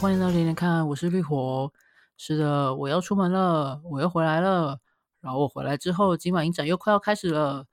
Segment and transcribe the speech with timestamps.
[0.00, 1.72] 欢迎到连连看，我是绿火。
[2.16, 4.78] 是的，我要出门了，我又回来了。
[5.20, 7.66] 然后我回来之后，今晚影展又快要开始了。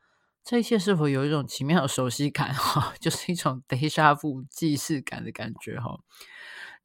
[0.44, 2.52] 这一切是否有一种奇妙的熟悉感？
[2.52, 5.80] 哈， 就是一种 déjà vu 既视感的感觉。
[5.80, 6.00] 哈，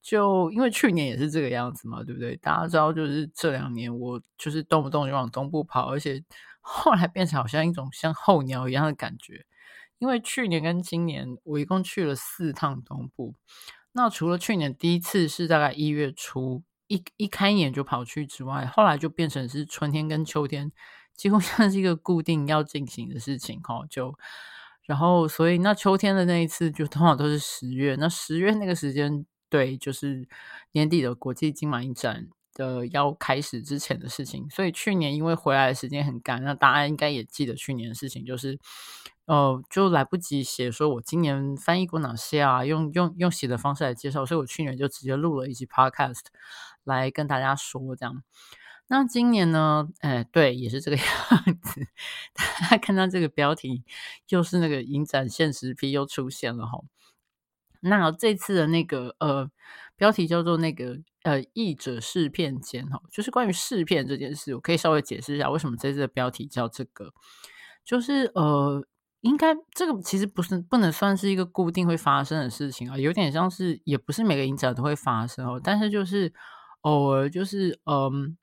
[0.02, 2.36] 就因为去年也是这个样子嘛，对不对？
[2.36, 6.22] 大家知道，就是这两年我就是动不动就往东部跑，而且
[6.60, 9.46] 后来变成好像一种像候鸟一样的感觉。
[9.98, 13.34] 因为去年跟今年，我一共去了四趟东部。
[13.92, 20.70] 那除了去年第一次是大概一月初一一开眼就跑去之外，后来就变成是春天跟秋天，
[21.16, 23.84] 几乎 像是一个固定要进行的事情哈。
[23.90, 24.16] 就
[24.86, 30.28] 然后所以那秋天的那一次就通常都是十月，那十月那个时间对，就是
[30.72, 34.48] 年底的国际金马影展的要开始之前的事情。
[34.50, 38.58] 所以去年因为回来的时间很赶，那大家应该也记得去年的事情就是。
[39.30, 42.64] 哦，就来不及写，说我今年翻译过哪些啊？
[42.64, 46.22] 用用用写的方式来介绍，所以我去年就直接录了一集 podcast
[46.82, 48.24] 来跟大家说这样。
[48.88, 49.88] 那今年呢？
[50.00, 51.86] 哎，对，也是这个 样子。
[52.34, 53.84] 大家看到这个标题，
[54.26, 56.80] 就是那个影展现实批又出现了哈。
[57.82, 59.48] 那这次的那个呃
[59.94, 67.12] 标题叫做那个呃译者试片间哈，就是关于试片这件事，我可以稍微解释一下为什么这次的标题叫这个，
[67.84, 68.84] 就是呃。
[69.22, 76.32] 应该这个其实不是不能算是一个固定会发生的事情啊，有点像是也不是每个影展都会发生哦，但是就是
[76.80, 78.36] 偶尔就是嗯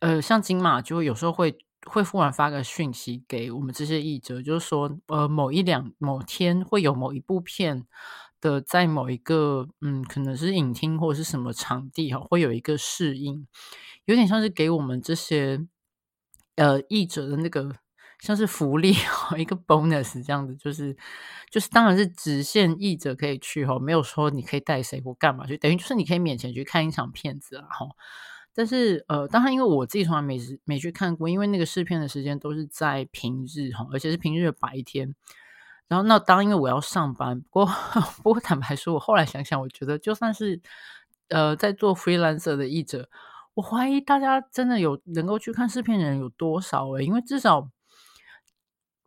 [0.00, 7.84] 呃像金马就有时候会会忽然发个讯息给我们这些译者，就是说呃某一两某天会有某一部片
[8.40, 13.46] 的在某一个嗯可能是影厅或者是什么场地哈会有一个试映，
[14.06, 15.66] 有点像是给我们这些
[16.56, 17.76] 呃译者的那个。
[18.20, 18.92] 像是福利
[19.30, 20.96] 哦，一个 bonus 这样子，就是
[21.50, 27.86] 就是，当然是只限译者可以去哈，没有说你可以带谁或干嘛，就等于就是你可以免钱去看一场片子啊哈。
[28.54, 35.14] 但是呃，当然因为我自己从来没没去看过，因为那个试片的时间都是在平日哈，而且是平日的白天。
[35.86, 37.66] 然后那当因为我要上班，不过
[38.24, 40.60] 不过坦白说，我后来想想，我觉得就算是
[41.28, 43.08] 呃在做 freelancer 的译者，
[43.54, 47.70] 我怀疑大家真的有能够去看试片的人有多少诶，因为至少。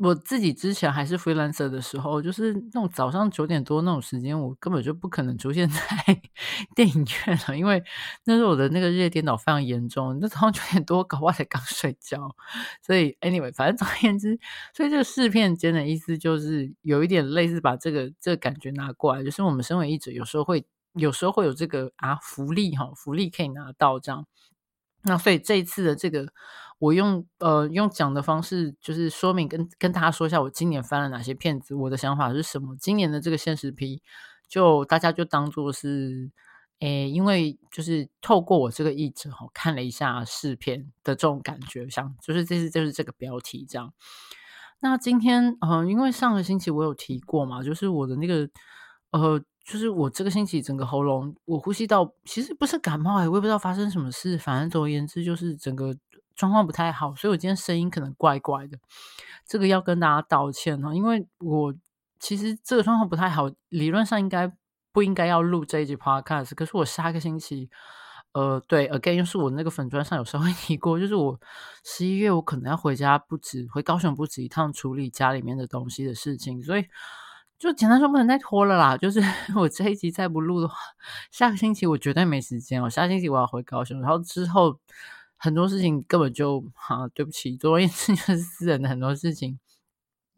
[0.03, 5.79] 我自己之前还是 freelancer 的时候，就是那种早上九点多那种时间，我根本就不可能出现 在
[6.75, 7.84] 电影院了，因为
[8.23, 10.17] 那时候我的那个日夜颠倒非常严重。
[10.19, 12.35] 那早上九点多，搞不好才刚睡觉。
[12.81, 14.40] 所以 anyway，反正总而言之，
[14.73, 24.25] 所以这个试片间的意思就是有一点类似把这个这个感觉拿过来，就是我们身为译者，有时候会有时候会有这个啊福利哈，福利可以拿到这样。
[25.03, 26.28] 那所以这一次的这个。
[26.81, 32.75] 我用呃用讲的方式，就是说明跟跟大家说一下，我今年翻了哪些片子，我的想法是什么。
[32.75, 34.02] 今年的这个现实批，
[34.50, 36.31] 就大家就当做是，
[36.80, 43.94] 诶，因为就是透过我这个译者哈，看了一下试片的这种感觉，像就是这是就是这个标题这样。
[44.80, 48.50] 那今天嗯、呃，因为上个星期我有提过嘛，就是我的那个
[49.12, 55.96] 呃，就是我这个星期整个喉咙，我呼吸道其实不是感冒，我也不知道发生什么事，反正总而言之就是整个。
[56.41, 58.79] 状况不太好，所以我今天声音可能怪怪的，
[59.46, 60.91] 这个要跟大家道歉哦。
[60.91, 61.72] 因为我
[62.19, 64.52] 其实这个状况不太好，理论上应该
[64.91, 67.69] 不应该要录这一集 podcast，可是我下个星期，
[68.34, 71.40] 呃，对，again，又是我那个粉专上有时候 提过，就是我
[71.84, 76.85] 十一月我可能要回家不止回高雄不止一趟处理家里面的东西的事情，所以
[77.59, 78.97] 就简单说不能再拖了啦。
[78.97, 79.22] 就是
[79.56, 80.75] 我这一集再不录的话，
[81.29, 82.90] 下个星期我绝对没时间哦。
[82.90, 84.79] 下星期我要回高雄，然后之后。
[85.44, 89.59] 很多事情根本就哈、啊，对不起，昨天就是私人的很多事情。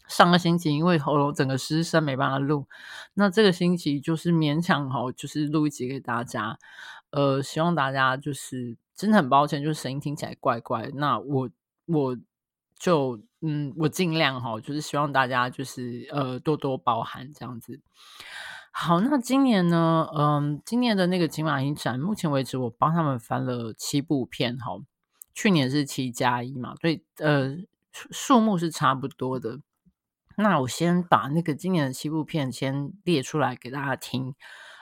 [0.07, 2.67] 上个星期因为喉咙整个失声没办法录，
[3.15, 6.57] 那这个星期就是勉强哈，就是录一集给大家。
[7.09, 10.89] 呃，希望大家就是真的很抱歉，就是声音听起来怪怪。
[10.93, 11.49] 那我
[11.85, 12.17] 我
[12.79, 17.81] 就嗯，我尽量哈，就是希望大家就是呃多多包涵这样子。
[18.71, 24.79] 好，那今年呢，嗯，今年的那个金马影展，目前为止我帮他们翻了七部片哈。
[25.33, 27.57] 去年是七加一嘛，所以呃
[27.91, 29.59] 数数目是差不多的。
[30.37, 34.33] 那我先把那个今年的七部片先列出来给大家听。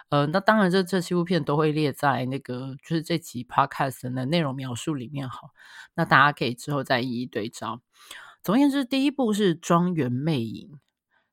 [0.09, 5.51] 呃，那当然这这七部片都会列在那个就是这集 podcast 的内容描述里面哈。
[5.95, 7.81] 那大家可以之后再一一对照。
[8.43, 10.71] 总而言之，第一部是《庄园魅影》，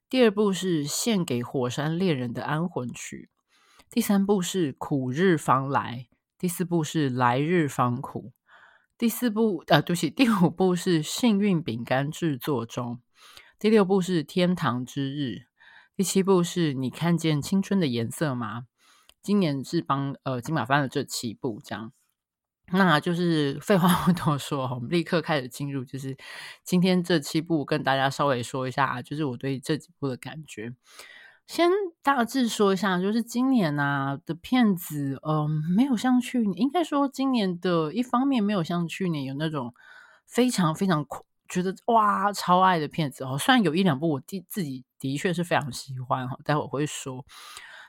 [0.09, 3.31] 第二部是《献给火山恋人的安魂曲》，
[3.91, 6.07] 第三部是《苦日方来》，
[6.39, 8.33] 第四部是《来日方苦》。
[8.99, 12.97] 第四部，呃，对不起，第五部是《幸运饼干制作中》，
[13.57, 15.37] 第六部是《天堂之日》，
[15.97, 18.67] 第七部是你看见青春的颜色吗？
[19.23, 21.93] 今年是帮呃金马翻了这七部这样。
[22.73, 26.17] 那就是废话不多说，我们立刻开始进入，就是
[26.65, 30.75] 今天这七部跟大家稍微说一下，就是我对这几部的感觉。
[31.49, 31.71] 先
[32.03, 39.73] 大致说一下，就是今年啊的片子，嗯、呃，没有像去年，应该说今年的一方面没有像去年有那种
[40.27, 41.07] 非常非常
[41.49, 43.39] 觉得哇超爱的片子哦。
[43.39, 47.25] 虽然有一两部我自自己的确是非常喜欢哈，待会我会说，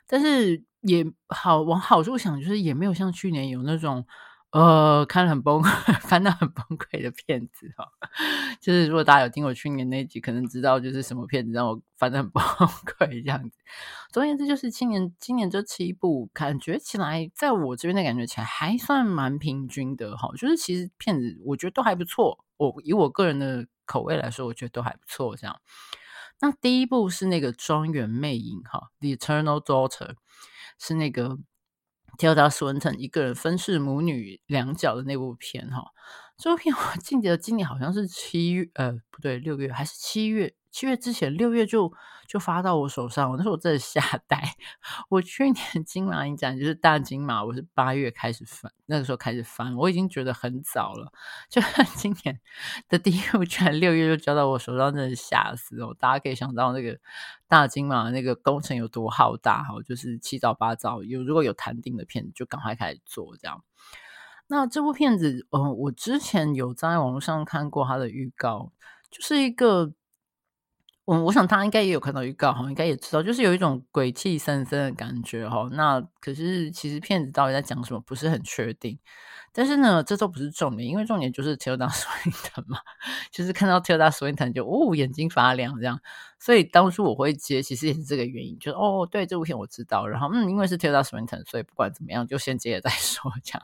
[0.07, 4.05] 但是也好往好处想，就是也没有像去年有那种。
[4.51, 5.69] 呃，看了很崩溃，
[6.01, 7.87] 翻到很崩溃的片子哈，
[8.59, 13.59] 就是如果大家有听我去年那集，可能知道就是什么片子让我翻得很崩溃这样子。
[14.11, 22.43] 总而言之，就是今年今年这七部，感觉起来在我这边的感觉起来还算蛮平均的哈，就是其实片子我觉得都还不错。
[22.57, 25.61] 我以我个人的口味来说，我觉得都还不错这样。
[26.41, 30.07] 那第一部是那个《庄园魅影》哈，《The Eternal Daughter》
[30.79, 31.37] 是那个。
[32.19, 35.91] Tilda Swinton 一个人分饰母女两角的那部片哈，
[36.39, 40.55] 这部片我记得今年好像是七月，呃，不对，六月还是七月。
[40.71, 41.91] 七月之前，六月就
[42.27, 44.55] 就发到我手上，我那时候我真的吓呆。
[45.09, 51.11] 我去年金马影展就是大金马，我是八月开始翻，那个时候开始翻，我已经觉得很早了。
[51.49, 51.61] 就
[51.97, 52.39] 今年
[52.87, 55.93] 的第一部，居然六月就交到我手上，真的吓死哦！
[55.99, 56.97] 大家可以想到那个
[57.49, 63.61] 大金马那个工程有多浩大哈，就是七早八早有如果有谈定的片，就赶快开始做这样。
[64.49, 68.73] 那这部片子，嗯、呃，我之前有在网络上看过它的预告，
[69.09, 69.93] 就是一个。
[71.05, 75.67] 我我想大家应该也有看到预告哈，应该也知道，就是有一种鬼气森森的感觉哈。
[75.71, 78.99] 那可是其实片子到底在讲什么，不是很确定。
[79.51, 82.77] 但是呢，这都不是重点，因为重点就是 Tilda Swinton 嘛，
[83.31, 85.99] 就是看到 Tilda Swinton 就哦眼睛发亮这样。
[86.37, 93.63] 所以当初我会接，其实也是这个原因，就是哦对这部片我知道，然后嗯因为是 Tilda Swinton，所以不管怎么样就先接了再说这样。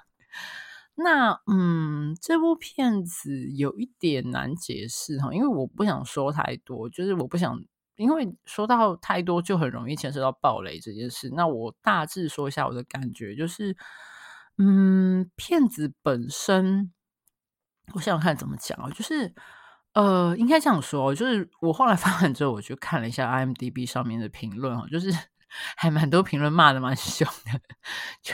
[0.98, 7.60] 那嗯，这部片子有一点难解释哈，因为我不想说太多，就是我不想，
[7.98, 11.30] 因为说到太多就很容易牵涉到暴雷这件事。
[11.36, 13.76] 那我大致说一下我的感觉，就是
[14.58, 16.94] 嗯，片子本身，
[17.94, 19.36] 我想想看怎么讲啊，就是
[19.94, 25.12] 呃，应该这样说，就是我后来发完之后，我就看了一下 IMDB 上面的评论哈，就是。
[25.76, 27.62] 还蛮多评论骂的蛮 凶的，
[28.22, 28.34] 就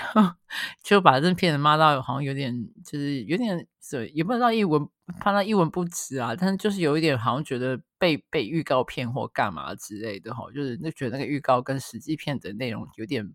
[0.84, 2.54] 就把这片子骂到好像有点，
[2.86, 3.68] 就是有点，
[4.14, 4.88] 也不知道一文
[5.20, 13.34] 怕他一文不值啊，但是就是有一点好像觉得被被预告骗或干嘛之类的哈，就是那觉得那个预告跟实际片的内容有点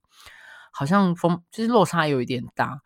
[0.73, 2.81] 好像风，就是落差有一点大。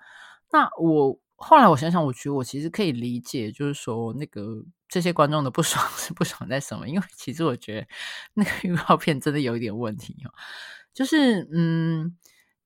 [0.52, 6.88] 那我后来我想想，我觉得我其实可以理解，就是说那个这些观众的不爽 是不爽在什么？
[6.88, 7.86] 因为其实我觉得
[8.34, 10.34] 那个预告片真的有一点问题哦。
[10.92, 12.16] 就是，嗯，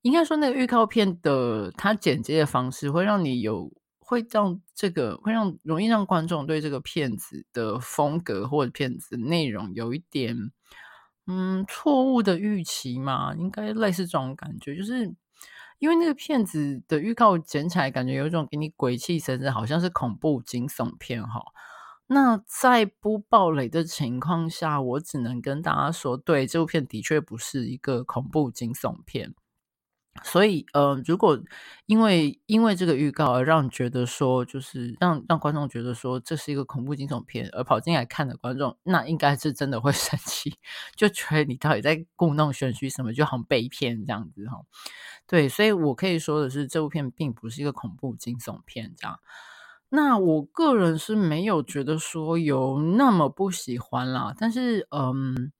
[0.01, 10.51] 应该说那个预告片的它剪接的方式会让你有，会让这个会让容易让观众对这个片子的风格或者片子内容有一点，
[11.27, 15.13] 嗯，错误的预期嘛，应该类似这种感觉，就是
[15.79, 21.41] 因为那个片子的预告剪起来感觉有一种给你鬼气森森，好像是恐怖惊悚片哈。
[22.07, 29.33] 那在不爆雷的情况下，我只能跟大家说，对，这部片的确不是一个恐怖惊悚片。
[30.23, 31.37] 所以，呃，如果
[31.87, 40.55] 因为因为这个预告而让觉得说，就是让让观众觉得说这是一个恐怖惊悚片而跑进来看的观众，那应该是真的会 生气，
[40.95, 44.61] 就觉得你到底在故弄玄虚什么，就好像被骗这样子哈。
[45.27, 49.19] 对，所以我可以说的是，这部片并不是一个恐怖惊悚片这样。
[49.95, 55.51] 那我个人是没有觉得说有那么不喜欢啦，但是嗯，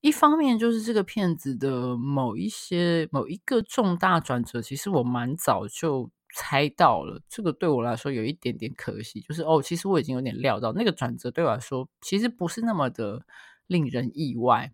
[0.00, 13.22] 一方面就是这个片子的某一些某一个重大转折，其实我蛮早就猜到了，这个对我来说有一点点可惜，就是哦，其实我已经有点料到那个转折对我来说其实不是那么的
[13.66, 14.72] 令人意外。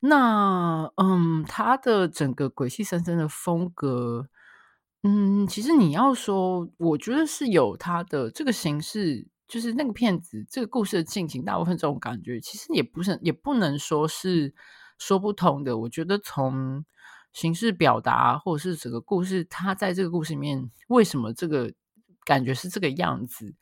[0.00, 4.28] 那嗯，他的整个鬼气森森的风格。
[5.04, 14.52] 嗯，其实你要说，我觉得是有它的这个形式，就是那个片子这个故事的进行，大部分这种感觉，其实也不是，也不能说是
[14.98, 15.78] 说不通的。
[15.78, 16.84] 我觉得从
[17.32, 21.72] 形式表达，或者是整个故事，它在这个故事里面为什么这个
[22.26, 23.54] 感觉是这个样子，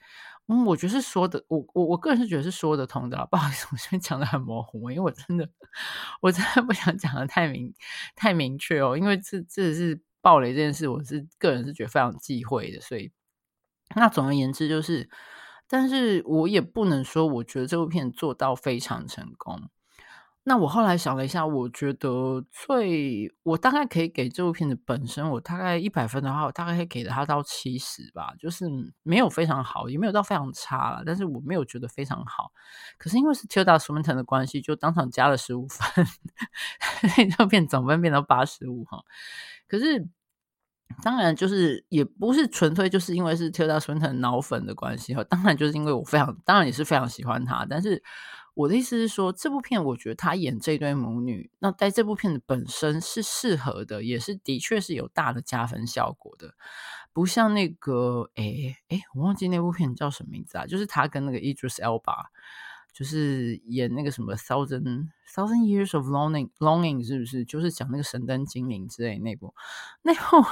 [0.48, 3.28] 嗯，我觉得是说的，我我我个人是觉得是说得通的。
[3.30, 5.48] 不好意思，我这边讲的很模糊，因为我真的
[6.20, 7.72] 我真的不想讲的太明
[8.16, 10.00] 太明确哦，因为这这是。
[10.20, 13.10] 暴雷这件事，我是个人是觉得非常忌讳的，所以
[13.94, 15.08] 那总而言之就是，
[15.68, 19.70] 但是我也不能说我觉得这部片做到非常成功。
[20.44, 28.64] 那我后来想了一下，我觉得最我大概可以给这部片子本身，我大概一百分的话，我大概可以给它到七十吧，就是
[29.02, 32.50] 没有非常好，也没有到非常差了，但是我没有觉得非常好。
[32.96, 36.06] 可是因为是 Tilda Swinton 的关系，就当场加了十五分，
[37.28, 39.04] 那部片总分变到八十五哈。
[39.68, 40.08] 可是
[41.02, 48.02] 当然就是也不是纯粹就是因为是 Tilda Swinton 脑粉的关系哈，当然就是因为我非常当然也是非常喜欢她，但是。
[48.54, 56.54] 我的意思是说，这部片我觉得他演这对母女，那在这部片的本身是适合的，也是的确是有大的加分效果的，
[57.12, 60.66] 不像那个，诶诶，我忘记那部片叫什么名字啊？
[60.66, 62.24] 就是他跟那个 Idris Elba，
[62.98, 67.44] 就是演那个什么 Thousand Thousand Years of Longing Longing，是不是？
[67.44, 69.54] 就是讲那个神灯精灵之类那部，
[70.02, 70.44] 那部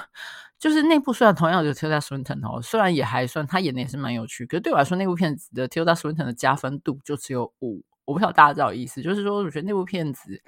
[0.56, 7.82] 就是那部虽然同样有 Tilda Swinton 哦，虽然也还算他演的也是蛮有趣，可是对我来说，那部片子的 Tilda Swinton 的加分度就只有五。
[8.04, 10.40] 我不知道大家知道意思，就是说，我觉得那部片子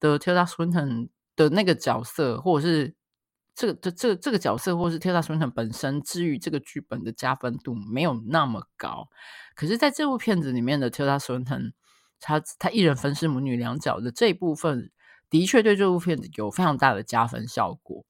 [0.00, 2.94] 的 Tilda Swinton 的那个角色，或者是
[3.54, 9.08] 这个这这这个角色，或是 Tilda Swinton 本身，至于这个剧本的加分度没有那么高。
[9.54, 11.72] 可是，在这部片子里面的 Tilda Swinton，
[12.20, 14.90] 他他一人分饰母女两角的这一部分，
[15.30, 18.04] 的确对这部片子有非常大的加分效果。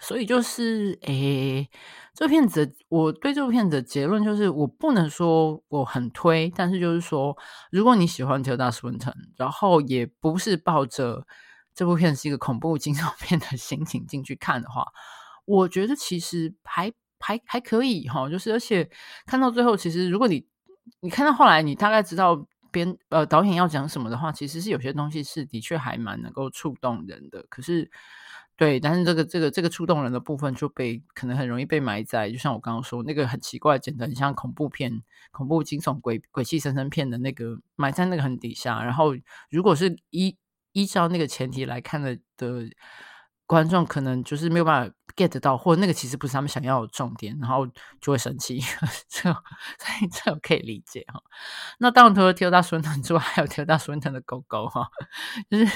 [0.00, 1.70] 所以就是，诶，
[2.12, 7.34] 这部片子，我对这部片子的结论就是，我不能说我很推，但是就是说，
[7.70, 11.26] 如果你喜欢 Tilda Swinton，然后也不是抱着
[11.74, 14.86] 这部片是一个恐怖惊悚 片的心情进去看的话，
[15.44, 18.28] 我觉得其实还还还可以哈。
[18.28, 18.88] 就是而且
[19.26, 20.46] 看到最后，其实如果你
[21.00, 27.90] 你看到后来，你大概知道编呃导演要讲什么的话，其实是有些东西是的确还蛮能够触动人的，可是。
[28.56, 35.02] 对，但是这个这个这个触动人的部分就被可能很容易被埋在，就像我刚刚说那个很奇怪，简直很像恐怖片、
[35.32, 38.80] 恐怖惊悚鬼鬼气森森片的那个埋在那个很底下。
[38.84, 39.12] 然后，
[39.50, 40.36] 如果是一
[40.74, 42.68] 依照那个前提来看的的。
[43.54, 47.64] 观众可能就是没有办法 get 到，或者那个其实不是他们想要的重点，然后
[48.00, 48.58] 就会生气。
[49.08, 49.22] 这
[49.78, 51.22] 所以这我可以理解哈。
[51.78, 54.88] 那当然除了 Tilda Swinton 之外， 还有 Tilda Swinton 的狗狗哈，
[55.48, 55.66] 就是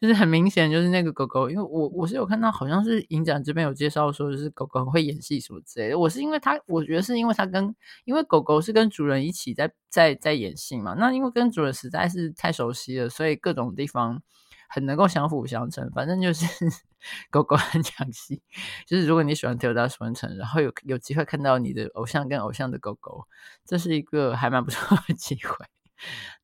[0.00, 5.98] 就是很明显就是那个狗狗，因为我我是有看到，好像是影展这边有介绍说，就是狗狗会演戏什么之类的。
[5.98, 7.74] 我是因为它，我觉得是因为它跟
[8.06, 10.94] 因为狗狗是跟主人一起在在在演戏嘛。
[10.94, 14.22] 那因为跟主人实在是太熟悉了，所以各种地方。
[14.68, 16.46] 很能够相辅相成，反正就是
[17.30, 18.42] 狗狗很抢戏。
[18.86, 23.26] 就是如果你喜欢 Tilda Swinton，然后有有机会看到你的偶像跟偶像的狗狗，
[23.64, 25.66] 这是一个还蛮不错的机会。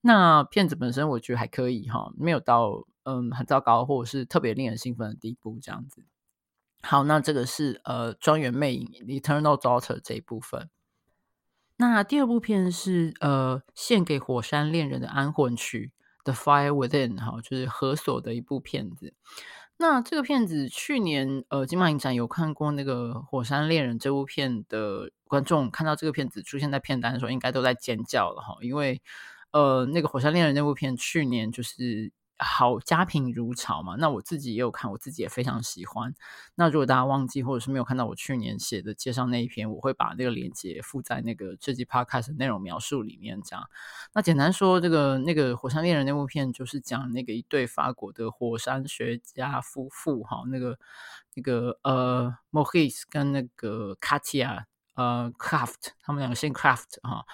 [0.00, 6.05] 那片子本身我觉得还可以哈，没有到嗯很糟糕或者是特别令人兴奋的地步这样子。
[6.83, 10.71] 好，那这个是呃庄园魅影 Eternal Daughter 这一部分。
[11.76, 15.93] 那第二部片是呃献给火山恋人的安魂曲。
[16.25, 19.14] The Fire Within，哈，就是河索的一部片子。
[19.76, 29.02] 那这个片子去年呃金马影展有看过那个《火山恋人》这部片的观众，看到这个片子出现在片单的时候，应该都在尖叫了哈，因为
[29.50, 32.12] 呃那个《火山恋人》那部片去年就是。
[32.42, 33.96] 好，家贫如潮嘛。
[33.99, 36.14] 那我自己也有看，我自己也非常喜欢。
[36.56, 43.40] 那如果大家忘记或者是没有看到我去年写的介绍那一篇，我会把那个链接附在那个这集 podcast 内容描述里面。
[43.42, 43.70] 这样，
[44.12, 50.78] 那简单说，这个那个《火山恋人》那部片就是讲那个一对法国的火山学家夫妇，哈，那个
[51.34, 57.25] 那个呃，Maurice 跟那个 Katia 呃 Craft，他们两个姓 Craft 哈。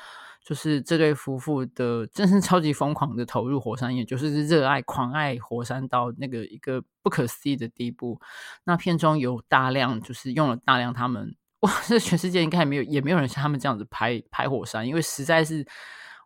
[0.49, 8.19] 就是这对夫妇的，真是超级疯狂的投入火山，也就是热爱、狂爱火山到那个一个不可思议的地步。
[8.65, 15.67] 那片中有大量，就是用了大量他们，哇，这全世界应该也没有，也没有人像他们这样子拍拍火山，因为实在是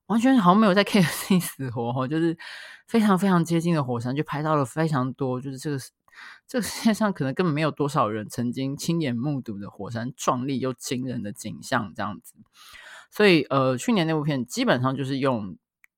[0.07, 2.39] 完全好像没有在 care 自己死活哈，就是
[2.87, 5.77] 非常非常接近的火山，就拍到了非常多，就是这个
[6.47, 12.35] 这个世界上可能根本没有多少人曾经亲眼目睹的火山壮丽又惊人的景象，这样子。
[13.13, 15.57] 所以，呃，去年那部片基本上就是用，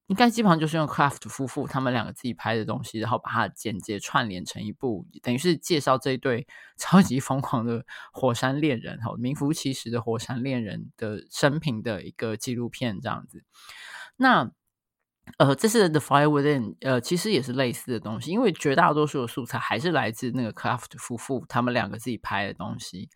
[0.09, 13.45] 应该基本上就是用 Craft 夫妇他们两个自己拍的东西，然后把它剪接串联成一部，等于是介绍这一对 超级疯狂的火山恋人，哈，名副其实的火山恋人的生平的一个纪录片这样子。
[14.17, 14.51] 那。
[15.39, 23.09] 呃，这是 The Fire Within，呃，其实也是类似的东西，因为绝大多数的素材还是来自那个 Craft 夫妇他们两个自己拍的东西。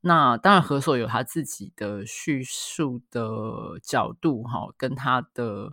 [0.00, 5.72] 那当然，何索有他自己的叙述的角度，哈，跟他的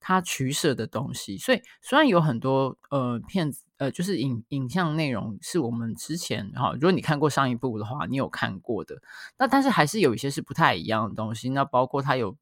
[0.00, 1.36] 他取舍的东西。
[1.36, 9.02] 所以虽然有很多呃片子，呃，就是影影像内容是我们之前哈，如果你看过上一部的话，你有看过的，
[9.36, 11.50] 那但是还是有一些是不太一样的东西。
[11.50, 12.36] 那包括他有。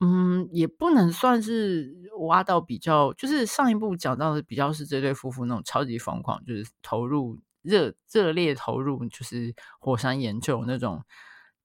[0.00, 11.02] 嗯，也不能算是挖到比较，就是上一部讲到的比较是这对夫妇那种超级疯狂，就是投入热热烈投入，就是火山研究那种，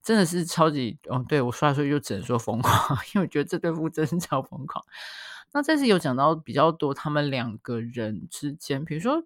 [0.02, 4.84] 真的是超级，嗯，对，我说来说就只能说疯狂， 因为我觉得这对夫妇真是超疯狂。
[5.52, 9.22] 那这次有讲到比较多他们两个人之间，比如说。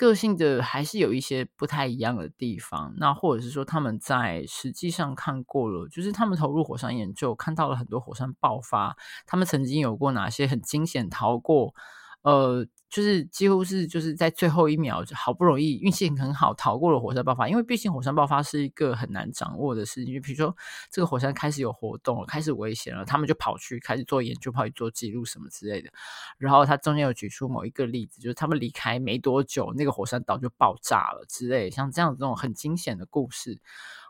[0.00, 11.74] 个性的还是有一些不太一样的地方，那或者是说他们在实际上看过了，就是他们投入火山研究，看到了很多火山爆发，他们曾经有过哪些很惊险逃过，
[12.22, 12.66] 呃。
[12.90, 17.48] 就是几乎是就是在最后一秒，好不容易运气很好逃过了火山爆发。
[17.48, 20.54] 因为毕竟火山爆发是一个很难掌握的事情，就比如说
[20.90, 25.88] 这个火山开始有活动了，开始危险了，他们就跑去开始做研究，跑去做记录什么之类的。
[26.36, 33.60] 然后他中间有举出某一个例子，就是他们离开没多久，那个火山岛就爆炸了之类，像这样这种很惊险的故事，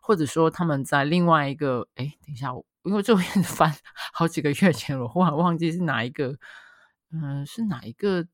[0.01, 2.51] 或者说他们在另外一个，哎，等一下，
[2.85, 3.75] 因为这边 翻
[4.15, 6.39] 好几个月前，我忽然忘记是哪一个，
[7.13, 8.27] 嗯，是哪一个。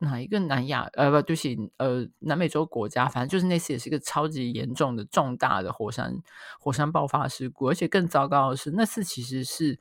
[0.00, 6.22] 哪一个南亚呃不对不起呃南美洲国家，反正就是那次也是一个超级严重的重大的火山
[6.60, 9.80] 火山爆发事故，而且更糟糕的是那次其实是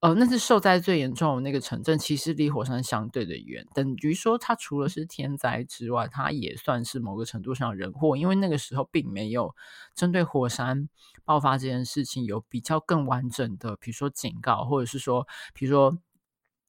[0.00, 9.54] 呃那次受灾最严重的那个城镇，其实离火山相对的远，等于说它除了是天灾之外，它也算是某个程度上人祸，因为那个时候并没有
[9.94, 10.88] 针对火山
[11.26, 15.98] 爆发这件事情有比较更完整的，比如说警告，或者是说比如说。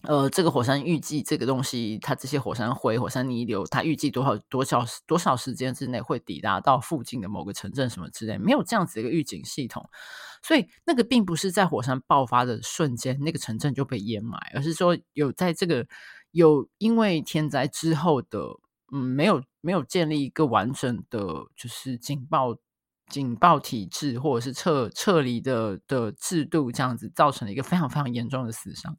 [0.03, 9.87] 呃，这个火山预计这个东西，它这些火山灰、火山泥流，它预计多少多少多少时间之内会抵达到附近的某个城镇什么之类，没有这样子一个预警系统，
[10.41, 15.85] 所以那个并不是在火山爆发的瞬间，那个城镇就被淹埋，而是说有在这个
[16.31, 18.39] 有因为天灾之后的，
[18.91, 21.19] 嗯，没有没有建立一个完整的，
[21.55, 22.55] 就是警报
[23.07, 28.97] 警报体制或者是撤撤离的的制度，这样子造成了一个非常非常严重的死伤。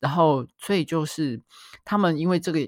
[0.00, 1.40] 然后，所以就是
[1.84, 2.58] 他们因为这个，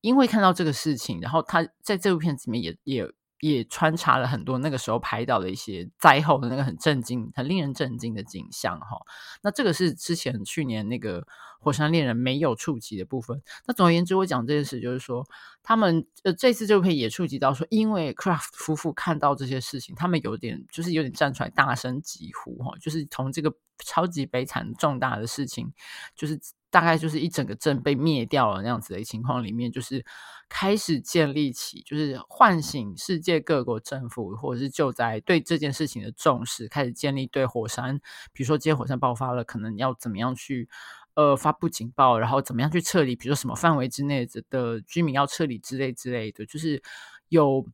[0.00, 8.98] 因为看到这个事情，然后他在这部片子里面也也也穿插了很多那个时候拍到的一些灾后的那个很震惊、很令人震惊的景象哈。
[9.42, 11.22] 那这个是之前去年那个
[11.60, 13.40] 《火山恋人》没有触及的部分。
[13.66, 15.24] 那总而言之，我讲这件事就是说，
[15.62, 25.72] 他们呃这次这部片也触及到说，因为 Craft 夫妇看到这些事情，他们有点就是有点站出来大声疾呼哈，就是从这个超级悲惨重大的事情，
[26.16, 26.40] 就是。
[26.72, 30.06] 大概就是一整个镇被灭掉了那样子的情况里面，就是
[30.48, 37.98] 开始建立起，就是唤醒世界各国政府或者是救灾对这件事情的重视，开始建立对火山，
[38.32, 40.68] 比如说今天火山爆发了，可能要怎么样去
[41.14, 46.82] 呃发布警报，然后怎么样去撤离，比如说什么范围之内的居民要撤离之类之类的，就是
[47.28, 47.66] 有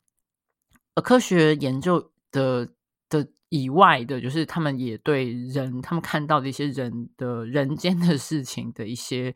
[1.03, 2.69] 科学研究的。
[3.09, 9.33] 的以外的，就是他们也对人，他们看到的一些人的人间的事情的一些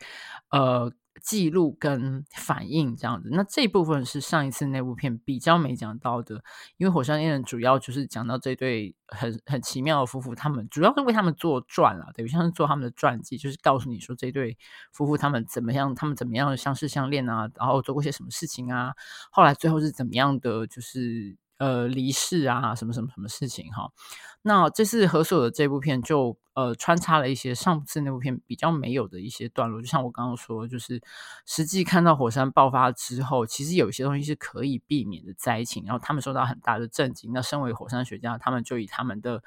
[0.50, 3.28] 呃记录跟反应这样子。
[3.32, 6.42] 那这一部分是上一次那部片比较没讲到的，
[6.76, 14.56] 因为《火山恋人》主要就是讲到这对很很奇妙的夫妇，他们主要是为他们做传了，等于像是做他们的传记，就是告诉你说这对
[14.92, 18.94] 夫妇他们怎么样，他们怎么样相识相恋啊，然后做过些什么事情啊，
[19.30, 21.36] 后来最后是怎么样的，就是。
[21.60, 23.92] 呃，离世啊，什么什么什么事情哈？
[24.40, 31.02] 那这次河索的这部片就呃穿插了一些上次那部片比较没有的一些段落，就像我刚刚说，就是
[31.44, 37.30] 实际看到火山爆发之后，其实有一些东西是可以避免的灾情，然后他们受到很大的震惊。
[37.34, 39.42] 那身为火山学家，他们就以他们的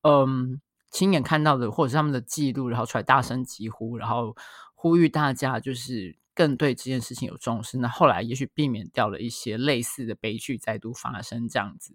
[0.00, 4.34] 嗯亲眼看到的或者他们的记录，然后出来大声疾呼，然后
[4.74, 6.19] 呼吁大家就是。
[6.34, 11.94] 更对这件事情有重视，那后来也许避免掉了一些类似的悲剧再度发生这样子。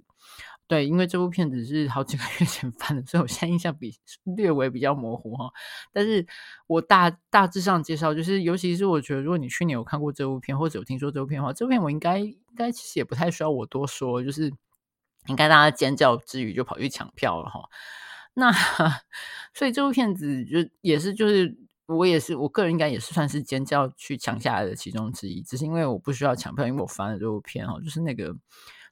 [0.67, 3.93] 对，因为这部片子是好几个月前翻的，所以我现在印象比
[4.23, 5.51] 略微比较模糊哈。
[5.93, 6.25] 但是
[6.65, 14.51] 我大大致上介绍，就是尤其是我觉得，如果你去年有看过这部片，或者有听说这部片的话，这部片我应该应该其实也不太需要我多说，就是
[15.27, 17.69] 应该大家尖叫之余就跑去抢票了哈。
[18.33, 18.51] 那
[19.53, 21.55] 所以这部片子就也是就是。
[21.87, 28.35] 我也是，我个人应该也是算是尖叫去抢下来的其中之一，只是因为我不需要抢票，因为我翻了这部片哦，就是那个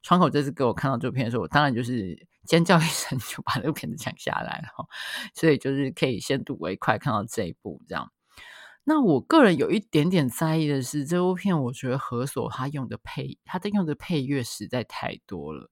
[0.04, 4.86] 窗口这次给我看到这部片的时候，我当然就是尖叫一声就把那个片子抢下来了，
[5.34, 8.12] 所以就是可以先睹为快看到这一部这样。
[8.84, 15.72] 那我个人有一点点在意的是这部片，我觉得何所他用的配他在用的配乐实在太多了，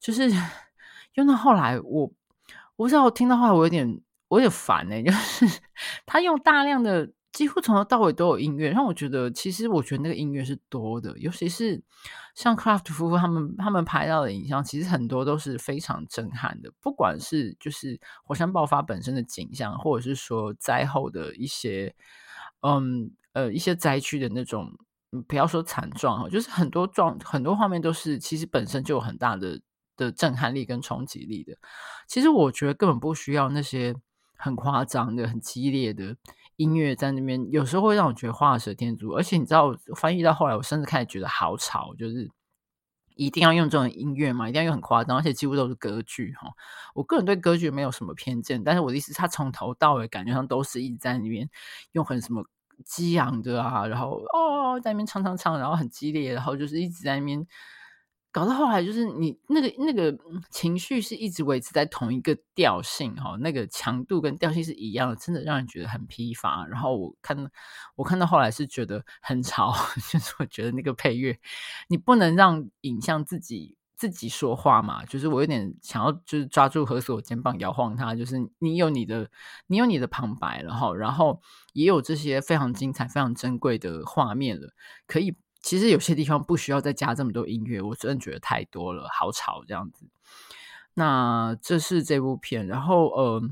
[0.00, 0.30] 就是
[1.16, 2.10] 用到后来我
[2.76, 4.00] 我不知道我听到后来我有点。
[4.28, 5.46] 我也烦哎、就是
[6.06, 11.82] 他用大量的几乎从头到尾都有音乐，让我觉得其实我觉得那个音乐是多的，尤其是
[12.34, 21.94] 像 Kraft 夫妇他们他们拍到的影像，其实很多都是非常震撼的，不管是就是火山爆发本身的景象，或者是说灾后的一些
[22.62, 24.72] 嗯呃一些灾区的那种，
[25.28, 29.60] 不要说惨状哈，就是很多状很多画面都是其实本身就有很大的
[29.94, 31.58] 的震撼力跟冲击力的。
[32.08, 33.94] 其实我觉得根本不需要那些
[34.36, 36.16] 很夸张的、很激烈的。
[36.56, 42.30] 音乐在那边有时候会让我觉得画蛇添足，而且你知道，翻译到后来，我甚至开始觉得好吵，就是
[43.14, 46.48] 一定要用这种音乐嘛，一定要用很夸张，而且几乎都是歌剧哈。
[46.94, 51.50] 我个人对歌剧没有什么偏见，但是我的意思，他从头到尾感觉上都是一直在那边
[51.92, 52.46] 用很什么
[52.86, 57.46] 激昂的啊，然后哦在那边唱唱唱，然后很激烈，然后就是一直在那边。
[58.36, 60.14] 搞到后来，就是你那个那个
[60.50, 66.66] 情绪是一直维持在同一个调性哈，那个强度跟调性是一样的，真的让人觉得很疲乏。
[66.66, 67.34] 然后我看
[67.94, 69.72] 我看到后来是觉得很吵，
[70.12, 71.40] 就是我觉得那个配乐，
[71.88, 75.02] 你不能让影像自己自己说话嘛。
[75.06, 79.30] 就是我有点想要，就是抓住何所肩膀摇晃他，就是你有你的
[79.68, 81.40] 你有你的旁白了哈，然后
[81.72, 84.74] 也有这些非常精彩、非常珍贵的画面了，
[85.06, 85.34] 可以。
[85.66, 90.06] 其实有些地方不需要再加这么多音乐，我真的觉得太多了，好吵这样子。
[90.94, 93.42] 那这是这部片，然后呃，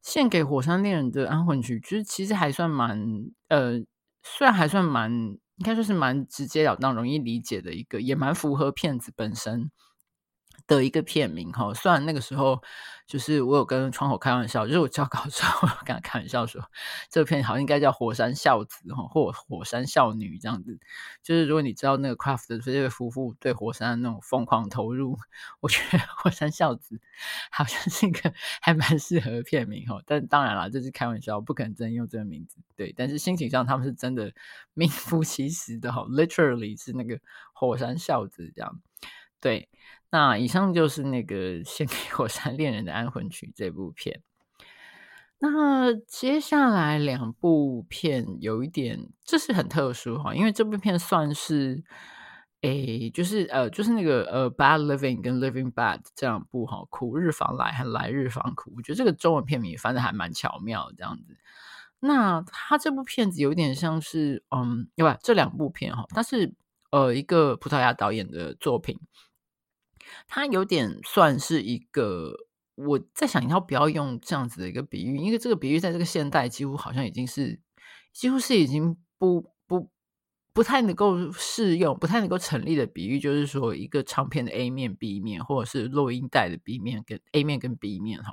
[0.00, 3.80] 献给火山恋人的安魂曲，就是其实还算蛮呃，
[4.22, 9.72] 虽然还算蛮，应该说是蛮直截了当、容易理解的一个，也蛮符合片子本身。
[10.66, 12.62] 的一个片名哈，虽然那个时候
[13.06, 16.62] 就是我有跟窗口开玩笑，就是我交稿的时候， 我跟他开玩笑说，
[17.10, 20.78] 这片好像应该叫《火山孝子》哈，或《火山孝女》这样子。
[21.22, 25.18] 就是如果你知道那个 Craft 的这对夫妇对火山那种疯狂投入，
[25.60, 26.96] 我觉得《火山孝子》
[27.52, 30.00] 好像是一个还蛮适合的片名哈。
[30.06, 32.56] 但当然了，这是开玩笑，不可能真用这个名字。
[32.74, 34.32] 对，但是心情上他们是真的
[34.72, 37.20] 名副其实的哈，literally 是那个
[37.52, 38.80] 火山孝子这样。
[39.40, 39.68] 对。
[40.14, 44.22] 那以上就是那个献给火山恋人的安魂曲这部片。
[45.40, 51.82] 那接下来两部片有一点，这是很特殊哈，因为这部片算是，
[52.60, 61.36] 诶，就是呃，就是那个呃，Bad Living 跟 Living Bad 这两部哈，苦日方来和来日方苦，我觉得这个中文片名翻的还蛮巧妙这样子。
[61.98, 65.18] 那他这部片子有点像是，嗯，对吧？
[65.20, 66.54] 这两部片哈，它是
[66.92, 68.96] 呃一个葡萄牙导演的作品。
[70.26, 72.34] 它有点算是一个，
[72.74, 75.16] 我在想，要不要用这样子的一个比喻？
[75.16, 77.60] 因为这个比喻在这个现代几乎好像已经是，
[78.12, 79.90] 几乎是已经不不
[80.52, 88.32] 不太能够适用、不太能够成立的比喻，就是说一个唱片的 A 面、B 面，或者是录音带的 B 面跟 A 面跟 B 面哈。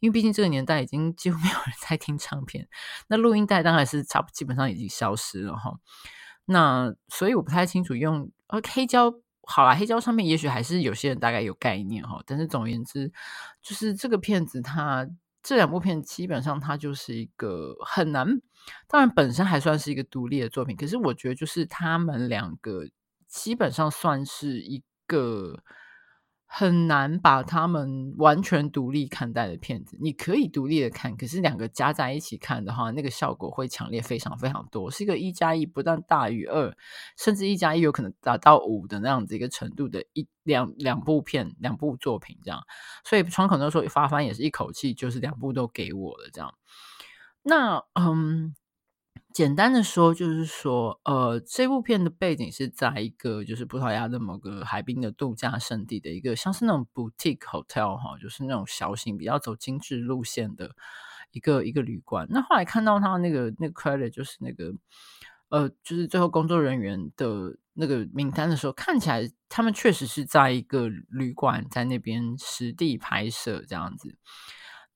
[0.00, 2.68] 因为毕竟这个年代已经几乎没有人在听唱片，
[3.08, 5.78] 那录音带当然是差不基本上已经消失了哈。
[6.44, 9.14] 那所以我不太清楚用呃黑胶。
[9.48, 13.10] 好啦，黑胶唱片也许还是有些人大概有概念哈，但是总而言之，
[13.62, 15.08] 就是这个片子它
[15.42, 18.26] 这两部片基本上它就是一个很难，
[18.88, 22.82] 当然本身还算是一个独立的作品，可是我觉得就是他们两个
[23.28, 25.62] 基本上算是一个。
[26.48, 36.74] 很难把他们完全独立看待的片子，你可以独立的看，可是两个加在一起看的话，那个效果会强烈非常非常多，是一个一加一不但大于二，
[37.18, 42.62] 甚至一加一有可能达到五的那样子一个程度的一两两部片两部作品这样，
[43.04, 46.54] 所以窗口那时候发翻也是一口气就是两部都给我了这样，
[47.42, 48.54] 那嗯。
[49.36, 60.70] 简单的说，就是说，呃，这部片的背景是在一个就是葡萄牙的某个海滨的度假胜地的一个像是那种 boutique hotel 哈，就是那种小型比较走精致路线的
[61.32, 62.26] 一个一个旅馆。
[62.30, 64.72] 那后来看到他那个那个 credit 就是那个
[65.50, 74.16] 呃，就是最后工作人员的那个名单的时候，看起来他们确实是在一个旅馆在那边实地拍摄这样子。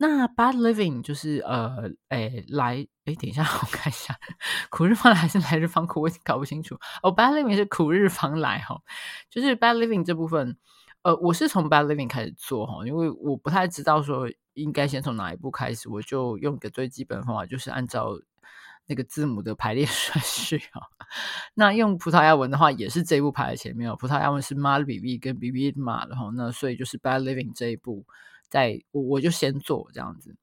[0.02, 4.18] 那 Bad Living 就是呃，诶，来，诶，等一下， 我看一下，
[4.70, 6.74] 苦日方来还是来日方苦，我搞不清楚。
[7.02, 8.80] 哦，Bad Living 是苦日方来哈，
[9.28, 10.56] 就是 Bad Living 这部分，
[11.02, 18.18] 呃，我是从 Bad Living 开始做哈，因为我不太知道说应该先从哪一步开始，我就用个最基本的方法，就是按照
[18.86, 20.88] 那个字母的排列 顺序哈。
[21.52, 28.06] 那用葡萄牙文的话，也是这一步排在前面哦，葡萄牙文是 Mal Viver 跟 Viver Mal，然后那所以就是 Bad Living 这一步。
[28.50, 30.36] 在我我就先做这样子，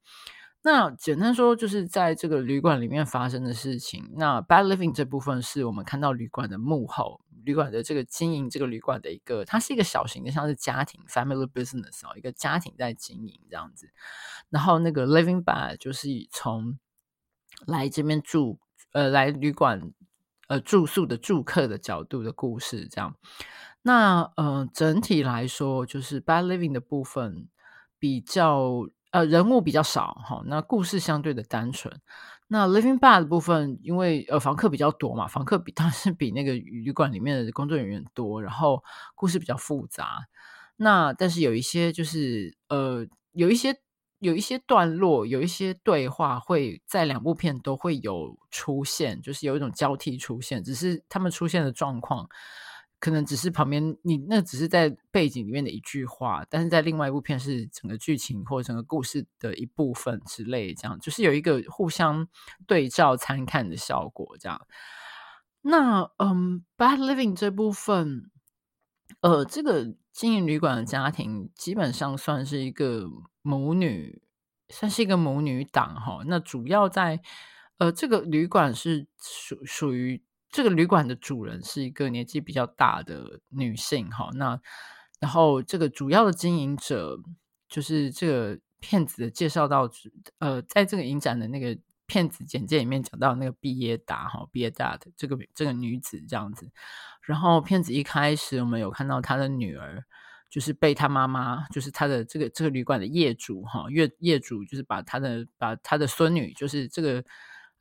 [0.63, 4.10] 那简单说就是在这个旅馆里面发生的事情。
[4.15, 13.91] 那 Bad Living 这部分是我们看到旅馆的幕后，旅馆的这个经营这个旅馆的一个，它是一个小型的，像是家庭 family business 哦，一个家庭在经营这样子。
[14.50, 16.80] 然后那个 Living Bad 就是从
[17.65, 18.60] 来这边住。
[18.93, 19.91] 呃来旅馆
[20.48, 23.15] 呃住宿的住客的角度的故事，这样。
[23.82, 27.50] 那呃整体来说，就是 Bad Living 的部分
[28.00, 32.02] 比较呃人物比较少哈，那故事相对的单纯。
[32.50, 38.84] 那 Living Bad 的部分，因为呃房客比较多嘛，房客比 当然是比那个旅馆里面的工作人员多，然后
[39.16, 40.28] 故事比较复杂。
[40.78, 43.76] 那但是有一些就是呃有一些
[44.20, 52.30] 有一些段落，有一些对话会在两部片都会有出现，就是有一种交替出现，只是他们出现的状况。
[53.00, 62.28] 可能只是旁边你那只是在背景里面的一句话，但是在另外一部片是整个剧情或者整个故事的一部分之类，这样就是有一个互相
[62.66, 64.66] 对照参看的效果，这样。
[65.62, 68.32] 那嗯，Bad Living 这部分，
[69.22, 73.08] 呃，这个经营旅馆的家庭基本上算是一个
[73.44, 74.24] 母女，
[74.70, 76.24] 算是一个母女档哈。
[76.26, 77.22] 那主要在
[77.78, 80.24] 呃，这个旅馆是属属于。
[80.50, 84.60] 这个旅馆的主人是一个年纪比较大的女性，哈，那
[85.20, 87.20] 然后这个主要的经营者
[87.68, 89.90] 就是这个骗子的介绍到，
[90.40, 96.72] 呃，在这个影展的那个骗子简介里面讲到那个毕业达哈毕业达的这个这个女子这样子，
[97.22, 100.02] 然后骗子一开始我们有看到她的女儿，
[100.50, 107.22] 就是被她妈妈，就是她的这个这个旅馆的业主哈业业主就是把她的把她的孙女，就是这个。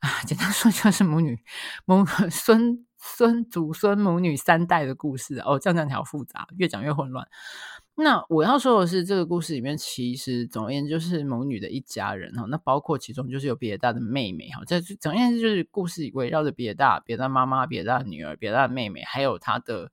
[0.06, 1.36] 啊，简单说就是母女
[1.84, 7.26] 母 孙孙祖孙母女三代的故事哦，这样讲好复杂，越讲越混乱。
[7.96, 19.90] 那我要说的是，这个故事里面其实总而言之就是母女的一家人哈，那包括其中就是有别大的妹妹哈，这总而言之就是故事围绕着别大别大妈妈、别大女儿、别大妹妹，还有她的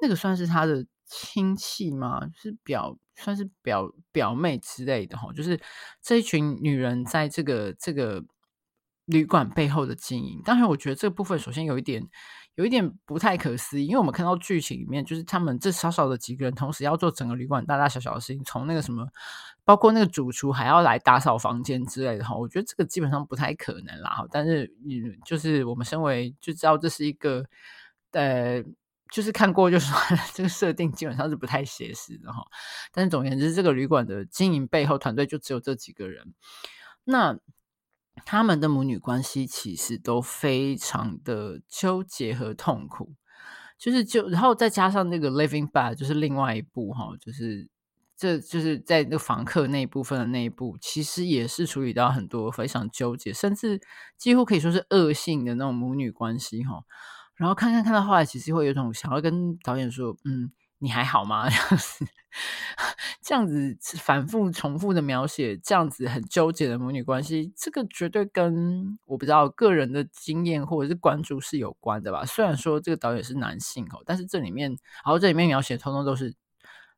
[0.00, 2.28] 那个算是她的亲戚吗？
[2.36, 5.60] 是表算是表表妹之类的哈，就是
[6.00, 8.24] 这一群女人在这个这个。
[9.08, 12.06] 旅馆背后的经营，当然，我觉得这个部分首先有一点，
[12.56, 19.08] 有一点不太可思议，因为我们看到剧情里面，就是他们这少少的几个人，同时要做整个旅馆大大小小的事情，从那个什么，
[19.64, 24.26] 包括那个主厨还要来打扫房间之类的哈，我觉得这个基本上不太可能啦。
[24.30, 27.42] 但是，嗯，就是我们身为就知道这是一个，
[28.10, 28.62] 呃，
[29.10, 29.96] 就是看过就说
[30.34, 32.44] 这个设定基本上是不太写实的哈。
[32.92, 36.34] 但是总而言之，这个旅馆的经营背后团队就只有这几个人，
[37.04, 37.38] 那。
[38.24, 43.14] 他们的母女关系其实都非常的纠结和痛苦，
[43.78, 47.68] 就是就然后再加上那个 Living Bad，就是另外一部哈，就是
[48.16, 53.80] 这就是在那个房客那一部分的那一部，其实也是处理到很多非常纠结，甚至
[54.16, 56.82] 几乎可以说是恶性的那种母女关系哈。
[57.36, 60.50] 然后看看看到后来，其实会有一种想要跟导演说，嗯。
[60.78, 61.48] 你还好吗？
[61.48, 62.06] 这样子，
[63.22, 72.24] 这样子反复重复的描写，这样子很纠结的母女关系，这个绝对跟我不知道个人的经验或者是关注是有关的吧。
[72.24, 76.34] 虽然说这个导演是男性哦，但是这里面，然后这里面描写通通都是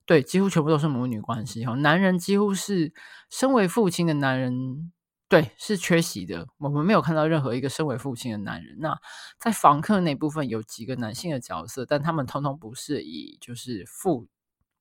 [0.06, 1.76] 对，几乎全部都是母女关系哦。
[1.76, 2.92] 男人几乎是
[3.30, 4.92] 身为父亲的男人。
[5.30, 6.44] 对，是缺席的。
[6.58, 8.76] 我们没有看到任何一个身为父亲的男人。
[8.80, 9.00] 那
[9.38, 14.26] 在房客那部分有几个男性的角色，但他们通通不是以就是父，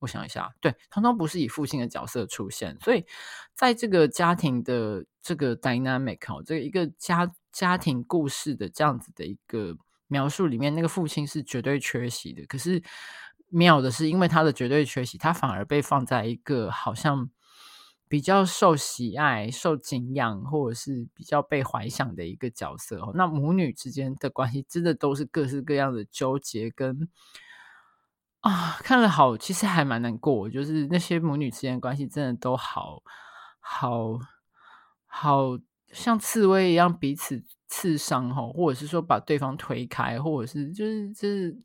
[0.00, 2.76] 我想一下，对，通通不是以父亲的角色出现。
[2.80, 3.06] 所以
[3.54, 9.76] 在这个家庭的这个 dynamic 哦，这个一个家家庭故事的这样子的一个
[10.08, 12.44] 描述里面，那个父亲是绝对缺席的。
[12.46, 12.82] 可是
[13.50, 17.30] 妙的是，因为他的绝对缺席，他反而被放在一个好像。
[18.10, 23.12] 比较受喜爱、受敬仰，或者是比较被怀想的一个角色哦。
[23.14, 27.08] 那母女之间的关系，真的都是各式各样的纠结跟
[28.40, 30.50] 啊，看了好，其实还蛮难过。
[30.50, 33.00] 就是那些母女之间的关系，真的都好
[33.60, 34.18] 好
[35.06, 35.56] 好
[35.92, 41.56] 像刺猬一样，彼此刺伤哈，或者是说把对方推开，或者是就是就是。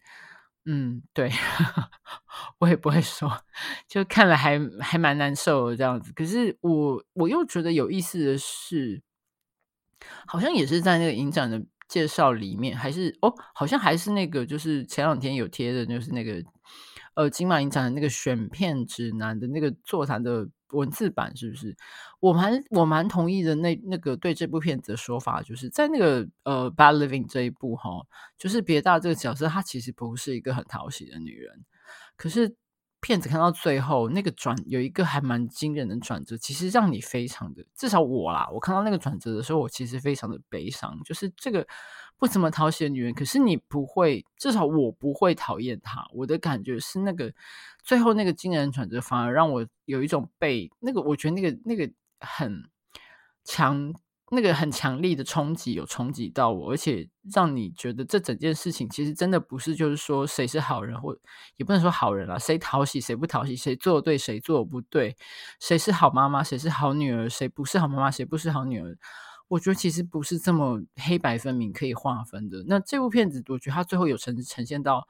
[0.65, 1.30] 嗯，对，
[2.60, 3.32] 我也不会说，
[3.88, 6.12] 就看了还还蛮难受这样子。
[6.13, 9.01] 可是我我又觉得有意思的是，
[10.25, 16.43] 好像也是在那个影展的介绍里面，还是哦，好像还是那个，就是前两天有贴的，就是那个
[17.13, 20.49] 呃金马影展的那个选片指南的那个座谈的。
[20.71, 21.75] 文字版是不是？
[22.19, 23.56] 我蛮我蛮同意的。
[23.56, 27.89] 那那个对这部片子的说法，就是在那个呃《Bad Living》这一部哈，
[28.38, 31.65] 就是别大这个角色，她其实不是一个很讨喜的女人。
[32.17, 32.56] 可是
[33.01, 40.99] 片子看到最后，那个转有一个还蛮惊人的转折，其实让你非常的，至少我啦，我看到那个转折的时候，我其实非常的悲伤。
[41.04, 41.67] 就是这个。
[42.26, 46.08] 不怎么讨喜的女人，可是你不会，至少我不会讨厌她。
[46.12, 47.32] 我的感觉是，那个
[47.84, 51.88] 最后那个惊人转折，反而让我有一种被那个，我觉得那个那个
[52.20, 52.64] 很
[53.44, 53.94] 强
[54.32, 61.16] 那个很强力的冲击有冲击到我，而且让你觉得这整件事情其实真的不是就是说谁是好人，或
[61.58, 65.16] 也不能说好人啦，谁讨喜谁不讨喜，谁做对谁做不对，
[65.60, 68.98] 谁是好妈妈谁是好女儿，谁不是好妈妈谁不是好女儿。
[69.48, 72.64] 我觉得其实不是这么黑白分明可以划分的。
[72.68, 75.08] 那这部片子，我觉得它最后有呈呈现到，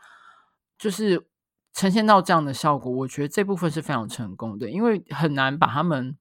[0.78, 1.28] 就是
[1.74, 2.92] 呈现到这样的效果。
[2.92, 6.18] 我觉得这部分是非常成功的，因为很难把他们。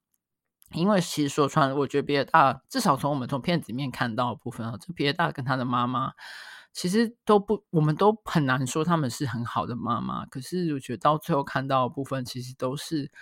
[0.73, 6.15] 因为其实说穿，我觉得别的大，至少从我们从片子里面看到的部分啊，这别的大跟他的妈妈，
[6.73, 10.27] 其实都不，我们都很难说他们是很好的妈妈。
[10.27, 13.13] 可是我觉得到最后看到的部分，其实都是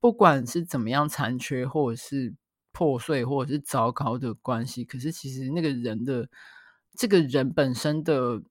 [0.00, 2.34] 不管是怎么样残缺，或者是
[2.76, 6.28] 破碎，或者是糟糕的关系，可是其实那个人的
[6.94, 8.42] 这个人本身的。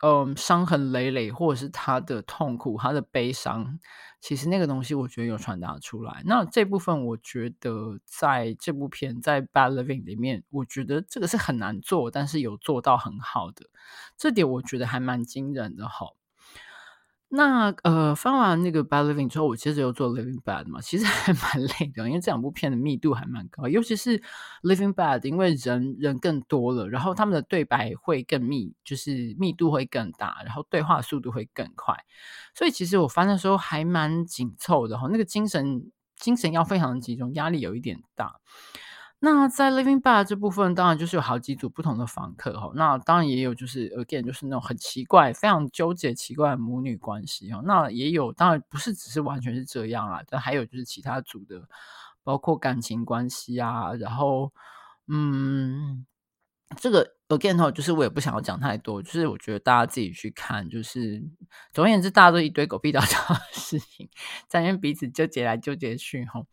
[0.00, 3.80] 嗯，伤痕累累，或者是他的痛苦、他的悲伤，
[4.20, 6.22] 其实那个东西我觉得有传达出来。
[6.24, 13.66] 那这部分我觉得在这部片在《Bad Living》里面，我觉得这个是很难做，但是有做到很好的，
[14.16, 16.06] 这点我觉得还蛮惊人的哈。
[17.30, 24.18] 那呃，翻完那个《Bad Living》之后，我接着又做《Living Bad》嘛，其实还蛮 累的，因为这两部片的密度还蛮高，尤其是
[24.62, 31.94] 《Living Bad》，因为人人更多了，然后他们的对白会更密，就是密度会更大，然后对话速度会更快，
[32.54, 38.36] 所以其实我翻的时候还蛮紧凑的哈，那个精神精神要非常集中，压力有一点大。
[39.20, 42.70] 那在 Living Bar 这部分，当然就是有好几组不同的房客哈。
[42.76, 47.60] 那当然也有就是 again 就是那种很奇怪、非常纠结、奇怪的母女关系哈。
[47.64, 51.68] 那也有，当然不是只是完全是这样啦，但还有就是其他组的，
[52.22, 53.92] 包括感情关系啊。
[53.94, 54.52] 然后，
[55.08, 56.06] 嗯，
[56.76, 60.68] 这个 again 哈，就是我也不想要讲太多，就是我觉得大家自己去看。
[60.68, 61.20] 就是
[61.72, 64.08] 总而言之，大家都一堆狗屁倒灶的事情，
[64.46, 66.44] 在那边彼此纠结来纠结去哈。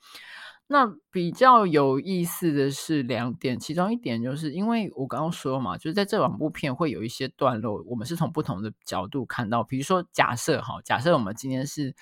[0.68, 9.64] 那比较有意思的是两点，其中一点就是因为我刚刚说嘛，就是在这两部片会有一些段落，我们是从不同的角度看到。
[9.64, 11.96] 比如说假设哈，假设我们今天是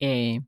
[0.00, 0.42] 诶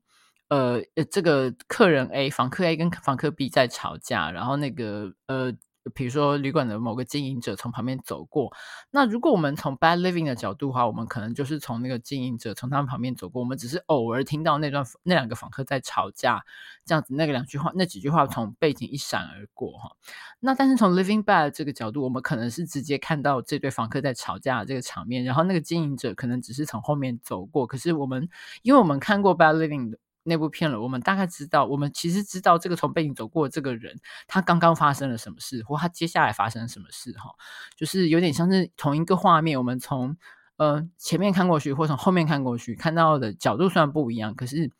[0.49, 5.53] 呃这个客人 A 房客 A 跟房客 B 在吵架，然后那个呃。
[5.93, 8.51] 比如说，旅馆的某个经营者从旁边走过。
[8.91, 13.41] 那如果我们从 Bad Living 的角度的话，我们可能就是从那个经营者从他们旁边走过。
[13.41, 16.43] 我们只是偶尔听到那段那两个访客在吵架，
[16.85, 19.91] 这样子那个两句话那几句话从背景一闪而过哈。
[20.39, 27.67] 那但是从 Living Bad 这个角度，我们可能是直接看到这对访客在吵架这个场面，然后那个经营者可能只是从后面走过。
[27.67, 28.27] 可是我们
[28.63, 29.99] 因为我们看过 Bad Living 的。
[30.27, 37.29] 那部片了，我们大概知道，我们其实知道这个从背景走过这个人，他刚刚发生了什么事，或他接下来发生什么事，哈，
[37.77, 40.17] 就是有点像是同一个画面，我们从
[40.57, 44.71] 呃前面看过去，或从后面看过去，看到的角度虽然不一样，可是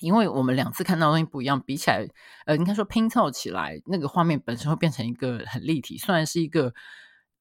[0.00, 2.08] 因为我们两次看到的东西不一样，比起来，
[2.46, 6.72] 呃，应该说拼凑起来，那个画面本身会变成一个很立体，虽然是一个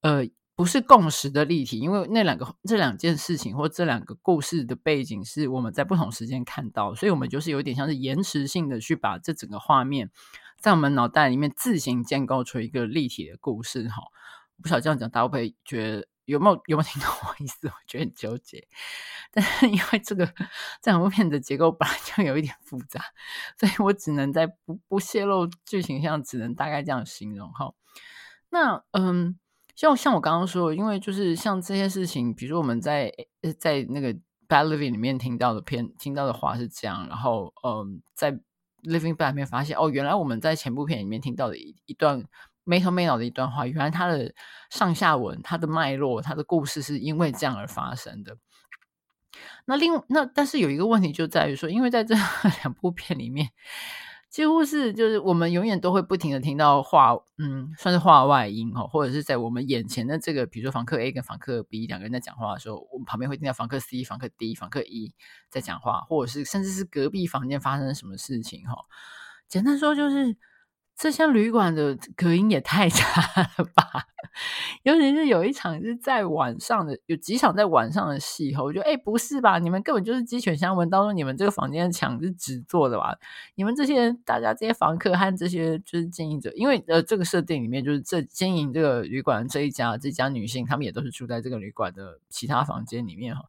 [0.02, 0.28] 呃。
[0.58, 10.10] 不是共识的立体，因为那两个这两件事情或这两个故事的背景是我们在不同时间看到，所以我们就是有点像是延迟性的去把这整个画面
[10.60, 13.88] 在我们脑袋里面自行建构出一个立体的故事。
[13.88, 14.02] 哈，
[14.60, 17.68] 不晓得这样讲大家会觉得有没有有没有听懂我意思？
[17.70, 18.68] 我觉得很纠结，
[19.32, 20.26] 但是因为这个
[20.82, 23.00] 这两部片的结构本来就有一点复杂，
[23.60, 27.52] 所以我只能在不不泄露剧情上，只能大概这样形容。
[27.54, 27.76] 哈，
[28.50, 29.38] 那嗯。
[29.78, 33.14] 像像我刚刚说，因为就是像这些事情，比如说我们在
[33.60, 34.12] 在那个
[34.50, 38.32] 《Bad Living》里面听到的片，听到的话是这样，然后嗯，在
[38.82, 42.24] 《Living Bad》里面发现，哦，原来我们在前部片里面听到的一一段
[42.64, 44.34] 没头没脑的一段话，原来它的
[44.72, 48.36] 上下文、它的脉络、它的故事是因为这样而发生的。
[49.66, 52.16] 那另那但是有一个问题就在于说，因为在这
[52.64, 53.52] 两部片里面。
[54.38, 65.16] 几乎是，就是我们永远都会不停的听到话，嗯，算是话外音哦，或者是在我们眼前的这个，比如说房客 A 跟房客 B 两个人在讲话的时候，我们旁边会听到房客 C、房客 D、房客 E
[65.50, 68.76] 在讲话，或者是甚至是隔壁房间发生什么事情哈。
[69.48, 70.38] 简单说就是。
[70.98, 73.22] 这间旅馆的隔音也太 差
[73.58, 74.08] 了吧！
[74.82, 79.60] 尤其是有一场是在晚上的，有几场在晚上的戏哈，我觉得哎，不是吧？
[79.60, 83.16] 你们根本就是鸡犬相闻，当中你们这个房间的墙是纸做的吧？
[83.54, 93.44] 你们这些，大家这些房客和这些就是经营者，因为呃，这个设定里面就是这经营这个旅馆这一家这家女性，她们也都是住在这个旅馆的其他房间里面哈。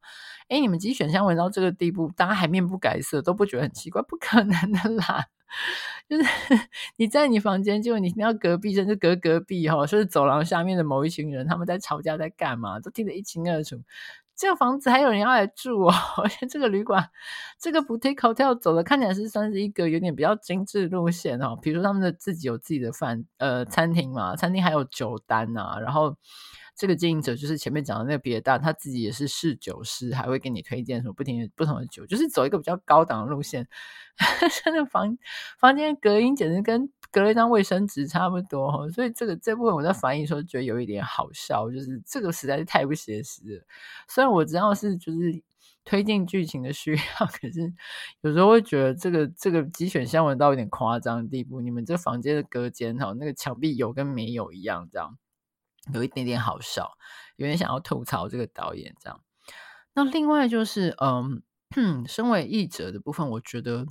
[0.48, 4.02] 哎，你们鸡犬相闻到这个地步，大家还面不改色，都不觉得很奇怪？
[4.02, 5.24] 不可能的啦！
[6.08, 6.24] 就是
[6.96, 13.82] 你在你房间，就你听到隔壁甚至隔隔壁哈，说是走廊下面的某一群人他们在吵架，在干嘛，都听得一清二楚。
[14.38, 17.10] 这个房子还有人要来住哦，而且这个旅馆，
[17.58, 21.58] 这个 boutique hotel 走的看起来是算是一个有点比较精致路线哦。
[21.60, 26.16] 比如说他们的自己有自己的饭呃餐厅嘛，餐厅还有酒单呐，然后。
[26.80, 33.66] 这个经营者就是前面讲的那个别大，他自己也是侍酒师，还会给你推荐什么不停不同的酒，就是走一个比较高档的路线。
[34.64, 35.18] 那个房
[35.58, 43.64] 房间隔音简直跟隔了一张卫生纸差不多，所以这个这部分我在反映的时候觉得有一点好笑，就是这个实在是太不写实了。
[44.08, 45.42] 虽然我知道是就是
[45.84, 47.72] 推进剧情的需要， 可是
[48.20, 51.60] 有时候会觉得这个这个机选项文到有点夸张的地步。
[51.60, 55.16] 你们这房间的隔间哈，那个墙壁有跟没有一样，这样。
[55.94, 56.98] 有一点点好笑，
[57.36, 59.22] 有点想要吐槽这个导演这样。
[59.94, 61.42] 那另外就是，嗯，
[62.06, 63.86] 身为译者的部分，我觉得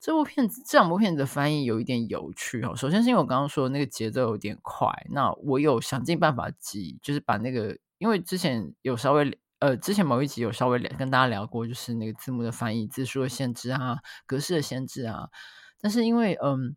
[0.00, 2.74] 这部片子这两部片子的翻译有一点有趣哦。
[2.74, 15.28] 首先是因为我刚刚说那个节奏有点快，那我有想尽办法记，就是把那个，因为之前有稍微呃，之前某一集有稍微跟大家聊过，就是那个字幕的翻译、字数的限制啊、格式的限制啊。
[15.80, 16.76] 但是因为嗯。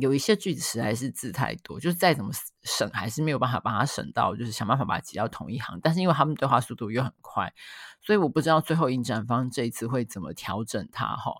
[0.00, 2.32] 有一些句子实在是字太多，就是再怎么
[2.64, 5.78] 省，还是没有办法把它省到，就是想办法把它挤到同一行。
[5.80, 7.54] 但是因为他们对话速度又很快，
[8.02, 11.34] 所以我不知道最后影展方这一次会怎么调整它哈。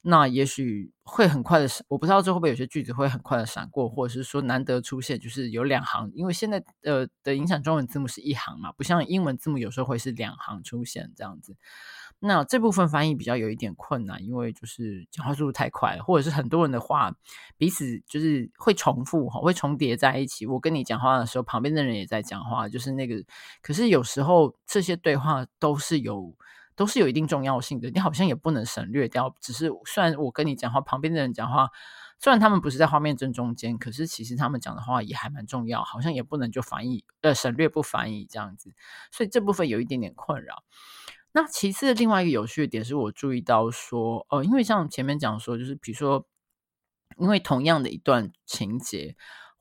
[0.00, 11.56] 那也许会很快的闪，我不知道这会不会有些句子会很快的闪过，或者是说难得出现，就是有两行，因为现在呃的影响中文字幕是一行嘛，不像英文字幕有时候会是两行出现这样子。
[12.20, 17.14] 那这部分翻译比较有一点困难，因为就是讲话速度太快，或者是很多人的话
[17.56, 20.44] 彼此就是会重复哈，会重叠在一起。
[20.44, 23.22] 我跟你讲话的时候，旁边的人也在讲话，就是那个。
[23.62, 26.34] 可是有时候这些对话都是有
[26.78, 29.34] 都是有一定重要性的，你好像也不能省略掉。
[29.40, 31.70] 只是虽然我跟你讲话，旁边的人讲话，
[32.20, 38.72] 虽然他们不是在画面正中间，可是其实他们讲的话也还蛮重要，好像也不能就翻译呃省略不翻译这样子。
[39.10, 40.62] 所以这部分有一点点困扰。
[41.32, 46.28] 那其次另外一个有趣的点是我注意到说，呃，因为像前面讲说，就是比如说，
[47.16, 49.16] 因为同样的一段情节，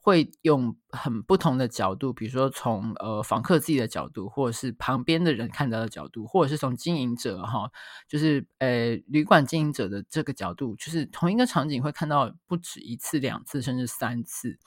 [0.08, 7.70] 会用很不同的角度，比如说从呃访客自己的角度，或者是旁边的人看到的角度，或者是从经营者哈，
[8.08, 14.58] 就是呃旅馆经营者的这个角度，就是同一个场景会看到不止一次、两次，甚至三次。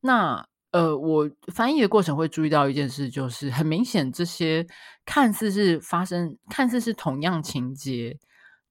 [0.00, 4.66] 那呃，我翻译的过程会注意到一件事，就是很明显，这些
[5.04, 8.18] 看似是发生、看似是同样情节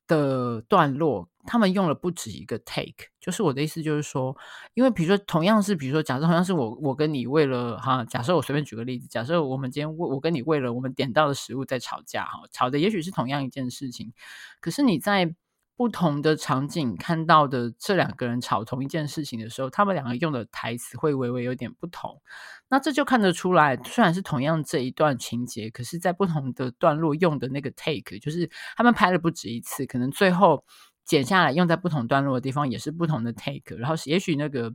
[0.05, 3.09] 的段落，他们用了不止一个 take。
[3.19, 4.35] 就是我的意思，就是说，
[4.73, 14.13] 因为比如说，同样是，比如说，假设同样是我，我跟你为了哈，假设我随便举个例子，假设我们今天为我跟你为了我们点到的食物在吵架哈，吵的也许是同样一件事情，
[14.59, 15.35] 可是你在。
[15.75, 22.21] 不同的场景看到的这两个人吵同一件事情的时候，他们两个用的台词会微微有点不同。
[22.69, 30.63] 那这就看得出来，虽然是同样这一段情节，可是在不同的段落用的那个 take，就是他们拍了不止一次，可能最后
[31.05, 33.75] 剪下来用在不同段落的地方也是不同的 take。
[33.77, 34.71] 然后也许那个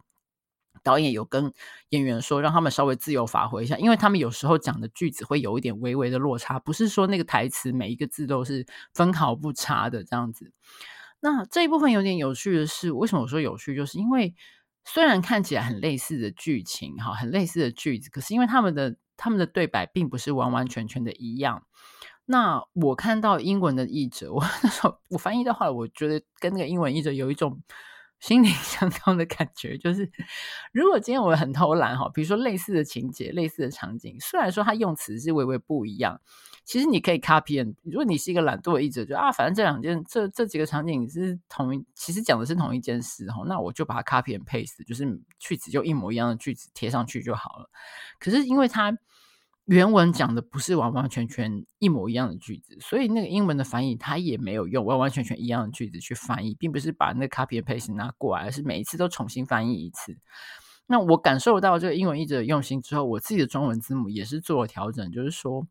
[0.82, 1.52] 导演有跟
[1.88, 8.64] 演员说，让他们稍微自由发挥一下，因为他们有时候讲的句子会有一点微微的落差，不是说那个台词每一个字都是
[8.94, 10.52] 分毫不差的这样子。
[11.20, 13.74] 那这一部分有点有趣的是，为什么我说有趣？
[13.74, 14.36] 就是因为
[14.84, 21.64] 虽然看起来很类似的剧情，哈，很类似的句子，可是因为他们的他们的对白并不是完完全全的一样。
[22.30, 27.60] 那我看到英文的译者， 我那时候我翻译的话，我觉得跟那个英文译者有一种。
[28.20, 30.10] 心灵相通的感觉，就是
[30.72, 36.20] 如果今天我很偷懒哈，比如说类似的情节、类似的场景，虽然说它用词是微微不一样，
[36.64, 37.64] 其实你可以 copy。
[37.84, 45.06] 如果你是一个懒惰的译者，就啊，反正这两件、这这几个场景是同一，其实讲的是同一件事哈，那我就把它 copy and paste，就是
[45.38, 47.70] 句子就一模一样的句子贴上去就好了。
[48.18, 48.98] 可是因为它。
[49.68, 60.16] 原文讲的不是完完全全一模一样的句子，所以那个英文的翻译它也没有用完完全全一样的句子去翻译，并不是把那个 copy paste 拿过来，而是每一次都重新翻译一次。
[60.86, 65.66] 那我感受到这个英文译者的用心之后，我自己的中文字幕也是做了调整，就是说，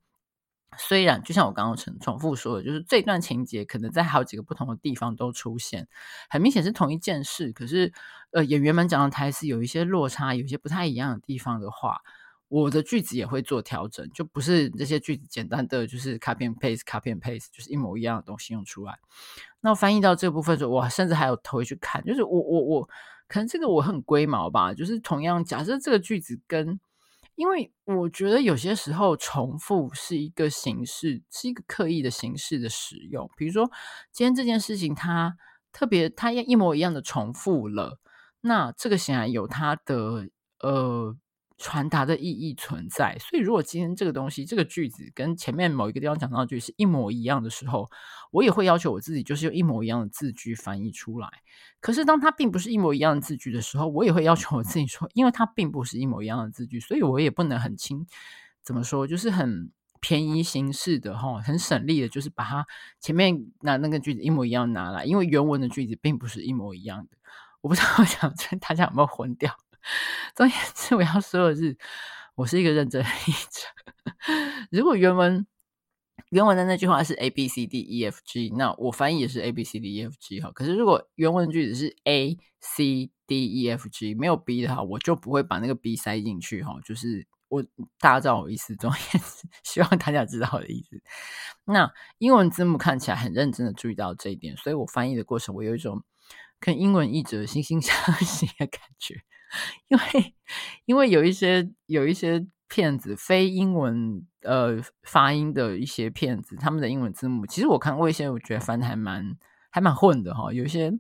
[0.78, 5.88] 虽然就像我刚刚重重复说的，就是这段情节可能在好几个不同的地方都出现，
[6.30, 7.92] 很明显是同一件事，可是
[8.30, 12.02] 呃演员们讲的台词有一些落差，有一些不太一样的地方的话。
[12.50, 16.84] 我的句子也会做调整，就不是这些句子简单的就是 copy and paste
[17.20, 18.98] paste，就是一模一样的东西用出来。
[19.60, 22.90] 那翻译到这部分的时候，我甚至还有头回去看，就是我我我
[23.28, 26.80] 可能这个我很龟毛吧，就是同样假设这个句子跟，
[27.36, 33.30] 因为我觉得有些时候重复是一个形式，是一个刻意的形式的使用。
[33.36, 33.70] 比如说
[34.14, 35.36] 今天这件事情它
[35.74, 38.00] 特别它一模一样的重复了，
[38.40, 40.30] 那这个显然有它的
[40.62, 41.18] 呃。
[41.58, 43.18] 传达的意义存在。
[43.20, 47.90] 所以，如果今天这个东西、这个句子跟前面某一个地方讲到的句是一模一样的时候，
[48.32, 51.30] 我也会要求我自己，就是用一模一样的字句翻译出来。
[51.80, 58.06] 可是，当它并不是一模一样的字句的时候，我也会要求我自己说，因为它并不是一模一样的字句，所以我也不能很轻，
[58.64, 62.66] 怎么说，就是很便宜形式的哈，很省力的，就是把它
[63.00, 67.18] 前面拿那个句子一模一样拿来，因为原文的句子并不是一模一样的。
[67.62, 68.32] 我不知道我想
[68.62, 69.52] 大家有没有混掉。
[70.36, 71.78] 总言之，我要说的是，
[72.36, 74.12] 我是一个认真的译者。
[74.72, 75.46] 如果原文
[76.30, 80.52] 原文的那句话是 A B C D E F G，那我翻译也是 A B C D E F G 哈。
[80.52, 86.80] 可是如果原文句子是 A C D E F G 没有 B 的话，我就不会把那个 B 塞进去哈。
[86.86, 87.64] 就是我
[88.00, 91.02] 大家知道我意思，总言之， 希望大家知道我的意思。
[91.66, 96.04] 那英文字幕看起来很认真的注意到这一点，所以我翻译的过程，我有一种。
[96.60, 99.22] 跟英文译者惺惺相惜的感觉，
[99.88, 100.36] 因为
[100.86, 109.38] 因为有一些有一些骗子非英文呃发音的一些骗子，他们的英文字幕，其实我看过一些，我觉得翻的还蛮
[109.70, 110.52] 还蛮混的哈。
[110.52, 110.92] 有一些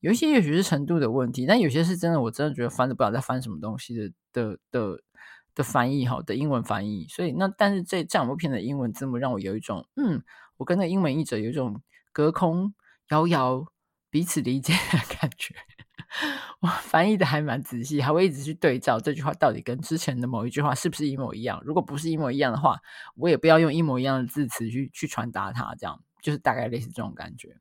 [0.00, 5.02] 有一些也许是程度的问题，但有些是真的，我真的觉得翻的不知道在翻什么东西的的的
[5.54, 7.06] 的翻译哈的英文翻译。
[7.08, 10.22] 所以那但是这这两部片的英文字幕让我有一种嗯，
[10.56, 11.82] 我跟那英文译者有一种
[12.12, 12.74] 隔空
[13.10, 13.66] 遥遥。
[14.10, 15.54] 彼此理解的感觉，
[16.60, 21.62] 我翻译的还蛮仔细，还会一直去对照这句话到底跟之前的某一句话是不是一模一样。
[21.64, 22.80] 如果不是一模一样的话，
[23.14, 27.56] 我也不要用一模一样的字词去去传达它，这样就是大概类似这种感觉。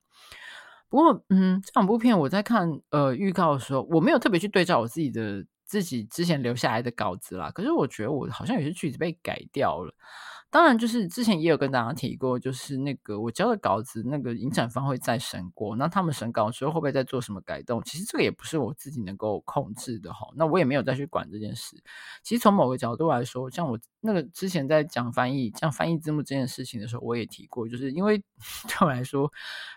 [0.89, 7.52] 不过，嗯，这两部片我在看呃预告的时候，我没有特别去对照我自己的自己之前留下来的稿子啦。
[7.52, 9.93] 可是我觉得我好像有些句子被改掉了。
[10.50, 15.76] 当然，就是之前也有跟大家提过，就是那个我交的稿子，那个影展方会再审过。
[15.76, 17.84] 那他们审稿之后会不会再做什么改动？
[17.84, 20.26] 其实这个也不是我自己能够控制的哈。
[20.36, 21.76] 那我也没有再去管这件事。
[22.24, 28.18] 其实从某个角度来说，像我那个之前在讲翻译、讲翻译字幕这件事情的时候，我也提过，就是因为
[28.70, 29.30] 对我来说，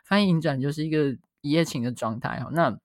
[0.04, 1.10] 翻译影展就是一个
[1.40, 2.48] 一夜情的状态哈。
[2.52, 2.78] 那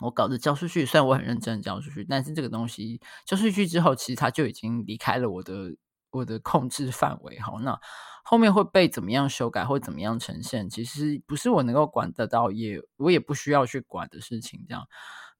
[0.00, 5.76] 我稿子交出去，虽然我很认真交出去，但是这个东西交出去之后，其实它就已经离开了我的。
[6.12, 7.80] 我的控制范围，好，那
[8.22, 14.64] 后面会被怎么样修改或怎么样呈现，其实不是我能够管得到，也我也不需要去管的事情。
[14.68, 14.86] 这样，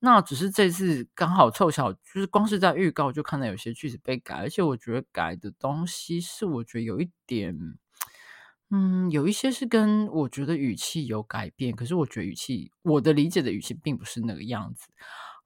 [0.01, 7.57] 那只是这次刚好凑巧，就是光是在预告就看到有些句子被改，而且我觉得改的东西是我觉得有一点，
[8.70, 14.89] 嗯，有一些是跟我觉得语气有改变，可是我觉得语气，我的理解的语气并不是那个样子。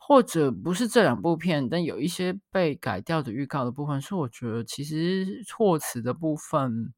[0.09, 6.92] 或者不是这两部片，但有一些被改掉的预告的部分，是我觉得其实措辞的部分，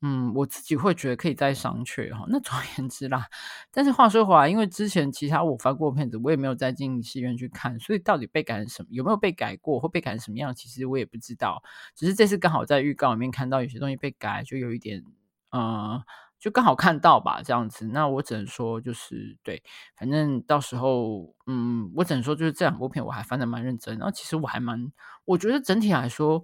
[0.00, 2.24] 嗯，我自己会觉得可以再商榷哈。
[2.28, 3.26] 那总而言之啦，
[3.70, 11.62] 但是话说回来，因为之前其他我翻过片子，我也没有再进戏院去看，所以到底被改成什么，有没有被改过，或被改成什么样，其实我也不知道。
[11.94, 15.04] 只是这次刚好在预告里面看到有些东西被改，就有一点，
[15.52, 16.02] 嗯。
[16.40, 19.62] 就刚好看到吧，这样子，那我只能说就是对，
[19.96, 24.90] 反正到时候，嗯，我只能说就是这两部片我还翻得蛮认真，然后其实我还蛮，
[25.26, 26.42] 我觉得整体来说，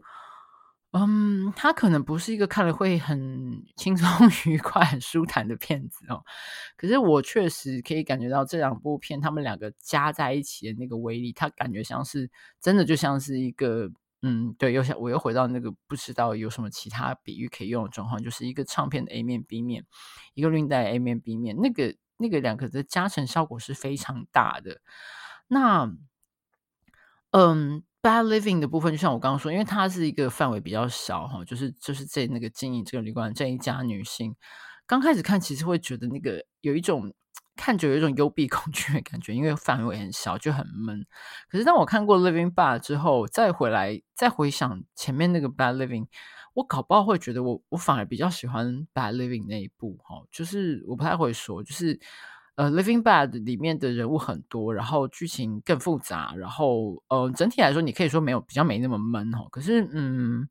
[0.93, 4.09] 嗯，它可能不是一个看了会很 轻松
[4.45, 6.23] 愉快、很舒坦的片子哦，
[6.77, 12.31] 可是我确实可以感觉到这两部片他们两个加在一起的那个威力，它感觉像是
[12.61, 13.91] 真的就像是一个。
[14.29, 19.87] 嗯，对，又想我又回到那个不知道有什么其他比喻可以用的状况，就是一个唱片的 A 面 B 面，
[20.35, 24.81] 一个录音带 A 面 B 面，那个那个两个的加成效果是非常大的。
[25.47, 25.89] 那
[27.31, 34.35] 嗯，Bad Living 的部分，就像我刚刚说，因为它是一个范围比较小哈，就是就是在那个经营这个旅馆这一家女性，
[34.89, 37.15] 刚开始看其实会觉得那个有一种。
[37.57, 41.05] 看着有一种幽闭恐惧的感觉，因为范围很小，就很闷。
[41.49, 46.05] 可是当我看过《Living Bad》之后，再回来再回想前面那个《Bad Living》，
[46.55, 50.23] 我搞不好会觉得我我反而比较喜欢《Bad Living》那一部哈。
[50.31, 51.99] 就是我不太会说，就是
[52.57, 59.47] 呃，《Living Bad》里面的人物很多，然后剧情更复杂，然后呃，整体来说你可以说没有比较没那么闷哈。
[59.51, 60.47] 可是嗯，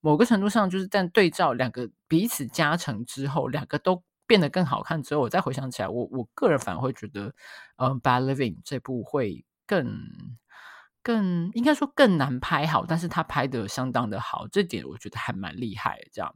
[0.00, 4.02] 某个程度上就是但对照两个彼此加成之后，两个都。
[4.28, 7.34] 变得更好看之后，我再回想起来，我我个人反而会觉得，
[7.78, 9.88] 嗯，《Bad Living》这部会更
[11.02, 16.34] 更应该说更难拍好，但是他拍的相当的好，这点我觉得还蛮厉害的，这样。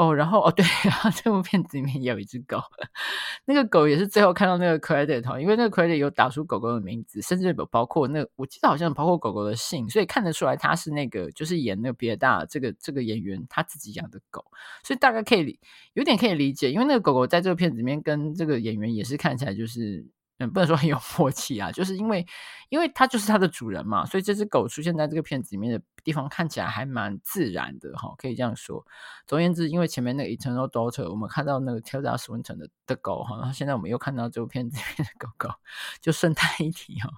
[0.00, 2.58] 哦，然后哦对， 然后这部片子里面也有一只狗，
[3.44, 14.42] 那个狗也是最后看到那个 credit 因为那个 credit 有打出狗狗的名字，甚至有包括那，我记得好像包括狗狗的姓，所以看得出来他是那个就是演那个比尔大这个这个演员他自己养的狗，
[14.82, 15.58] 所以大概可以
[15.92, 20.06] 有点可以理解，因为那个狗狗在这个片子里面跟这个演员也是看起来就是
[20.40, 22.26] 嗯，不能说很有默契啊，就是因为，
[22.70, 28.86] 因为它就是它的主人嘛，所以这只狗出现在这个片子里面的地方看起来还蛮自然的哈，可以这样说。
[29.26, 35.50] 总而言之，因为前面那个 Eternal Daughter，我们看到那个 Tilda Swinton 的的狗哈，然后现在我们又看到这部片子里面的狗狗，
[36.00, 37.10] 就顺带一提哈，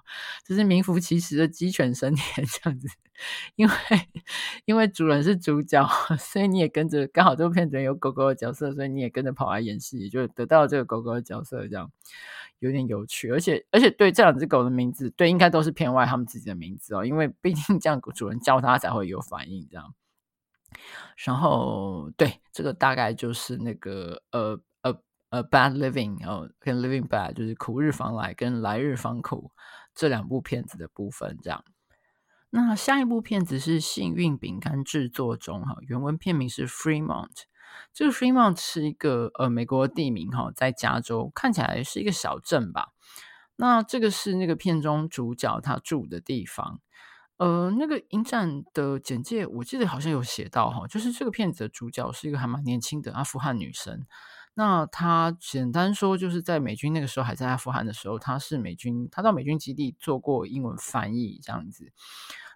[0.45, 2.89] 就是名副其实的鸡犬升天这样子。
[3.55, 3.73] 因为
[4.65, 5.87] 因为主人是主角，
[6.19, 11.89] 所以你也跟着，刚好这部片子有狗狗的角色，所以你也跟着跑来演戏，也就得到了这个狗狗的角色这样。
[12.63, 19.93] 有点有趣，而且而且对这两只狗的名字，对应该都是片外他们自己的名字哦，因为毕竟这样主人叫它才会有反应这样。
[21.25, 24.97] 然后对这个大概就是那个呃呃
[25.29, 29.51] 呃 Bad Living 哦跟 Living Bad 就是苦日方来跟来日方苦
[29.93, 31.65] 这两部片子的部分这样。
[32.49, 37.43] 那下一部片子是幸运饼干制作中哈，原文片名是 Fremont。
[37.93, 42.89] 这个 Fremont 是一个呃美国的地名哈，在加州看起来是一个小镇吧。
[43.55, 46.79] 那这个是那个片中主角他住的地方。
[47.37, 54.05] 呃，那个影展的简介我记得好像有写到哈，就是这个片子的主角是一个还蛮年轻的阿富汗女生。
[54.53, 61.91] 那她简单说就是在美军那个时候还在阿富汗的时候，她是美军，她到美军基地做过英文翻译这样子。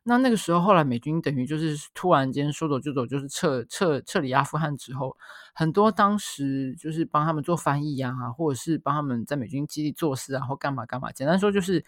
[0.08, 5.16] 那那个时候，后来美军等于就是突然间说走就走，就是撤撤撤离阿富汗之后，
[5.53, 11.12] 很多当时就是帮他们做翻译啊，或者是帮他们在美军基地做事啊，或干嘛干嘛。
[11.12, 11.84] 简单说就是，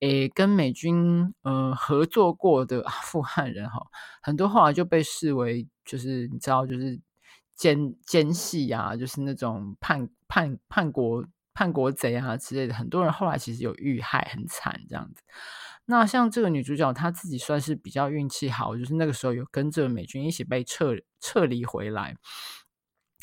[0.00, 3.84] 诶，跟美军呃合作过的阿富汗人哈，
[4.22, 7.00] 很多后来就被视为就是你知道就是
[7.56, 12.74] 奸奸细啊，就是那种叛叛叛国叛国贼啊之类的。
[12.74, 15.22] 很多人后来其实有遇害，很惨这样子。
[15.86, 22.16] 那像这个女主角，她自己算是比较运气好，就是那个时候有跟着美军一起被撤撤离回来。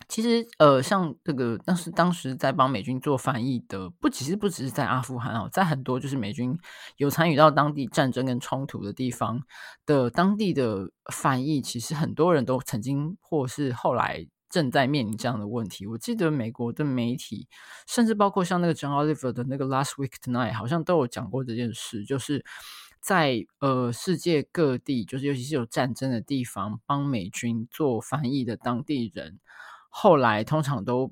[0.09, 6.57] 其实，呃，像这个当时当时在帮美军做翻译的，不只是不只是在阿富汗哦，在很多就是美军
[6.97, 9.41] 有参与到当地战争跟冲突的地方
[9.85, 14.27] 的当地的翻译，其实很多人都曾经或是后来。
[14.53, 15.87] 正在面临这样的问题。
[15.87, 17.47] 我记得美国的媒体，
[17.87, 22.05] 甚至包括像那个 John Oliver 的那个 Last Week Tonight，好像都有讲过这件事。
[22.05, 22.45] 就是
[23.01, 29.39] 在呃世界各地，就是尤其是有战争的地方，帮美军做翻译的当地人，
[29.89, 31.11] 后来通常都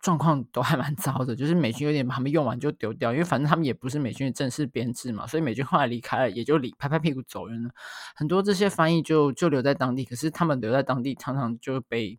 [0.00, 1.36] 状况都还蛮糟的。
[1.36, 7.70] 就是美军有点把他们用完就丢掉，因为反正他们也不是美军的正式编制嘛，所以美军后来离开了，也就离拍拍屁股走人了。
[8.16, 12.18] 很多这些翻译就就留在当地，可是他们留在当地常常就被。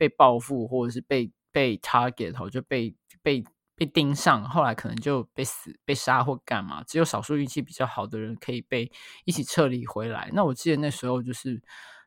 [0.00, 3.44] 被报复，或者是被被 target 后就被被
[3.74, 6.82] 被盯上，后来可能就被死、被杀或干嘛。
[6.84, 8.90] 只有少数运气比较好的人可以被
[9.26, 10.30] 一起撤离回来。
[10.32, 11.60] 那我记得那时候就是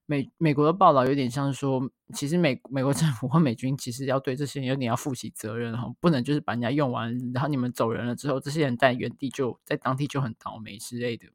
[0.07, 11.27] 美美国的报道有点像是说，其实美美国政府或美军其实要对这些人有点要负起责任哈，不能就是把人家用完，然后你们走人了之后，这些人在原地就在当地就很倒霉之类的。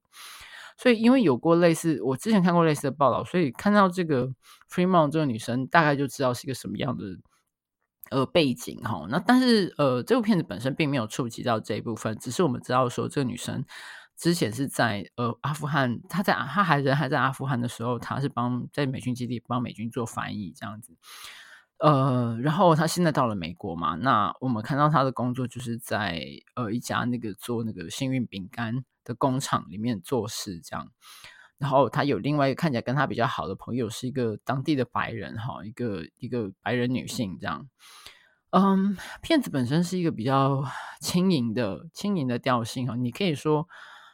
[0.80, 4.32] 所以，因为有过类似，我之前看过类似的报道，所以看到这个
[4.70, 7.04] Fremont 这个女生，大概就知道是一个什么样的
[8.10, 9.04] 呃背景哈。
[9.10, 13.64] 那但是呃，这部片子本身并没有触及到这一部分，只是我们知道说，这个女生
[14.16, 20.96] 之前是在呃阿富汗，她在她还人还在阿富汗的时候，她是帮在美军基地帮美军做翻译这样子。
[21.80, 26.22] 呃，然后他现在到了美国嘛，那我们看到他的工作就是在
[26.56, 30.90] 呃一家那个做那个幸运饼干的工厂里面做事这样，
[31.56, 37.68] 然后他有另外一个看起来跟他比较好的朋友，是一个当地的白人哈，一个一个白人女性这样。
[38.50, 40.64] 嗯，片子本身是一个比较
[41.00, 43.68] 轻盈的轻盈的调性哈，你可以说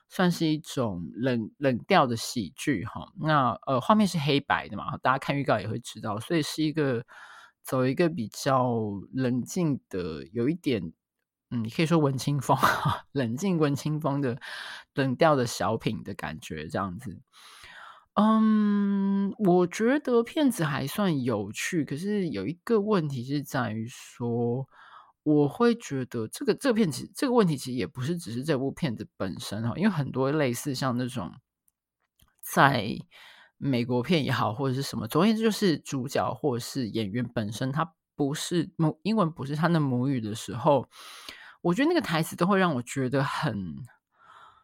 [0.09, 3.13] 算是一种冷冷调的喜剧哈。
[3.21, 7.07] 那呃，画面是黑白的嘛，大家看预告也会知道，所以是一个
[7.65, 8.79] 走一个比较
[9.13, 10.93] 冷静的，有一点。
[11.51, 12.57] 嗯，你可以说文青风，
[13.13, 14.41] 冷静文青风的
[14.95, 17.21] 冷调的小品的感觉，这样子。
[18.15, 24.67] 嗯，我觉得片子还算有趣，可是有一个问题是在于说，
[25.23, 31.31] 我会觉得这个这个片子这个问题其实也不是只是这部片子本身哈，因为很多类似像那种
[32.41, 32.89] 在
[33.57, 40.89] 美国片也好，或者是什么，总而言之就是主角或者是演员本身，他不是母英文不是他的母语的时候。
[41.63, 43.77] 我觉得那个台词都会让我觉得很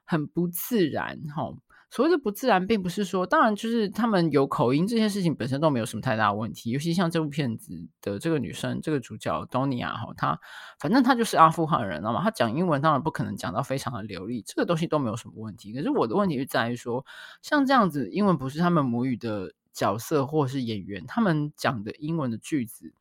[0.05, 1.51] 很不自然，哈。
[1.91, 6.71] 所谓的不自然，并不是说，当然就是他们有口音这件事情本身都没有什么太大问题。
[6.71, 10.39] 尤其像这部片子的这个女生，这个主角 Donia 哈，她
[10.79, 12.23] 反正她就是阿富汗人，知道吗？
[12.23, 15.73] 她讲英文当然不可能讲到非常的流利，这个东西都没有什么问题。
[15.73, 17.05] 可是我的问题是在于说，
[17.43, 22.95] 像这样子，英文不是他们母语的角色或是演员，他们讲的英文的句子，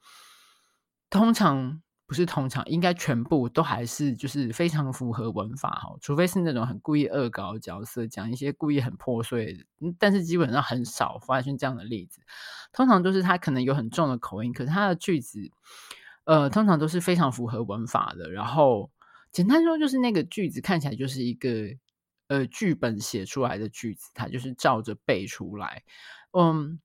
[1.10, 1.82] 通常。
[2.10, 9.64] 不是通常，应该全部都还是就是非常符合文法哈，除非是那种很故意恶搞的角色，讲一些故意很破碎，
[10.00, 12.20] 但是基本上很少发现这样的例子。
[12.74, 15.52] 通常都是他可能有很重的口音，可是他的句子，
[16.24, 18.32] 呃，通常都是非常符合文法的。
[18.32, 18.90] 然后
[19.32, 21.50] 简单说，就是那个句子看起来就是一个
[22.28, 25.84] 呃剧本写出来的句子，它就是照着背出来，
[26.32, 26.80] 嗯。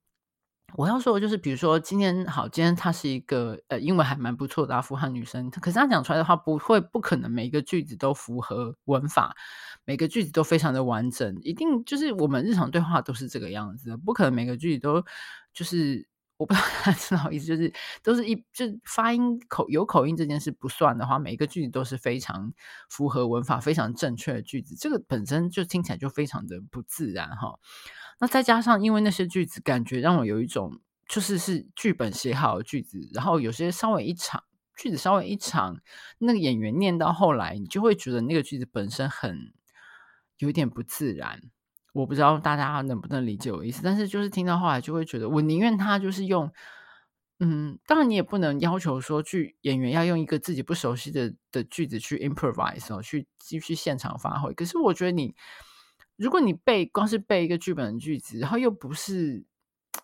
[0.76, 9.36] 我要说的就是，比如说今天好，今天她是一个呃英文还蛮不错的阿富汗女生，可是她讲出来的话不会不可能每一个句子都符合文法，
[9.84, 15.04] 每个句子都非常的完整，一定就是我们日常对话都是这个样子的，不可能每个句子都
[15.52, 16.08] 就是
[16.38, 17.72] 我不知道大家知道意思，就是
[18.02, 22.52] 都是一就发音口有口音这件事不算的话，每一个句子都是非常
[22.90, 27.60] 符合文法、非常正确的句子，这个本身就听起来就非常的不自然哈。
[28.20, 34.42] 那再加上，因为那些句子感觉让我有一种，就是是剧本写好的句子，然后有些稍微一长，
[34.76, 35.80] 句子稍微一长，
[36.18, 39.52] 那个演员念到后来，你就会觉得那个句子本身很
[40.38, 41.40] 有点不自然。
[41.92, 46.50] 我不知道大家能不能理解我意思，但是就是听到后来就会觉得，我宁愿他就是用，
[47.40, 54.54] 嗯，当然你也不能要求说剧演员要用一个自己不熟悉的的句子去 improvise 哦，去继续现场发挥。
[54.54, 55.34] 可是我觉得你。
[56.16, 59.44] 如果你背光是背一个剧本的句子，然后又不是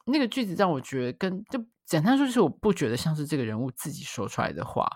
[0.07, 4.89] 那个句子，让我觉得跟就简单说，就是我不觉得像是这个人物自己说出来的话，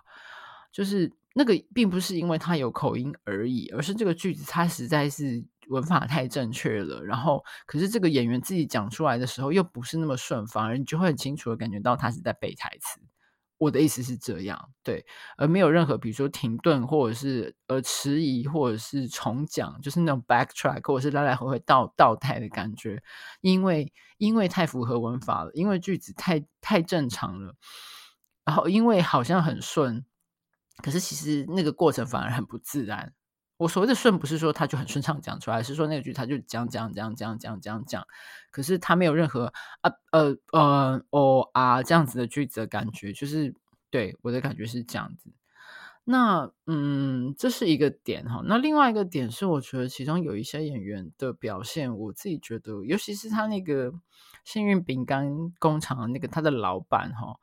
[0.72, 7.02] 就是那个并不是因为他有口音而已，而是这个句子他实在是文法太正确了。
[7.02, 13.00] 然后，可是这个演员自己讲出来的时候又不是那么顺，反而你就会很清楚的感觉到他是在背台词。
[13.64, 15.04] 我的意思是这样，对，
[15.38, 23.02] 而没有任何比如说停顿，或者是呃迟疑，或者是重讲，就是那种 backtrack，或者是来来回回倒倒带的感觉，
[23.40, 27.54] 因为因为太符合文法了，因为句子太太正常了，
[28.44, 30.04] 然后因为好像很顺，
[30.82, 33.14] 可是其实那个过程反而很不自然。
[33.56, 38.04] 我所谓的顺，不是说他就很顺畅讲出来，是说那个句他就讲讲讲讲讲讲讲，
[38.50, 43.54] 可是他没有任何啊呃呃哦啊这样子的句子的感觉，就是
[43.90, 45.30] 对我的感觉是这样子。
[46.02, 48.42] 那嗯，这是一个点哈。
[48.44, 53.92] 那另外一个点是，我觉得其中有一些演员的表现，我自己觉得，尤其是他那个
[54.44, 55.30] 幸运饼干
[55.60, 57.38] 工厂的那个他的老板哈，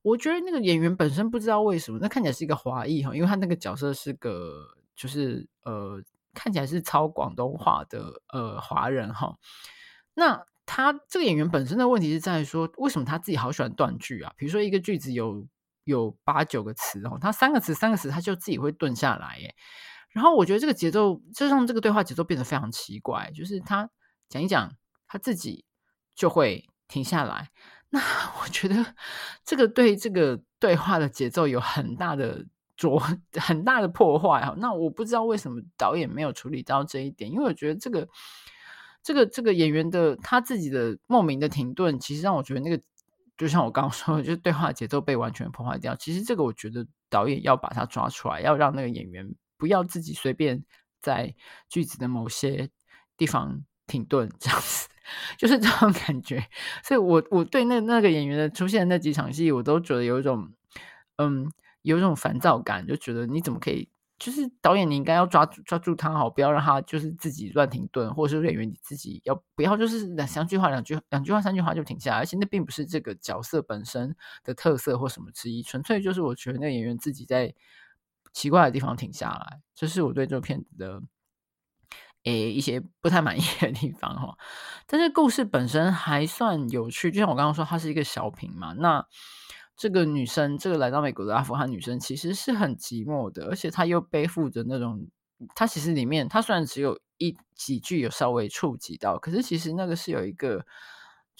[0.00, 4.66] 我觉得那个演员本身不知道为什么，那看起来是一个华裔哈，因为他那个角色是个。
[4.94, 6.02] 就是呃，
[6.34, 9.36] 看起来是超广东话的呃华人哈。
[10.14, 14.32] 那他这个演员本身的问题是在说，为什么他自己好喜欢断句啊？
[14.36, 15.46] 比如说一个句子有
[15.84, 19.54] 有八九个词哦，他三个词三个词他就自己会顿下来耶。
[20.10, 23.90] 然后我觉得这个节奏就让这个对话节奏变得非常奇怪，就是他
[24.28, 24.72] 讲一讲，
[25.08, 25.64] 他自己
[26.14, 27.50] 就会停下来。
[27.88, 28.00] 那
[28.42, 28.94] 我觉得
[29.44, 32.46] 这个对这个对话的节奏有很大的。
[32.76, 32.98] 做
[33.38, 38.08] 很大的破坏哈，那我不知道为什么导演没有处理到这一点，因为我觉得这个
[39.02, 42.82] 这个这个演员的他自己的莫名的停顿，其实让我觉得那个
[43.36, 45.94] 就像我刚刚说的，就是对话节奏被完全破坏掉。
[45.96, 50.64] 其实这个我觉得导演要把它抓出来，要让那个演员不要自己随便
[51.00, 51.34] 在
[51.68, 52.70] 句子的某些
[53.16, 54.88] 地方停顿，这样子
[55.36, 56.46] 就是这种感觉。
[56.82, 60.50] 所以我我对那那个演员的出现那几场戏，我都觉得有一种
[61.16, 61.50] 嗯。
[61.82, 63.88] 有一种烦躁感，就觉得你怎么可以？
[64.18, 74.14] 就是导演，你应该要抓住抓住他好，不要让他就是自己乱停顿，或者是演员你自己要不要就是两三句话、两句两句话、三句话就停下来，而且那并不是这个角色本身
[74.44, 77.52] 的特色或什么之一，纯粹就是我觉得那演员自己在
[78.32, 81.02] 奇怪的地方停下来，这是我对这个片子的
[82.22, 84.38] 诶一些不太满意的地方哈。
[84.86, 89.04] 但是故事本身还算有趣，就像我刚刚说，它是一个小品嘛，那。
[89.76, 95.08] 这个女生，这个来到美国的阿富汗女生，其实是很寂寞的，而且她又背负着那种，
[95.54, 100.64] 她其实里面，她虽然只有一几句有稍微触及到，可是其实那个是有一个。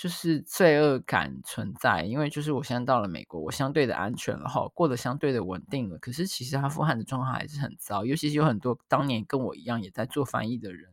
[0.03, 5.97] 就是罪恶感存在，因为就是我现在到了美国，我相对的安全了哈，过得相对的稳定了。
[5.99, 10.91] 可是其实阿富汗的状况还是很糟，尤其是有很多当年跟我一样也在做翻译的人，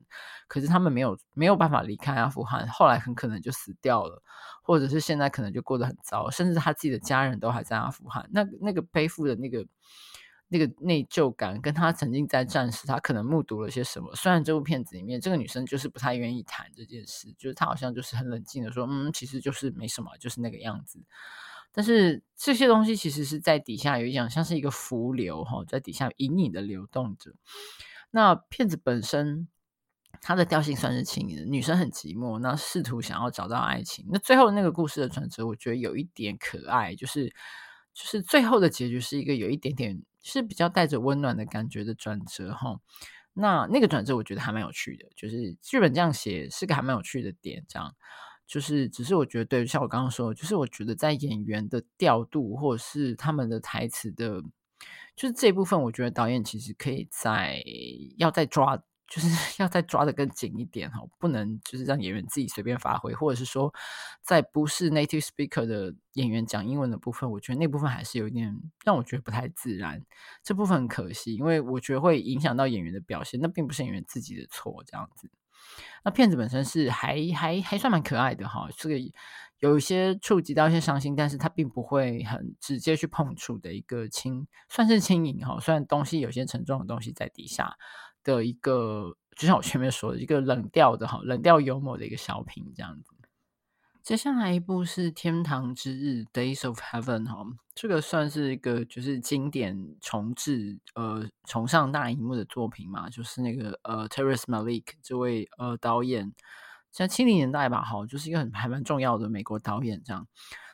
[0.47, 4.21] 可是他们没有没有办法离开阿富汗，后来很可能就死掉了，
[4.61, 9.65] 或者是现在可能就过得很糟，甚至他自己的家人都还在阿富汗，那那个背负的那个。
[10.51, 14.15] 那个内疚感，跟他曾经在战时，他可能目睹了些什么。
[14.15, 20.99] 虽然这部片子里面这个女生就是不太愿意谈这件事，就是她好像就是很冷静的说，嗯，其实就是没什么，就是那个样子。
[21.71, 27.31] 但是这些东西其实是在底下有一种像是一个浮流哈，在底下隐隐的流动着。
[28.09, 29.47] 那片子本身
[30.19, 34.07] 它的调性算是轻的，女生很寂寞，那试图想要找到爱情。
[34.09, 37.31] 那最后那个故事的转折，我觉得有一点可爱，就是。
[37.93, 42.79] 就是最后的结局是一个有一点点是比较带着温暖的感觉的转折哈。
[43.33, 47.95] 那那个转折我觉得还蛮有趣的，就是剧本这样写是个还蛮有趣的点，这样
[48.47, 54.41] 就是只是我觉得对，像我刚刚说，就是我觉得在演员的调度或者是他们的台词的，
[55.15, 57.63] 就是这部分，我觉得导演其实可以在
[58.17, 58.81] 要再抓。
[59.09, 59.27] 就是
[59.61, 63.73] 要再抓得更紧一点哈，不能就是让演员自己随便发挥，或者是说，
[64.21, 68.55] 在不是 native speaker 的演员讲英文的部分，我觉得那部分还是有一点
[68.85, 70.01] 让我觉得不太自然，
[70.43, 75.31] 这部分很可惜，因为我觉得会影响到演员的表现，那并不是演员自己的错，这样子。
[76.03, 78.95] 那片子本身是还还还算蛮可爱的哈，这个
[79.59, 87.75] 有一些触及到一些伤心，但是它并不会很直接去碰触的一个轻，算是轻盈哈，虽然东西有些沉重的东西在底下。
[88.35, 93.13] 的一个，就像我前面说的，一个冷调的哈，冷调幽默的一个小品这样子。
[94.01, 106.33] 接下来一部是《天堂之日》（Days of Heaven） 哈，这个算是一个就是经典重置呃重上大荧幕的作品嘛，就是那个呃 Terrence Malick 这位呃导演，
[106.91, 110.27] 像七零年代吧哈，就是一个很还蛮重要的美国导演这样。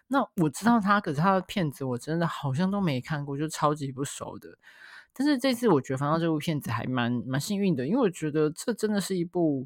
[0.08, 4.50] 那我知道他，可是他的片子我真的好像都没看过，就超级不熟的。
[5.18, 9.66] 但是这次我觉得翻到这部片子还蛮蛮幸运的，因为我觉得这真的是一部，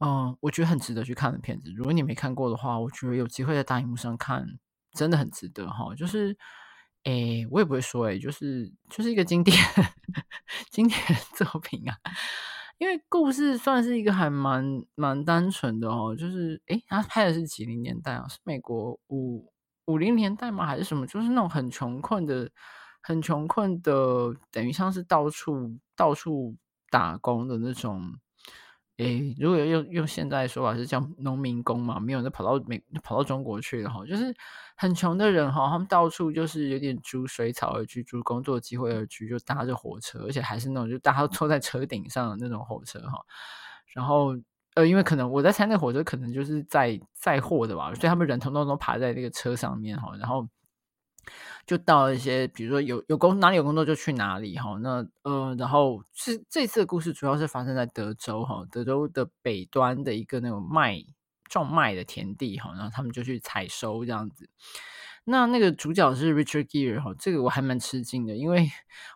[0.00, 1.72] 嗯，我觉得很值得去看的片子。
[1.74, 4.58] 如果你没看过的话，我觉得有机会在大荧幕上看，
[4.92, 5.94] 真的很值得哈。
[5.94, 6.36] 就是，
[7.04, 9.56] 诶，我也不会说，诶，就是就是一个经典
[10.70, 11.00] 经典
[11.34, 11.96] 作品啊。
[12.76, 14.62] 因为故事算是一个还蛮
[14.94, 18.26] 蛮单纯的哦，就是，诶，他拍的是几零年代啊？
[18.28, 19.50] 是美国五
[19.86, 20.66] 五零年代吗？
[20.66, 21.06] 还是什么？
[21.06, 22.50] 就是那种很穷困的。
[23.06, 26.56] 很穷困的，等于像是到处到处
[26.90, 28.18] 打工的那种。
[28.96, 34.34] 诶，如果用用现在说法是叫农民工嘛，没有那跑到美跑到中国去了哈，就是
[34.76, 43.20] 很穷的人哈，他们到处就是有点逐水草而居，逐工作机会而居，就搭着火车，而且还是那种就大家都坐在车顶上的那种火车哈。
[43.94, 44.34] 然后
[44.74, 50.48] 呃，因为可能我在猜那火车可能就是载载货的吧，所以他们人通通都爬在那个车上面哈，然后。
[51.66, 54.78] 就到一些，比如说有有工哪里有工作就去哪里哈。
[54.80, 61.04] 那呃，然后是这次的故事主要是发生在德州哈，德州的北端的一个那种麦
[61.48, 64.48] 种麦的田地哈，然后他们就去采收这样子。
[65.28, 68.70] 那那个主角是 Richard Gere 哈，这个我还蛮吃惊的，因为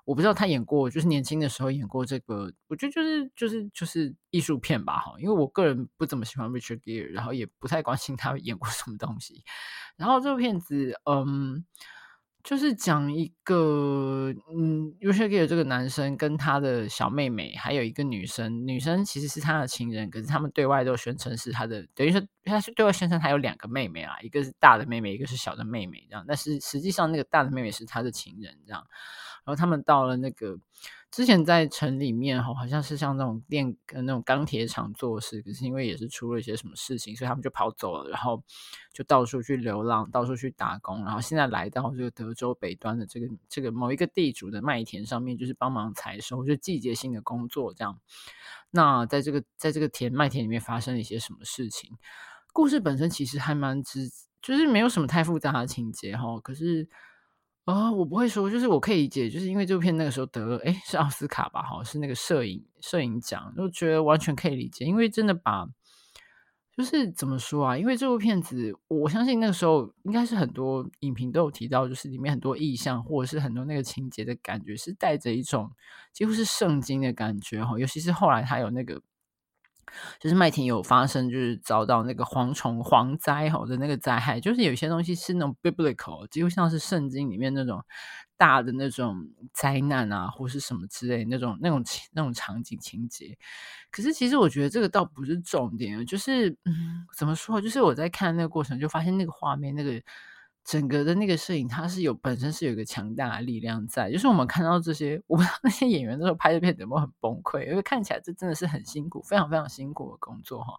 [0.04, 5.14] 我不知道他演过，就是年轻的时候演过这个，我觉得就是就是就是艺术片吧哈。
[5.20, 9.44] 因为我个人不怎么喜欢 Richard Gere，然后也不太关心他演过什么东西。
[9.96, 11.64] 然后这部片子，嗯。
[12.42, 28.86] 就是讲一个，嗯，Richard 这个男生跟他的小妹妹，还有一个女生，女生其实是他的情人，可是他们对外都宣称是他的，等于说他是对外宣称他有两个妹妹啊，一个是大的妹妹，一个是小的妹妹，这样，但是实际上那个大的妹妹是他的情人，这样，
[29.44, 30.58] 然后他们到了那个。
[31.10, 38.40] 之前在城里面哈，好像是像那种电跟那种钢铁厂做事，可是因为也是出了一些什么事情，所以他们就跑走了，然后
[38.92, 47.98] 就到处去流浪，到处去打工，然后现在来到这个德州北端的这个这个某一个地主的麦田上面，就是帮忙采收，就季节性的工作这样。
[48.70, 51.90] 那在这个在这个田麦田里面发生了一些什么事情？
[52.52, 54.08] 故事本身其实还蛮直，
[54.40, 56.88] 就是没有什么太复杂的情节哈，可是。
[57.72, 61.62] 啊、我不会说，就是我可以理解，就是因为这部片那个时候得了，诶，是奥斯卡吧？
[61.62, 65.66] 哈，是那个摄影摄影奖，我觉得完全可以理解，因为真的把，
[66.76, 67.78] 就是怎么说啊？
[67.78, 75.70] 因为这部片子，我相信那个时候应该是很多影评都有提到，就是里面很多意象或者是很多那个情节的感觉，是带着一种
[76.12, 79.00] 几乎是圣经的感觉哈，尤其是后来他有那个。
[80.18, 87.84] 就是麦田有发生，就是遭到那个蝗虫蝗灾吼的那个灾害，就是有些东西是那种 biblical，几乎像是圣经里面那种
[88.36, 93.36] 大的那种灾难啊，或是什么之类那种那种那种场景情节。
[93.90, 97.60] 可是其实我觉得这个倒不是重点，就是嗯，怎么说？
[97.60, 100.00] 就是我在看那个过程，就发现那个画面那个。
[100.62, 110.74] 整个的那个摄影，它是有本身是有一个强大的力量在，就是我们看到这些，我不知道那些演员那时候拍的片子有没有很崩溃，因为看起来这真的是很辛苦，非常非常辛苦的工作哈，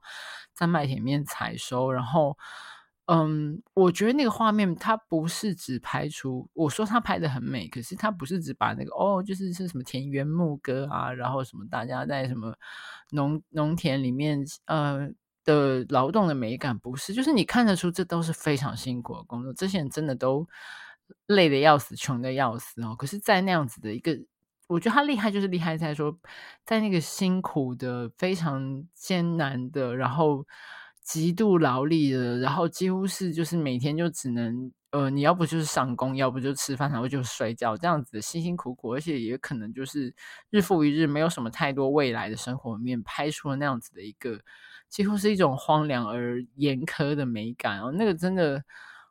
[0.53, 2.37] 在麦田面采收，然后，
[3.07, 12.55] 嗯，我觉得那个画面它不是只拍出，我说它拍的很美，可是它不是只把那个哦，就是是什么田园牧歌啊，然后什么大家在什么
[13.09, 15.11] 农农田里面，呃。
[15.43, 20.47] 的劳动的美感不是，就是你看得出这都是非常辛苦的工作，这些人真的都
[21.27, 22.95] 累得要死，穷得要死哦。
[22.97, 24.17] 可是，在那样子的一个，
[24.67, 26.17] 我觉得他厉害，就是厉害在说，
[26.65, 30.45] 在那个辛苦的、非常艰难的，然后
[31.01, 40.13] 极度劳力的，然后几乎是就是每天就只能呃，你要不就是上工，要不就吃饭，然后就睡觉，这样子辛辛苦苦，而且也可能就是
[40.49, 44.39] 日复一日，没有什么太多未来的生活面拍出了那样子的一个
[44.91, 48.61] 几乎是一种荒凉而严苛的美感哦，那个真的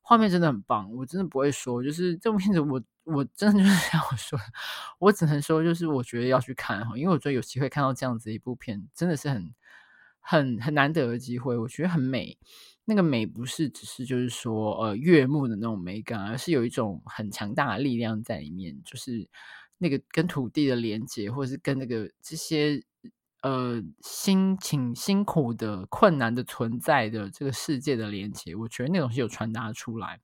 [0.03, 4.39] 画面真的很棒，我真的不会说，就是这部片子我我真的就是 像我说，
[4.99, 9.55] 我只能说就是我觉得要去看哈，因为我觉得有机会看到这样子一部片，真的是很
[10.21, 12.39] 很很难得的机会，我觉得很美。
[12.85, 19.29] 那个美不是只是就是说呃悦目的那种美感，而是有一种很强大的力量在里面，就是
[19.79, 22.83] 那个跟土地的连接，或者是跟那个这些
[23.43, 30.21] 呃辛勤辛苦的困难的存在的这个世界的连接，我觉得那种是有传达出来。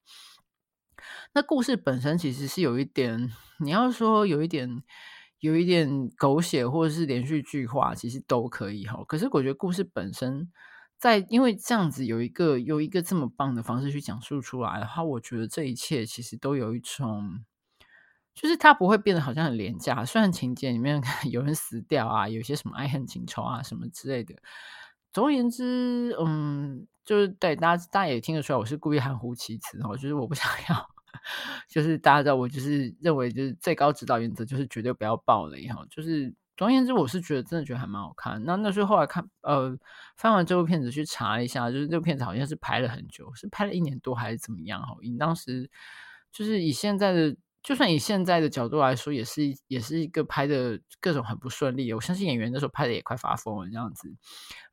[1.33, 4.83] 那故事本身其实是有一点，你要说有一点
[5.39, 9.03] 有一点狗血或者是连续剧化，其实都可以哈。
[9.07, 10.51] 可是我觉得故事本身。
[10.99, 17.45] 在因为这样子有一个有一个这么棒的方式去讲述出来的话，我觉得这一切其实都有一种，
[18.39, 20.05] 就是它不会变得好像很廉价。
[20.05, 24.35] 虽然情节里面 有人死掉啊，有些什么爱恨情仇啊什么之类的。
[25.11, 30.87] 总而言之，嗯，就是对大家大家也听得出来，我是故意含糊其辞哦，就是我不想要，
[31.67, 36.33] 就是大家知道我就是认为就是最高指导原则就是绝对不要爆雷哈，就是。
[36.55, 38.43] 总而言之，我是觉得真的觉得还蛮好看。
[38.43, 39.77] 那那时候后来看，呃，
[40.15, 44.81] 翻完这部片子去查了一下，就是这部片子好像是拍了很久，是拍了一年多还是怎么样？
[44.81, 45.69] 哈，以当时
[46.31, 47.35] 就是以现在的，
[47.67, 51.91] 就算以现在的角度来说，也是也是一个拍的各种很不顺利。
[51.91, 54.15] 我相信演员那时候拍的也快发疯了这样子。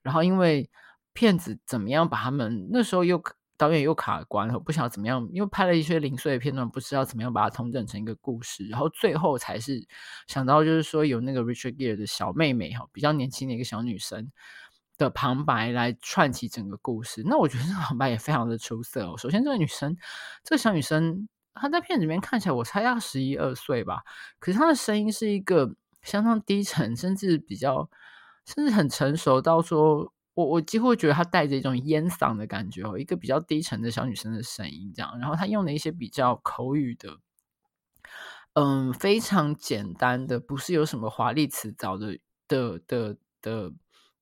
[0.02, 0.70] 然后因为
[1.12, 3.20] 片子怎么样把他们那时候又。
[3.56, 9.86] 导演又卡关了，不晓得怎么样，因为拍了一些零碎的片段，不知道怎么样把它统整成一个故事，然后最后才是
[10.26, 14.32] 想到，就是说有那个 Richard Gere 的小妹妹哈，比较年轻的一个小女生
[14.98, 17.22] 的旁白来串起整个故事。
[17.24, 19.16] 那我觉得这个旁白也非常的出色哦。
[19.16, 19.96] 首先，这个女生，
[20.42, 24.02] 这个小女生，他在片子里面看起来，我猜要十一二岁吧，
[24.38, 27.88] 可是他的声音是一个相当低沉，甚至比较，
[28.46, 30.12] 甚至很成熟到说。
[30.36, 37.18] 我我几乎觉得他带着一种烟嗓的感觉哦，一个比较低沉的小女生的声音这样，然后他用了一些比较口语的，
[38.54, 43.72] 嗯，非常简单的，不是有什么华丽辞藻的的的的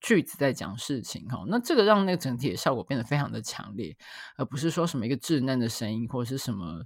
[0.03, 3.97] 句子在讲事情哈，那这个让那个整体的效果变得非常的强烈，
[4.37, 6.85] 而不是说什么一个稚嫩的声音或者是什么，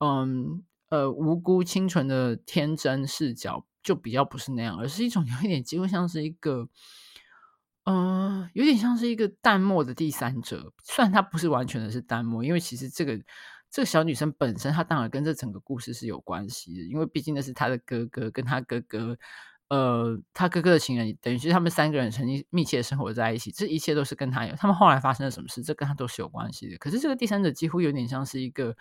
[0.00, 6.68] 嗯呃无辜清纯的天真视角，就比较不是那样，而是一种 有一点几乎像是一个。
[7.84, 13.18] 嗯，有点像是一个淡漠的第三者，虽然他不是完全的是淡漠，因为其实这个
[13.70, 19.16] 这个小女生本身，她当然跟这整个故事是有关系的，因为毕竟那是她的哥哥，跟她哥哥，
[19.68, 26.76] 呃，她哥哥的情人，等于是他们三个人曾经密切生活在一起，这一切都是跟他有，他们后来发生了什么事，这跟他都是有关系的。
[26.76, 28.76] 可是这个第三者几乎有点像是一个，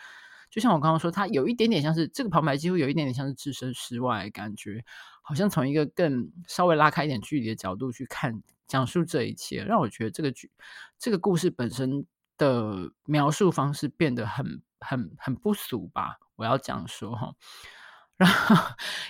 [0.50, 4.84] 就像我刚刚说，他有一点点像是这个旁白，几乎有一点点像是置身事外感觉，
[5.22, 8.42] 好像从一个更稍微拉开一点距离的角度去看。
[8.68, 10.52] 讲述这一切，让我觉得这个剧、
[11.00, 12.06] 这个故事本身
[12.38, 16.20] 的描述方式变得很、很、很不俗吧。
[16.36, 17.34] 我要讲说哈，
[18.16, 18.56] 然后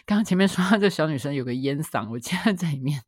[0.05, 3.01] 刚刚前面说到这小女生有个烟嗓，我现在在里面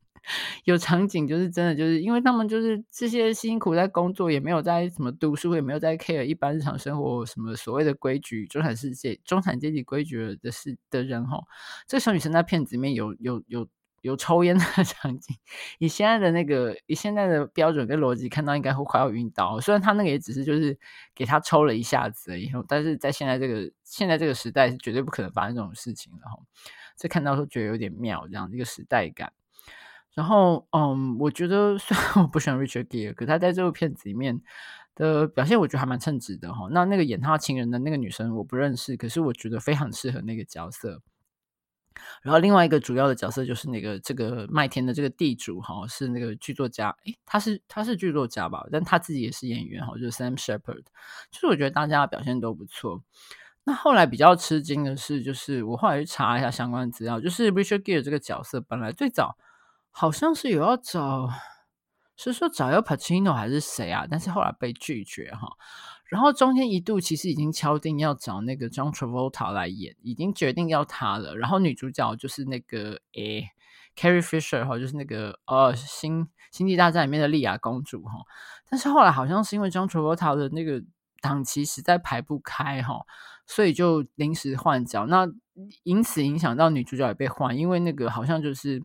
[0.64, 11.38] 有场景，就是真的，就是因为他们就是这些辛苦在工作，也没有在什么读书，也没有在 care 一般日常生活什么所谓的规矩、中产世界、中产阶级规矩的事的人哈。
[11.86, 13.68] 这个小女生在片子里面有、有、有。
[14.02, 15.36] 有抽烟的 场景，
[15.78, 19.60] 以现在的那个以现在的标准跟逻辑，看到应该会快要晕倒。
[19.60, 20.76] 虽然他那个也只是就是
[21.14, 26.36] 给他抽了一下子而已，但是在现在这个现在这个时代是绝对不可能发生这种事情的哈。
[26.96, 29.32] 这看到都觉得有点妙，这样一个时代感。
[30.14, 34.40] 然后，嗯，我觉得虽然我不喜欢 Richard Gere，可他在这部片子里面
[34.94, 36.68] 的表现，我觉得还蛮称职的哈。
[36.70, 41.00] 那那个演他情人的那个女生我不认识，可是我觉得非常适合那个角色。
[42.22, 48.66] 然后另外一个主要的角色就是那个这个麦田的这个地主哈，是那个剧作家，诶，他是他是剧作家吧？
[48.72, 50.84] 但他自己也是演员哈，就是 Sam Shepard。
[51.30, 53.02] 就是我觉得大家表现都不错。
[53.64, 59.36] 那后来比较吃惊的是，就是我后来去查一下相关资料，就是 Richard Gere 这个角色本来最早
[59.92, 61.28] 好像是有要找，
[62.16, 64.06] 是说找要 Pacino 还是谁啊？
[64.10, 65.48] 但是后来被拒绝哈。
[66.06, 71.36] 然后中间一度其实已经敲定要找那个 John Travolta 来演，已经决定要他了。
[71.36, 73.48] 然后女主角就是那个诶
[73.96, 78.12] Carrie Fisher 哈，就是那个呃星星际大战里面的莉亚公主哈。
[78.68, 80.82] 但是后来好像是因为 John Travolta 的那个
[81.22, 83.00] 档期实在排不开哈，
[83.46, 85.06] 所以就临时换角。
[85.06, 85.26] 那
[85.82, 88.80] 因此影响到女主角也被换，因为那个好像就是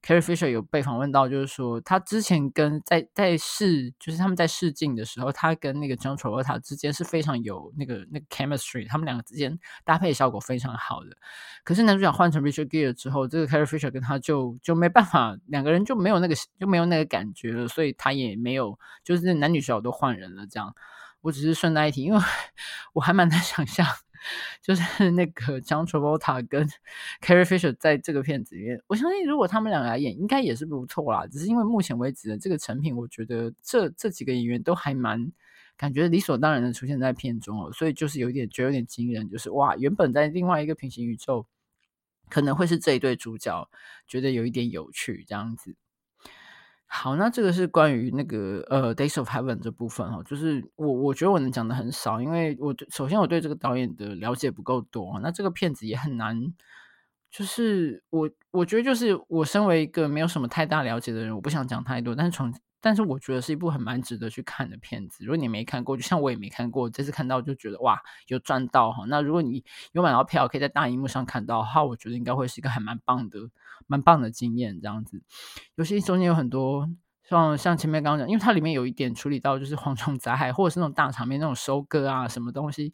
[0.00, 11.16] Carrie Fisher 有被访问到，就是说她之前跟在在试，就是他们在试镜的时候，她跟那个 John Travolta 之间是非常有那个那个 chemistry，他们两个之间搭配效果非常好的。
[11.64, 20.72] 可是男主角换成 Richard Gere 之后，这个 Carrie Fisher 跟他就就没办法，两个人就没有那个就没有那个感觉了，所以他也没有，就是男女主角都换人了这样。
[21.24, 22.20] 我只是顺带一提，因为
[22.92, 23.86] 我还蛮难想象。
[24.62, 26.66] 就是 那个 John Travolta 跟
[27.20, 31.26] Carrie Fisher 在这个片子里面，我相信如果他们两个来演，应该也是不错啦。
[31.26, 35.30] 只是因为目前为止的这个成品，我觉得这这几个演员都还蛮
[35.76, 41.46] 感觉理所当然的出现在片中哦，所以就是有点觉得有点惊人，就是哇，原本在另外一个平行宇宙
[42.30, 43.68] 可能会是这一对主角，
[44.06, 45.76] 觉得有一点有趣这样子。
[46.86, 56.54] 好，那这个是关于那个呃《Days of Heaven》这部分哈，就是我我觉得我能讲的很少，因为我首先我对这个导演的了解不够多，那这个片子也很难，
[57.30, 65.24] 就是我我觉得就是我身为一个没有什么太大了解的人，我不想讲太多，但是从但是我觉得是一部很蛮值得去看的片子。
[65.24, 69.04] 如果你没看过，就像我也没看过，这次看到就觉得哇有赚到哈。
[69.08, 73.40] 那如果你有买到票，可以在大荧幕上看到的话，我觉得应该会是一个还蛮棒的。
[73.86, 75.22] 蛮棒的经验，这样子，
[75.76, 76.88] 尤其中间有很多
[77.28, 82.92] 像像前面刚刚讲，因为它里面有一点处理到就是蝗虫灾害，或者是那种大场面那种收割啊什么东西，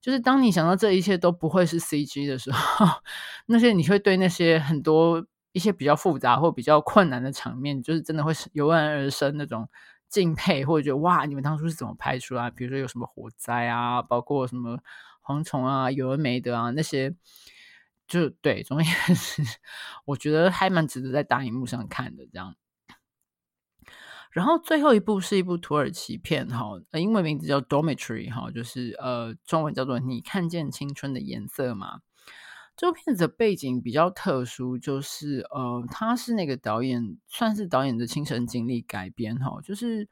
[0.00, 2.86] 就是当你想到这一切都不会是 CG 的时候，
[3.46, 9.68] 那些你会对那些很多一些比较复杂或比较困难的场面，就是真的会油然而生那种
[10.08, 12.50] 敬佩，或者觉得哇，你们当初是怎么拍出来？
[12.50, 14.78] 比如说有什么火灾啊，包括什么
[15.24, 17.14] 蝗虫啊，有的没的啊那些。
[18.08, 19.42] 就对，总而言之，
[20.06, 22.56] 我觉得还蛮值得在大荧幕上看的这样。
[24.32, 31.98] 然后最后一部是一部土耳其片哈，英文名字叫《Dormitory》哈，就是呃，中文叫做《你看见青春的颜色吗》。
[32.76, 40.08] 这部片子的背景比较特殊，就是呃，他是那个导演，算是导演的亲身经历改编哈，就是。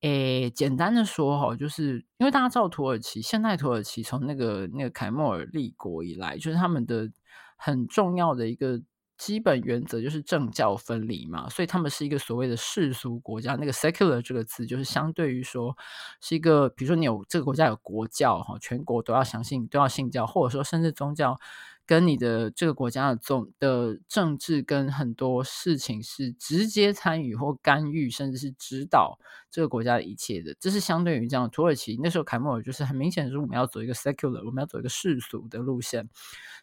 [0.00, 7.10] 诶，简单的说哈，就是因为大家知道土耳其，现代土耳其从那个那个凯末尔立国以来，就是他们的
[7.56, 8.80] 很重要的一个
[9.16, 13.54] 基本原则就是政教分离嘛，所以他们是一个所谓的世俗国家。
[13.54, 15.76] 那个 secular 这个词就是相对于说
[16.20, 21.38] 是一个，比如说你有这个国家有国教哈，全国都要相信都要信教，或者说甚至宗教。
[21.86, 29.18] 跟你的这个国家的总的政治跟很多事情是直接参与或干预，甚至是指导
[29.50, 31.50] 这个国家的一切的，这是相对于这样。
[31.50, 36.08] 土耳其那时候凯末尔就是很明显的是我们要走一个 secular，我们要走一个世俗的路线，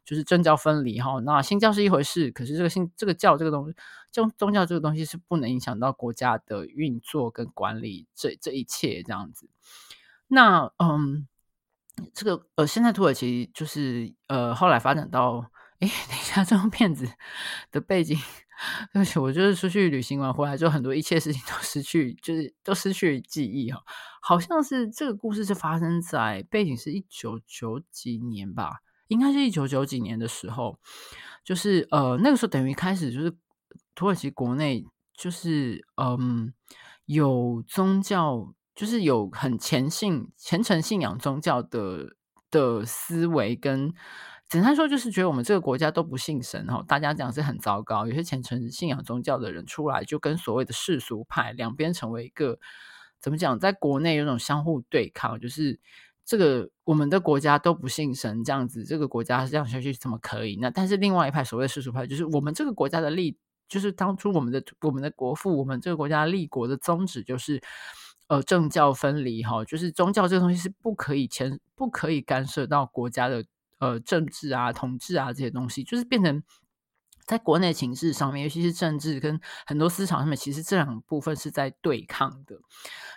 [0.03, 1.19] 就是政教分离哈。
[1.19, 3.75] 那新教是一回事，可是这个新这个教这个东西，
[4.11, 9.47] 宗宗教这个东西是不能影响到国家的运作跟管理这这一切这样子。
[10.27, 11.27] 那嗯。
[12.13, 15.39] 这个呃，现在土耳其就是呃，后来发展到，
[15.79, 17.07] 哎， 等一下，这种片子
[17.71, 18.17] 的背景，
[18.93, 23.81] 对不起，我就是出去旅行完回来之后，很多一切事情都失去，就是都失去记忆哈。
[24.21, 30.79] 好像是这个故事是发生在背景是一九九几年吧，应该是一九九几年的时候，
[31.43, 33.35] 就是呃，那个时候等于开始就是
[33.93, 36.53] 土耳其国内就是嗯，
[37.05, 38.53] 有宗教。
[38.81, 42.15] 就是有很虔信、虔诚信仰宗教的
[42.49, 43.93] 的思维，跟
[44.49, 48.07] 简单说就是觉得我们这个国家都不信神哈，大家这样是很糟糕。
[48.07, 52.57] 有些虔诚信仰宗教的人出来，就跟所谓的世俗派两边成为一个
[53.19, 55.79] 怎么讲，在国内有种相互对抗，就是
[56.25, 60.57] 这个我们的国家都不信神，这样子这个国家这样下去怎么可以？
[60.59, 67.61] 那但是另外一派所谓的世俗派，就是我们这个国家的立，就是当初我们的我们的国父，我们这个国家立国的宗旨就是。
[68.31, 73.43] 呃，政教分离哈，就是宗教这个东西是不可以牵、不可以干涉到国家的
[73.79, 76.41] 呃政治啊、统治啊这些东西，就是变成
[77.25, 82.55] 在国内情势上面，尤其是政治跟很多思想上面，其实这两部分是在对抗的。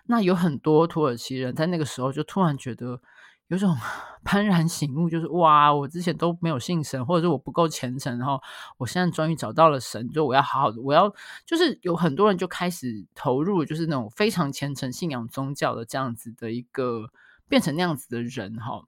[0.06, 3.00] 那有很多土耳其人在那个时候就突然觉得。
[3.48, 3.76] 有种
[4.24, 8.40] 幡然醒悟，就是哇，我之前都没有信神，或者是我不够虔诚，然后
[8.78, 11.14] 我现在终于找到了神，就我要好好的，我要
[11.44, 17.10] 就是有很多人就开始投入，就是那种非常虔诚信仰宗教的这样子的一个
[17.46, 18.84] 变成那样子的人哈。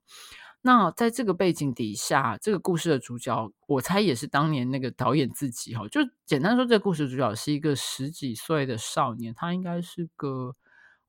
[0.61, 5.87] 那在这个背景底下，这个故事的主角，我猜也是当年那个导演自己哈。
[5.87, 10.55] 就简单说，这个故事主角是一个十几岁的少年，他应该是个，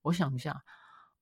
[0.02, 0.62] 我想一下。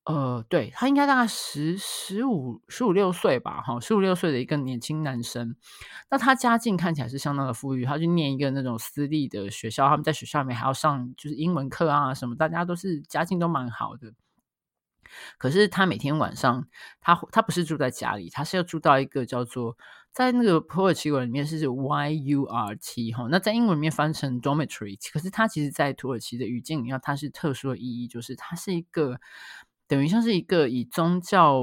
[0.06, 5.56] 呃，对，他应该大概十十五十五六岁吧，哈，十五六岁的一个年轻男生。
[6.08, 14.12] 那他家境看起来是相当的富裕，他去念一个那种私立的学校，他们在学校里面还要上就是英文课啊什么，大家都是家境都蛮好的。
[15.38, 16.66] 可是他每天晚上，
[17.00, 19.76] 他他不是住在家里，他是要住到一个叫做
[20.12, 29.20] 在那个土耳其文里面是 Y U R T 哈，那在英文里面翻成 dormitory，可是它其实在土耳其的语境里面，它是特殊的意义，就是它是一个
[29.88, 31.62] 等于像是一个以宗教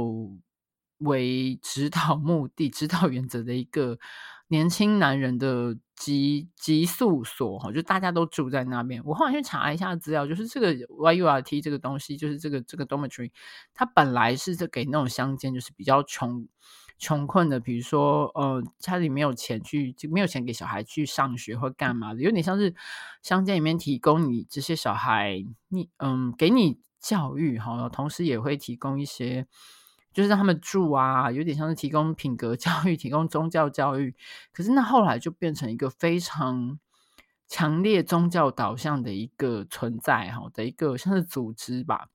[1.00, 3.98] 为指导目的、指导原则的一个
[4.48, 9.02] 年轻男人的集集宿所哈，就大家都住在那边。
[9.04, 13.32] 我后来去查一下资料，就是这个 YURT 这个东西，就是这个这个 dormitory，
[13.74, 16.48] 它本来是在给那种乡间，就是比较穷
[16.98, 22.74] 穷困的，比如说呃家里没有钱去，就没有钱给小孩去上学或干嘛的，有点像是
[23.22, 29.46] 乡间里面提供你这些小孩，你嗯给你教育哈，同时也会提供一些。
[30.14, 34.16] 就是让他们住啊，有点像是提供品格教育、提供宗教教育。
[34.52, 36.78] 可是那后来就变成一个非常
[37.48, 42.10] 强烈宗教导向的一个存在，哈，的一个像是组织吧。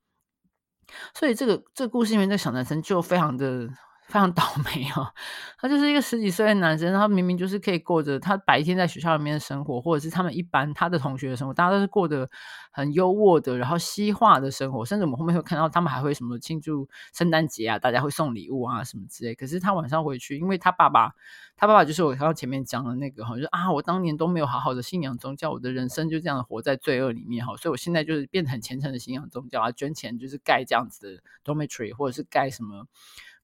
[1.13, 3.69] 所以这个这个故事里面，这小男生就非常的。
[4.09, 5.13] 非常倒霉哦，
[5.59, 12.27] 他就是一个十几岁的男生，他明明就是可以过着他白天在学校里面的生活，或者是他们一般他的同学的生活，大家都是过得
[12.71, 19.35] 很优渥的，然后西化的生活，甚至我们后面会看到他们还会什么庆祝圣诞节啊，大家会送礼物啊什么之类。
[19.35, 21.13] 可是他晚上回去，因为他爸爸，
[21.55, 32.87] 他爸爸就是我刚刚前面讲的那个哈，就是啊，我当年都没有好好的信仰宗教，我的人生就这样活在罪恶里面哈，所以我现在就是变得很虔诚的信仰宗教啊，捐钱就是盖这样子的 dormitory，或者是盖什么。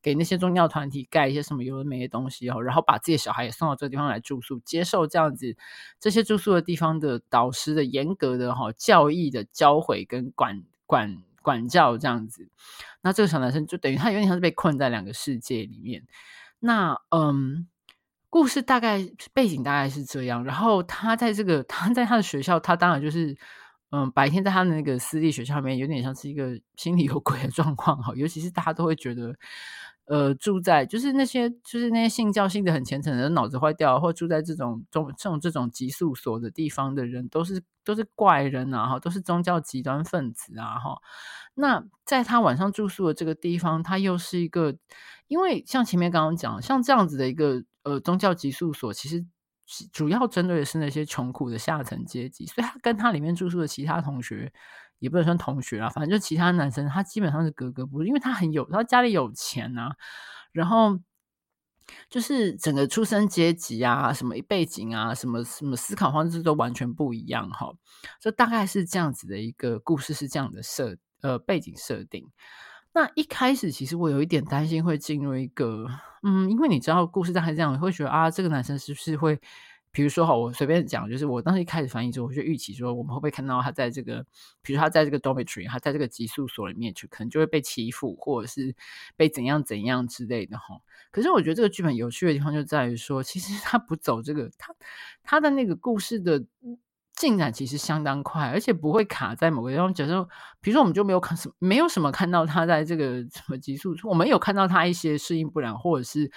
[0.06, 5.57] 给那些宗教团体盖一些什么有的没的东西哦，然后把自己的小孩也送到这个地方来住宿，接受这样子
[5.99, 12.48] 这些住宿的地方的导师的严格的哈教义的教诲跟管管管教这样子。
[13.02, 16.06] 那这个小男生就等于他有点像是被困在两个世界里面。
[16.60, 17.68] 那嗯，
[18.30, 20.44] 故事大概背景大概是这样。
[20.44, 23.36] 然后他在这个他在他的学校，他当然就是。
[23.91, 28.11] 嗯，白天在他的那个私立学校里面，有点像是一个心里有鬼的状况哈。
[28.15, 29.34] 尤其是大家都会觉得，
[30.06, 40.99] 呃，住在就是那些就是那些信教信的很虔诚的人，脑子坏掉，或住在这种中这种这种寄宿所的地方的人，都是都是怪人啊哈，都是宗教极端分子啊哈。
[41.56, 44.76] 那在他晚上住宿的这个地方，他又是一个，
[45.27, 49.26] 因为像前面刚刚讲，像这样子的一个呃宗教寄宿所，其实。
[49.91, 54.53] 主要针对的是那些穷苦的下层阶级，所以他跟他里面住宿的其他同学
[55.00, 59.96] 也不能算同学啊，反正就其他男生，他基本上是格格不入，因为他很有，他家里有钱啊，
[60.52, 61.00] 然后
[62.10, 67.72] 就是整个出生阶级啊，什么背景啊，什么什么思考方式都完全不一样哈，
[68.20, 72.32] 就大概是这样子的一个故事，是这样的设呃背景设定。
[72.94, 75.86] 那一开始其实我有一点担心会进入一个，
[76.24, 79.38] 嗯，因为你知道故事大概这样，你会觉得啊，这个男生是不是会，
[79.96, 84.26] 比如说哈，我随便讲，就是我当时一开始翻译之后，我就预期说，我们会不会看到他在这个，
[84.62, 88.76] 比如说他在这个 dormitory，他在这个寄宿所里面去，可能就会被欺负，或者是
[89.16, 90.82] 被怎样怎样之类的哈。
[91.12, 94.76] 可是我觉得这个剧本有趣的地方就在于说，其实他不走这个，他
[95.24, 96.44] 他的那个故事的。
[97.16, 99.94] 进展其实相当快，而且不会卡在某个地方。
[99.94, 100.28] 假设，
[100.60, 106.30] 比如说，我们就没有看什么，没有什么看到他在这个什么急速，我们有看到他一些适应不良，或者是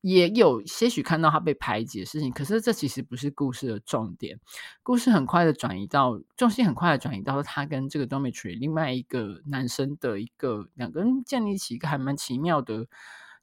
[0.00, 2.30] 也有些许看到他被排挤的事情。
[2.32, 4.38] 可是这其实不是故事的重点。
[4.82, 12.86] 故事很快的转移到重心，很快的转移到他跟这个 dormitory 另外一个男生的一个两个人建立起一个还蛮奇妙的。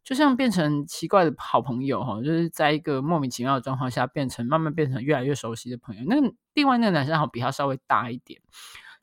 [0.04, 6.04] 就像变成奇怪的好朋友哈，就是在一个莫名其妙的状况下，变成慢慢变成越来越熟悉的朋友。
[6.06, 6.16] 那
[6.54, 8.40] 另外那个男生好比他稍微大一点，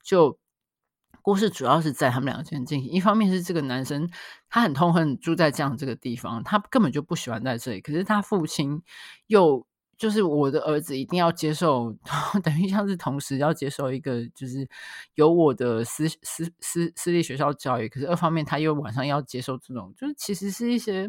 [0.05, 0.39] 就
[1.23, 2.91] 故事主要是在他们两个之间进行。
[2.91, 4.11] 一方面是这个男生
[4.51, 7.81] 他很痛恨住在这样这个地方，他根本就不喜欢在这里。
[7.81, 8.83] 可是他父亲
[9.29, 9.67] 又。
[9.99, 11.95] 就是我的儿子一定要接受，
[12.43, 14.69] 等于像是同时要接受一个，就是
[15.15, 21.09] 有我的私私私私立学校教育，可是二方面他又晚上要接受这种，就是其实是一些，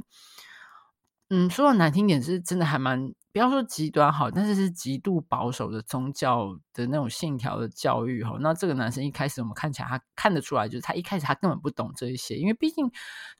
[1.32, 8.38] 嗯，说的难听点是真的还蛮，不要说极端好，但是是极度保守的宗教的那种信条的教育哈。
[8.40, 12.90] 那这个男生一开始我们看起来他看得出来，就是他一开始他根本不懂这一些，因为毕竟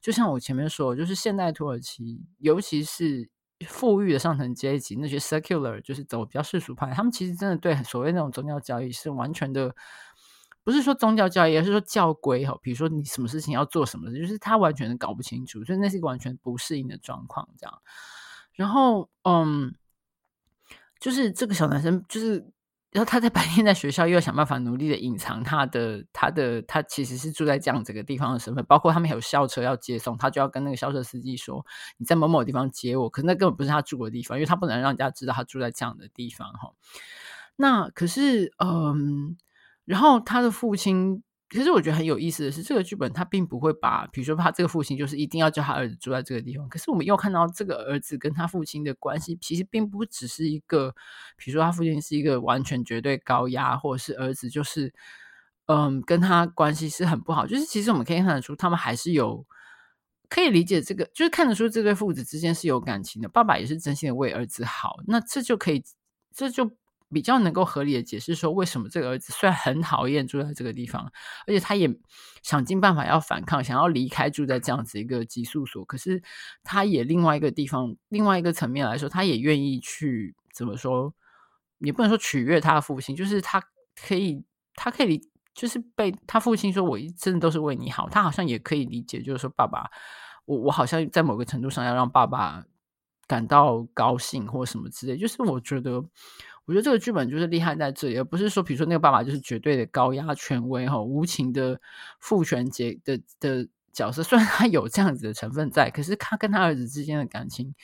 [0.02, 3.30] 就像我前面说，就是现代土耳其，尤其是。
[3.68, 9.74] 富裕的上层阶级，那些 secular 就是走比较世俗派，他们其实真的对所谓那种宗教教育是完全的，
[10.64, 12.58] 不是说宗教教育，而是说教规哈。
[12.60, 17.48] 比如说你什么事情要做什么，就是他完全搞不清楚，所以那是一个完全不适应的状况。
[17.56, 17.80] 这样，
[18.52, 19.74] 然后嗯，
[21.04, 22.50] 就是这个小男生就是。
[22.94, 31.66] 然后他在白天在学校又要想办法努力的隐藏他的他的他其实是住在这样这个地方的身份，包括他们还有校车要接送，他就要跟那个校车司机说，
[31.96, 36.70] 你在某某地方接我，可是那根本不是他住的地方，因为他不能让人家知道他住在这样的地方哈。
[37.56, 39.36] 那可是嗯，
[39.84, 46.68] 然后他的父亲其实我觉得很有意思的是，这个剧本他并不会把，比如说他这个父亲就是一定要叫他儿子住在这个地方。
[46.68, 50.92] 可是我们又看到这个儿子跟他父亲的关系，其实并不只是一个，
[51.36, 54.92] 比如说他父亲是一个完全绝对高压，或者是儿子就是，
[55.66, 57.46] 嗯，跟他关系是很不好。
[57.46, 59.46] 就是其实我们可以看得出，他们还是有
[60.28, 63.28] 可以理解这个，就是看得出这对父子之间是有感情的。
[63.28, 65.84] 爸爸也是真心的为儿子好，那这就可以，
[66.34, 66.72] 这就。
[67.10, 71.12] 比较能够合理的解释说，为什么这个儿子虽然很讨厌住在这个地方，
[71.46, 71.88] 而且他也
[72.42, 76.22] 想尽办法要反抗，想要离开住在这样子一个寄宿所，可是
[76.64, 81.14] 他也另外一个地方，另外一个层面来说，他也愿意去怎么说，
[81.78, 83.62] 也不能说取悦他的父亲，就是他
[83.94, 84.42] 可以，
[84.74, 89.88] 他可以，就是被他父亲说，我真的都是为你好，他好像也可以理解，就是说爸爸，
[90.46, 92.64] 我我好像在某个程度上要让爸爸
[93.28, 96.04] 感到高兴或什么之类，就是我觉得。
[96.66, 101.78] 我觉得这个剧本就是厉害在这里，而不是说，比如说那个爸爸就是绝对的高压权威哈，无情的
[102.20, 104.22] 父权节的的角色。
[104.22, 107.74] 虽然他有这样子的成分在，可是他跟他儿子之间的感情，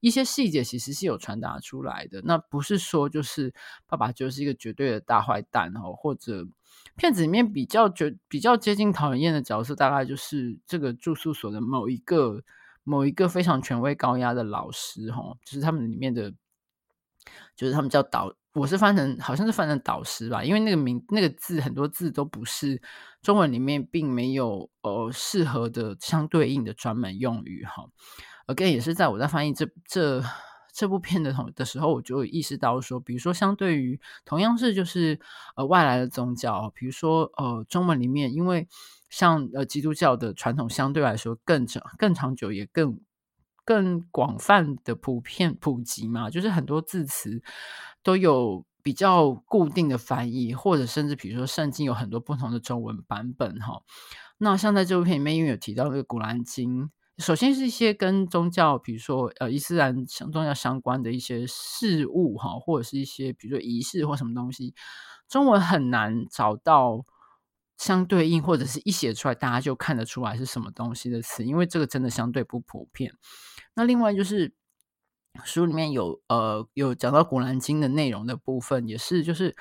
[0.00, 2.22] 一些细节其实是有传达出来的。
[2.24, 3.52] 那不是说就是
[3.86, 6.46] 爸爸就是一个绝对的大坏蛋哈，或者
[6.96, 12.42] 片子里面比较绝比较接近讨人厌的角色，大概就是这个住宿所的某一个
[12.84, 16.32] 某一个非常权威高压的老师哈，就是他们里面的。
[17.56, 22.80] 就是他们叫导，我是翻成好像是翻成导师吧，因为那个名那个字很多字都不是
[23.22, 27.84] 中文里面并没有呃适合的相对应的专门用语哈。
[28.46, 30.22] 而跟也是在我在翻译这这
[30.74, 35.20] 这部片的同的时候，我就意识到说，比如说相对于同样是就是
[35.56, 38.66] 呃外来的宗教，比如说呃中文里面，因为
[39.08, 43.00] 像呃基督教的传统相对来说更长更长久也更。
[43.64, 47.42] 更广泛的普遍普及嘛，就是很多字词
[48.02, 53.82] 都有比较固定的翻译，或者甚至比如说圣经有很多不同的中文版本哈。
[54.38, 56.90] 那像在这部片里面，因为有提到那个《古兰经》，
[57.24, 64.74] 首先是一些跟宗教，比如说呃伊斯兰相宗教相关的一些事物哈，或者是一些比如说仪式或什么东西，
[65.28, 67.04] 中文很难找到。
[67.80, 73.14] 相对应或者是一写出来，大家就看得出来是什么东西的词，因为这个真的相对不普遍。
[73.80, 74.52] 那另外就是
[75.42, 79.56] 书里面有呃有讲到《古兰经》的内容的部分，也是就是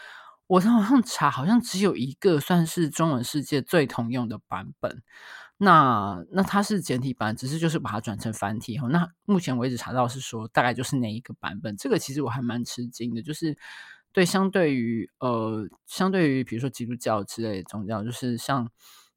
[0.47, 5.01] 我好像查，好像只有一个算是中文世界最通用的版本。
[5.57, 8.77] 那那它是简体版，只是就是把它转成繁体。
[8.91, 11.77] 那目前为止查到是说大概就是那一个版本。
[11.77, 13.57] 这个其实我还蛮吃惊的，就是。
[14.11, 18.67] 对，相对于呃，相对于比如说基督教之类的宗教，就是像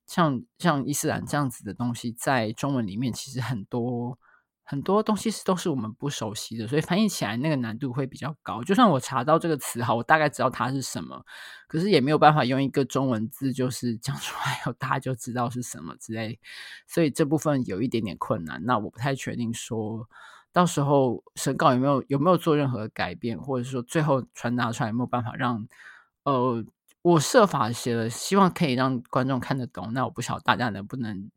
[0.06, 4.18] 像像伊斯兰这样子的东西，在中文里面其实很多
[4.72, 8.64] 很多东西是都是我们不熟悉的，所以翻译起来那个难度会比较高。
[8.64, 11.22] 就算我查到这个词哈，我大概知道它是什么，
[11.68, 16.40] 可是也没有办法用一个中文字就是讲出来后，大家就知道是什么之类，
[16.86, 18.64] 所以这部分有一点点困难。
[18.64, 20.08] 那我不太确定说。
[20.54, 25.66] 到时候审稿有没有有没有做任何改变，或者说最后传达出来有没有办法让
[26.24, 26.62] 呃
[27.00, 29.94] 我设法写了，希望可以让观众看得懂。
[29.94, 31.30] 那我不晓得大家能不能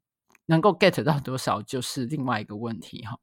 [0.47, 3.19] 能够 get 到多少，就是另外一个问题哈。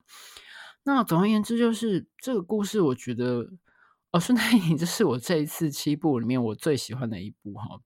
[0.85, 3.51] 那总而言之，就是这个故事，我觉得
[4.11, 7.81] 哦，顺带一提，这是我这一次七部里面我最喜欢的一部哈。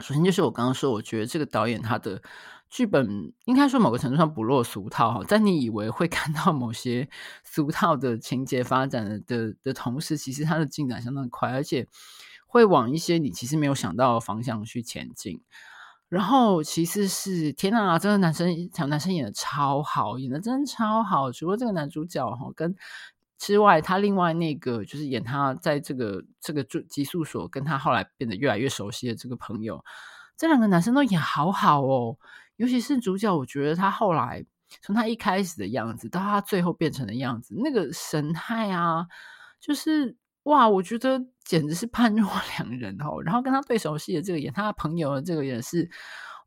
[0.00, 2.22] 首先就是我刚刚说，我觉得这个导演他的。
[2.70, 7.10] 剧本应该说某个程度上不落俗套哈，在你以为会看到某些
[7.42, 11.88] 俗套的情节发展的的的同时，其实它的进展相当快，而且
[12.46, 15.40] 会往一些你其实没有想到的方向去前进。
[16.10, 21.30] 然后其次是天哪，这个男生小男生演的超好，演的真的超好。
[21.30, 22.74] 除了这个男主角哈跟
[23.38, 29.84] 之外，他另外那个就是演他在这个这个住寄宿所，跟他后来变得越来越熟悉的这个朋友，
[30.36, 32.18] 这两个男生都演好好哦。
[32.56, 34.44] 尤其是主角，我觉得他后来
[34.82, 39.06] 从他一开始的样子到他最后变成的样子，那个神态啊，
[39.60, 40.16] 就是
[40.50, 42.28] 哇，我觉得简直是判若
[42.58, 43.22] 两人哦。
[43.22, 45.88] 然后跟他对手戏的这个演他的朋友的这个也是，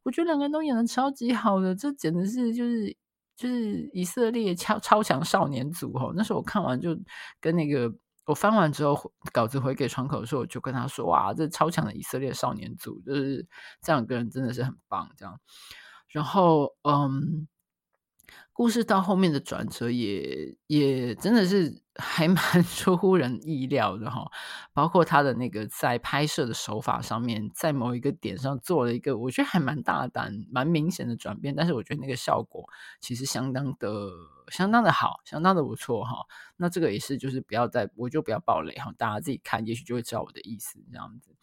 [0.04, 2.96] 我觉得两个人都演得超级好的，这简直是就是
[3.36, 6.14] 就是以色列超超强少年组哦。
[6.16, 6.98] 那时候我看完就
[7.40, 7.92] 跟那个
[8.26, 13.48] 我翻完之后稿子回给窗口的时候，我就跟他说哇，这超强的以色列少年组，就是
[13.82, 15.40] 这两个人真的是很棒，这样。
[16.10, 17.48] 然后，嗯，
[18.54, 24.30] 故事到后面的转折也也真的是还 蛮出乎人意料的哈，
[24.74, 32.64] 包括他的那个在拍摄的手法上面，在某一个点上做了一个我觉得还蛮大胆、蛮明显的转变，但是我觉得那个效果
[33.02, 33.90] 其实相当的、
[34.50, 36.26] 相当的好，相当的不错哈。
[36.58, 41.36] 那这个也是，就是不要再，我就不要爆雷哈，大家自己看，也许就会知道我的意思这样子。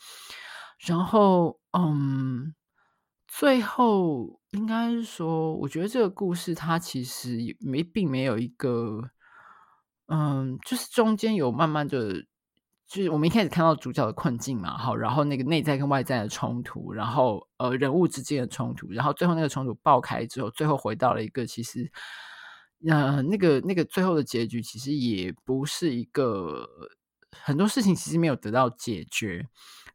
[0.79, 2.55] 然后，嗯。
[3.33, 9.01] 最后应该是说，我觉得这个故事它其实没并没有一个，
[10.07, 12.15] 嗯，就是中间有慢慢的，
[12.89, 21.89] 就是我们一开始看到主角的困境嘛，好，然后那个内在跟外在的冲突，然后呃人物之间的冲突，然后最后那个冲突爆开之后，最后回到了一个其实，
[22.89, 26.69] 呃，那个那个最后的结局其实也不是一个
[27.31, 29.47] 很多事情其实没有得到解决。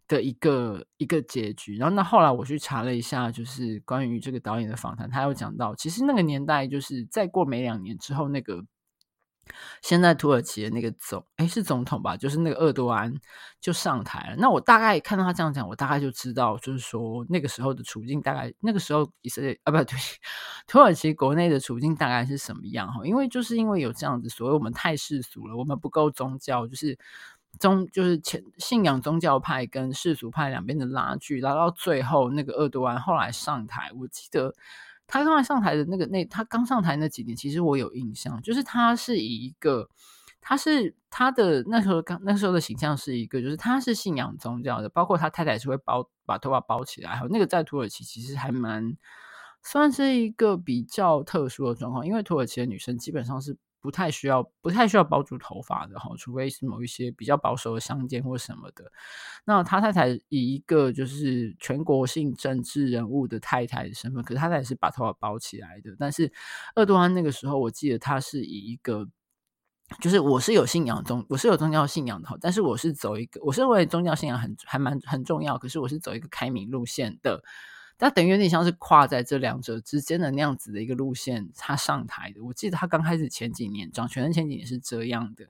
[0.07, 8.63] 的一个一个结局，然后那后来我去查了一下，就是关于这个导演的访谈，他有讲到，其实那个年代就是再过没两年之后，那个
[9.81, 13.13] 现在土耳其的那个总，诶，是总统吧，就是那个厄多安
[13.61, 14.35] 就上台了。
[14.37, 19.97] 那我大概看到他这样讲，我大概就知道，就是说那个时候的处境，大概那个时候以色列啊，不对，
[20.67, 23.05] 土耳其国内的处境大概是什么样哈？
[23.05, 26.97] 因为就是因为有这样子，所以我们太世俗了，我们不够宗教，就是。
[27.59, 34.53] 宗就是前信仰宗教派跟世俗派两边的拉锯，拉到最后，那个厄多安后来上台，我记得
[35.07, 39.89] 他刚才上台的那个那他刚上台那几年，其实我有印象，就是他是以一个
[40.41, 48.95] 他是他的那时候刚那时候的形象是一个，就是他是信仰宗教的，包括他太太是会包把头发包起来，还有那个在土耳其其实还蛮
[49.63, 53.57] 算是一个比较特殊的状况，因为土耳其的女生基本上是。
[53.85, 58.91] 不太需要，不太需要包住头发的哈，除非是某一些比较保守的乡间或什么的。
[59.45, 65.95] 那他太太以一个就是全国性政治人物的太太的身份，可是他太太是把头发包起来的。
[65.99, 66.33] 但是
[66.75, 69.07] 厄多安那个时候，我记得他是以一个，
[70.01, 77.43] 就是我是有信仰宗，我是有宗教信仰的哈，但是我是走一个，我是认为宗教信仰很还蛮很重要，可是我是走一个开明路线的。
[77.97, 82.43] 他等于有点像是跨在这两者之间的那样子的一个路线，他上台的。
[82.43, 85.45] 我记得他刚开始前几年掌权的前几年是这样的，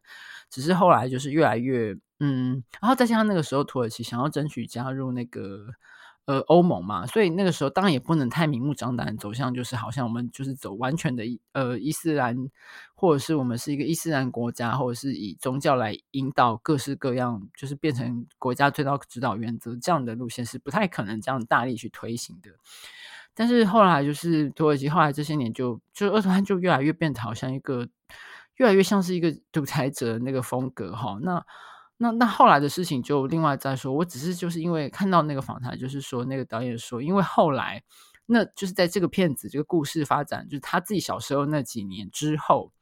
[0.50, 5.68] 只是后来就是越来越嗯，然后再加上那个时候土耳其想要争取加入那个。
[6.26, 12.50] 呃，欧盟嘛，所以那个时候当然也不能太明目张胆走向，就是好像我们就是走完全的呃伊斯兰，
[12.96, 22.50] 或者是我们是一个伊斯兰国家，或者是以宗教来引导各式各样，就是变成国家最高指导原则这样的路线是不太可能这样大力去推行的。
[23.36, 27.88] 但是后来就是土耳其后来这些年就就厄多安就越来越变得好像一个
[28.56, 31.46] 越来越像是一个独裁者的那个风格哈，那。
[31.98, 33.94] 那那后来的事情就另外再说。
[33.94, 37.82] 我只是就是因为看到那个访谈，就是说那个导演说，因为后来
[38.26, 42.74] 那就是在这个片子这个故事发展，就是他自己小时候那几年之后，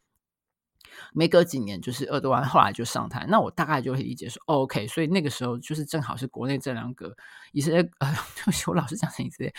[1.13, 3.27] 没隔几年，就是鄂多安后来就上台。
[3.29, 7.15] 那我大概就会理解说，哦，OK，所以那个时候就是正好是国内这两个
[7.51, 9.53] 以色列呃， 对不起，我老是讲成以色列，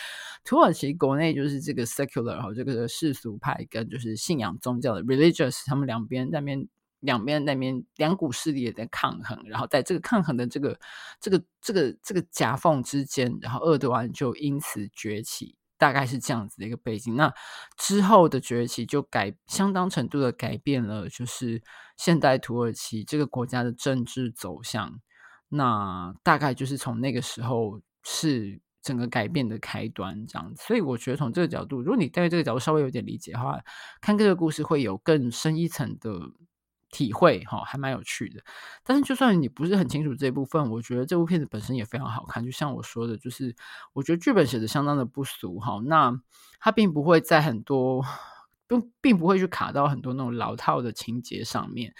[0.44, 6.66] 土耳其国内就是这个 secular 然后这个世俗派跟就是信仰宗教的 religious，他们两边那边。
[7.04, 10.80] 两边那边两股势力也在抗衡，然后在这个抗衡的这个
[11.20, 17.14] 这个这个这个夹缝之间，然后厄德安就因此崛起，大概是这样子的一个背景。
[17.14, 17.30] 那
[17.76, 21.62] 之后的崛起就改相当程度的改变了，就是
[21.98, 24.98] 现代土耳其这个国家的政治走向。
[25.50, 30.62] 那大概就是从那个时候是整个改变的开端，这样子。
[30.66, 33.60] 所以我觉得从这个角度，如果你对这个角度稍微有点理解的话，
[34.00, 36.10] 看这个故事会有更深一层的。
[36.94, 38.40] 体会哈，还蛮有趣的。
[38.84, 42.44] 但是就算你不是很清楚这一部分，我觉得这部片子本身也非常好看。
[42.44, 43.56] 就像我说的，就是
[43.92, 45.80] 我觉得剧本写的相当的不俗哈。
[45.84, 46.16] 那
[46.60, 48.04] 它并不会在很多，
[48.68, 51.92] 并并不会去卡到很多那种老套的情节上面。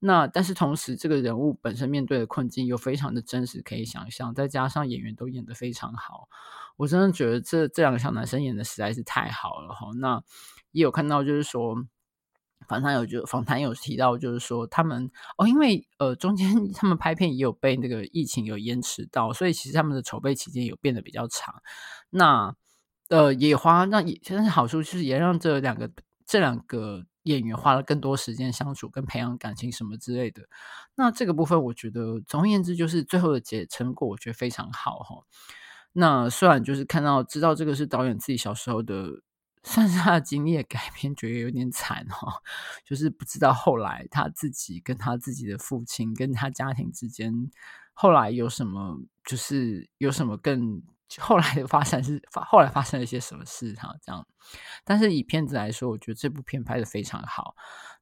[0.00, 4.34] 那但是同时，这个人物本身面对的困境又非常的真实，可以想象。
[4.34, 6.28] 再加上演员都演得非常好，
[6.76, 9.86] 我真的觉得这这两个小男生演的实在是太好了哈。
[9.96, 10.20] 那
[10.72, 11.76] 也有看到就是说。
[12.70, 21.52] 访谈有就访谈有提到，就是说他们哦，因为呃中间 他们拍片也有被那个疫情有延迟到，所以其实他们的筹备期间有变得比较长。
[22.10, 22.54] 那
[23.08, 25.90] 呃也花那也但是好处就是也让这两个
[26.24, 30.42] 这两个演员花了更多时间相处跟培养感情什么之类的。
[30.94, 35.24] 那这个部分我觉得总而言之就是最后的结成果，我觉得非常好哈。
[35.92, 39.22] 那虽然就是看到知道这个是导演自己小时候的。
[39.62, 42.40] 算是他的经历的改编，觉得有点惨哈，
[42.82, 47.50] 就是不知道后来他自己跟他自己的父亲跟他家庭之间，
[47.92, 50.82] 后来有什么，就是有什么更
[51.18, 54.26] 后来的发展是发后来发生了一些什么事哈，这样。
[54.82, 57.54] 但是以片子来说，我觉得这部片拍得非常好。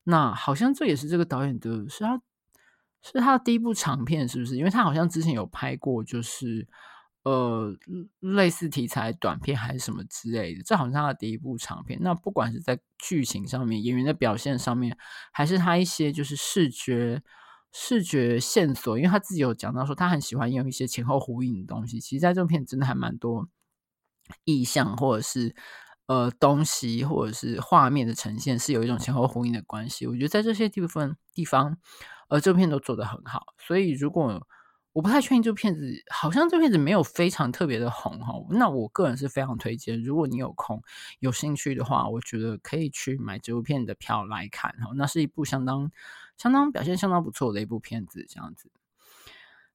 [0.04, 2.22] 那好像这也是这个导演的，是他
[3.02, 4.56] 是他的第一部长片，是不是？
[4.56, 6.68] 因为他好像之前有拍过，就是。
[7.24, 7.76] 呃，
[8.20, 11.98] 类似题材短片还是什么之类的，这好像是他的第一部长片。
[12.02, 14.96] 那不管是在剧情上面、演员的表现上面，
[15.32, 17.22] 还是他一些就是视觉
[17.72, 22.00] 视觉线索，因为他自己有讲到说，他很喜欢用一些前后呼应的东西。
[22.00, 23.48] 其实，在这片真的还蛮多
[24.44, 25.54] 意象或者是
[26.06, 30.06] 呃东西或者是画面的呈现是有一种前后呼应的关系。
[30.06, 31.76] 我觉得在这些地方地方，
[32.28, 33.52] 呃，这片都做得很好。
[33.58, 34.46] 所以如果
[34.98, 38.34] 我不太确定这片子，好像这片子没有非常特别的红哈。
[38.50, 40.82] 那我个人是非常推荐，如果你有空
[41.20, 44.90] 有兴趣的话，我觉得可以去买这部片的票来看哈。
[44.96, 45.92] 那是一部相当
[46.36, 48.72] 相当表现相当不错的一部片子，这样子。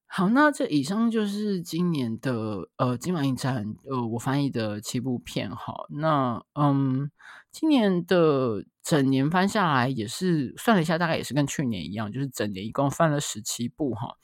[0.06, 5.86] 好，那这以上就是今年的呃金马影展呃我翻译的七部片哈。
[5.88, 7.10] 那嗯，
[7.50, 14.18] 今年的整年翻下来也是算了一下，大概也是跟去年一样，就是整年一共翻了十七部哈。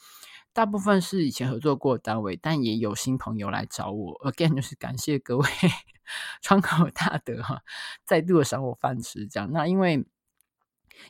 [0.52, 4.14] 大部分是以前合作过的单位，但也有新朋友来找我。
[4.20, 5.46] Again，就是感谢各位
[6.42, 7.62] 窗口大德哈，
[8.04, 9.26] 再度的赏我饭吃。
[9.26, 10.06] 这样，那因为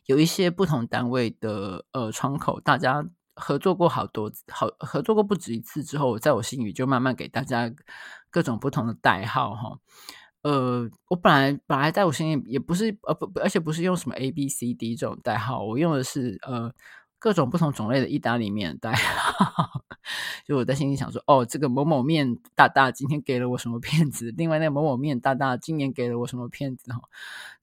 [0.06, 3.08] 有一些不同单位的呃窗口，大家。
[3.36, 7.72] 合作过好多，好合作过不止一次之后，在我心里就慢慢给大家
[8.28, 9.78] 各种不同的代号哈。
[10.42, 16.70] 呃，我本来本来在我心里也不是呃不，而且不是用什么 A B C D 这种代号，我用的是呃
[17.20, 19.84] 各种不同种类的意大利面代号。
[20.44, 27.00] 就我在心里想说，哦，这个某某面大大今天给了我什么片子，另外那个某某面大大今年给了我什么片子哈。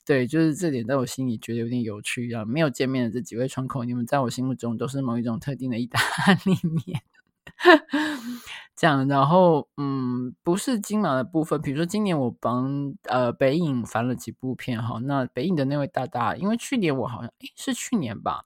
[0.05, 2.45] 对，就是这点在我心里觉得有点有趣啊！
[2.45, 5.99] 没有见面的这几位窗口，你们在我心目中都是某一种特定的意大
[6.45, 6.53] 利
[6.85, 7.01] 面，
[8.73, 9.05] 这样。
[9.09, 14.97] 然后，嗯，不是金马的部分，比如说今年我帮呃北影翻了几部片哈。
[15.03, 18.45] 那北影的那位大大，因为去年我好像诶是去年吧，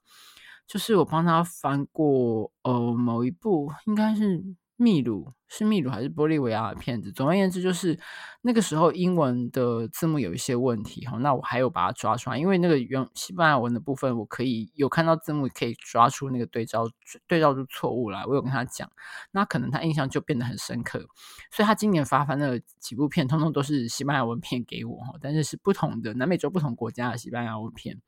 [0.72, 4.42] 就是我帮他翻过呃某一部，应该是。
[4.76, 7.12] 秘鲁是秘鲁还是玻利维亚的片子？
[7.12, 7.96] 总而言之，就是
[8.40, 11.18] 那个时候英文的字幕有一些问题哈。
[11.18, 16.90] 那我还有把它抓出来，因为那个原西班牙文的部分，我可以有看到字幕，可以抓出那个对照
[17.28, 18.26] 对照出错误来。
[18.26, 18.90] 我有跟他讲，
[19.30, 21.06] 那可能他印象就变得很深刻。
[21.52, 28.00] 所以他今年发翻的几部片，通通都是西班牙文片给我哈，但是是不同的南美洲不同国家的西班牙文片。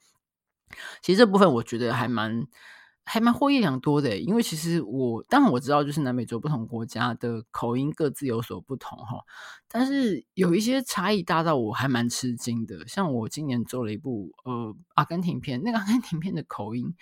[1.02, 2.46] 其实这部分我觉得还蛮。
[3.06, 9.18] 还蛮获益良多的，因为其实我当然我知道，就是南美洲不同国家的口音各自有所不同哈，
[9.68, 12.88] 但是有一些差异大到我还蛮吃惊的。
[12.88, 16.94] 像我今年做了一部呃阿根廷片，那个阿根廷片的口音，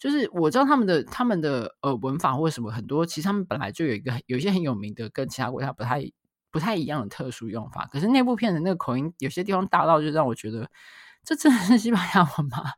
[0.00, 6.02] 就是我知道他们的他们的呃文法或什么很多，其实他们本来就有一个有一些很有名的跟其他国家不太
[6.50, 10.68] 不太一样的特殊用法，可是那部片的那个口音有些地方大到就让我觉得。
[11.30, 12.72] 这真的是西班牙文吗？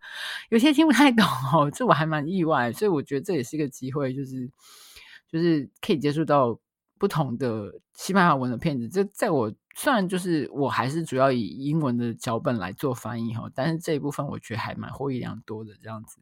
[0.51, 1.25] 有些听不太懂
[1.55, 4.47] 哦，这我还蛮意外，所以我觉得这也是一个机会，就是
[5.27, 6.61] 就是可以接触到
[6.99, 8.87] 不同的西班牙文的片子。
[8.91, 16.19] 这在我虽然就是我还是主要以英文的脚本来做翻译哈，但是这一部分我觉得还蛮获益良多的这样子。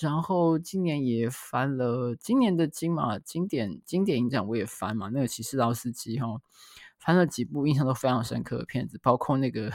[0.00, 6.26] 然后今年也翻了今年的金马经典经典影展，我也翻嘛，那个骑士道司机哈，
[6.98, 9.70] 翻了几部印象都非常深刻的片子，包括那个。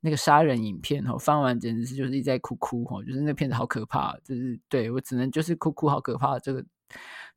[0.00, 6.64] 那个杀人影片哈，翻完简直是就是一直在哭哭哈，就是那片子好可怕，就是对我只能就是哭哭，好可怕，这个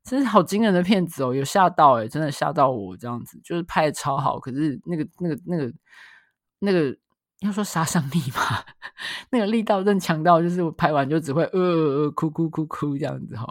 [0.02, 5.72] 真是好惊人的片子哦，有吓到诶，真的吓到我这样子，就是拍的超好，可是那个那个那个
[6.60, 6.96] 那个
[7.40, 8.64] 要说杀伤力嘛，
[9.30, 13.46] 那个力道真强到就是我拍完就只会呃呃哭哭哭哭这样子哈，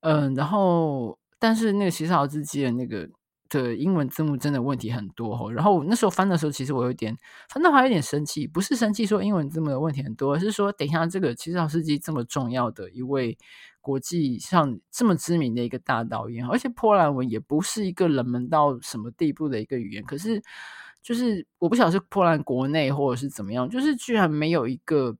[0.00, 3.08] 嗯，然后但是那个骑士道司机的那个。
[3.52, 7.14] 的英文字幕真的问题很多哦，然后那时候翻的时候，其实我有点
[7.50, 13.36] 翻到，还有点生气，不是生气说英文字幕的问题很多，而是说等一下这个骑士道司机这么重要的一位
[13.82, 20.42] 国际上这么知名的一个大导演，而且波兰文也不是一个冷门到什么地步的一个语言，可是
[21.02, 25.16] 就是我不晓得是波兰国内或者是怎么样，就是居然没有一个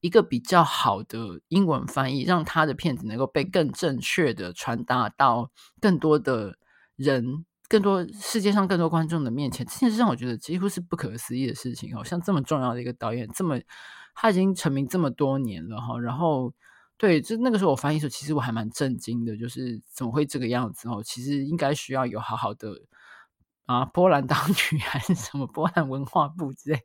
[0.00, 5.50] 一个比较好的英文翻译，让他的片子能够被更正确的传达到
[5.80, 6.56] 更多的。
[6.98, 12.02] 人更多，世界上更多观众的面前，这件事让我觉得几乎是不可思议的事情哦。
[12.04, 13.60] 像这么重要的一个导演，这么
[14.14, 15.98] 他已经成名这么多年了哈。
[16.00, 16.52] 然后，
[16.96, 21.00] 对，就那个时候我翻译的时候，其实我还蛮震惊的，就是怎么会这个样子哦？
[21.04, 22.72] 其实应该需要有好好的
[23.66, 26.82] 啊，波兰当 局还是什么波兰文化部之类，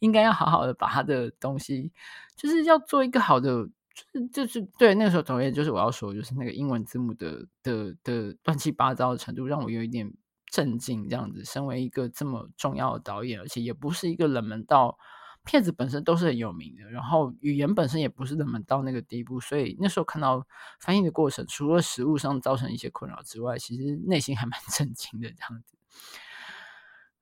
[0.00, 1.90] 应该要好好的把他的东西，
[2.36, 3.68] 就是要做一个好的。
[3.94, 10.12] 就是就是对那个时候，导演就是我要说，就是那个英文字幕的的的乱七八糟的程度，让我有一点
[10.50, 11.08] 震惊。
[11.08, 14.98] 这样子，身为一个这么重要的导演，而且也不是一个冷门到
[15.44, 20.44] 片子本身都是很有名的，然后语言本身也不是冷门到那个地步，所以那时候看到
[20.80, 25.28] 翻译的过程，除了实物上造成一些困扰之外，其实内心还蛮 震惊的。
[25.30, 25.76] 这样子。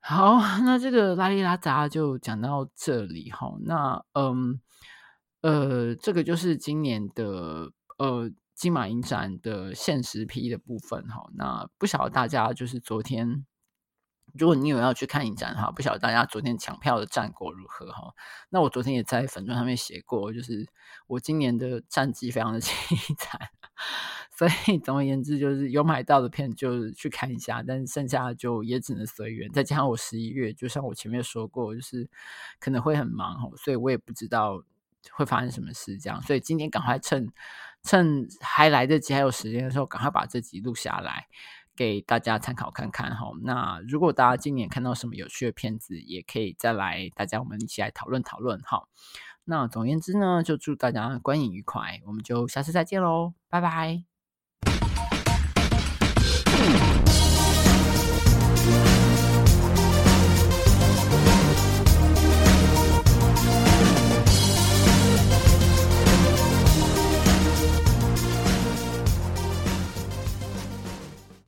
[0.00, 3.52] 好，那这个拉里拉杂就讲到这里哈。
[3.60, 4.58] 那嗯。
[5.42, 11.28] 呃，这个就是今年的呃金马影展的限时批的部分哈。
[11.34, 13.44] 那不晓得大家就是昨天
[14.34, 18.14] 如果你有要去看影展的话，不晓得大家昨天抢票的战果如何哈？
[18.50, 20.66] 那我昨天也在粉专上面写过，就是
[21.06, 23.38] 我今年的战绩非常的 凄惨，
[24.34, 29.50] 所以总而言之，就是有买到的片就去看一下，但是剩下的就也只能随缘。
[29.52, 32.08] 再加上我十一月，就像我前面说过，就是
[32.58, 34.62] 可能会很忙哈，所以我也不知道
[35.14, 37.28] 会发生什么事这样，所以今天赶快趁
[37.82, 41.26] 趁还来得及还有时间的时候，赶快把这集录下来。
[41.74, 43.30] 给大家参考看看哈。
[43.44, 48.82] 那如果大家今年看到什么有趣的片子，也可以再来，大家我们一起来讨论讨论哈。
[49.44, 54.11] 那总而言之呢，就祝大家观影愉快，我们就下次再见喽，拜拜。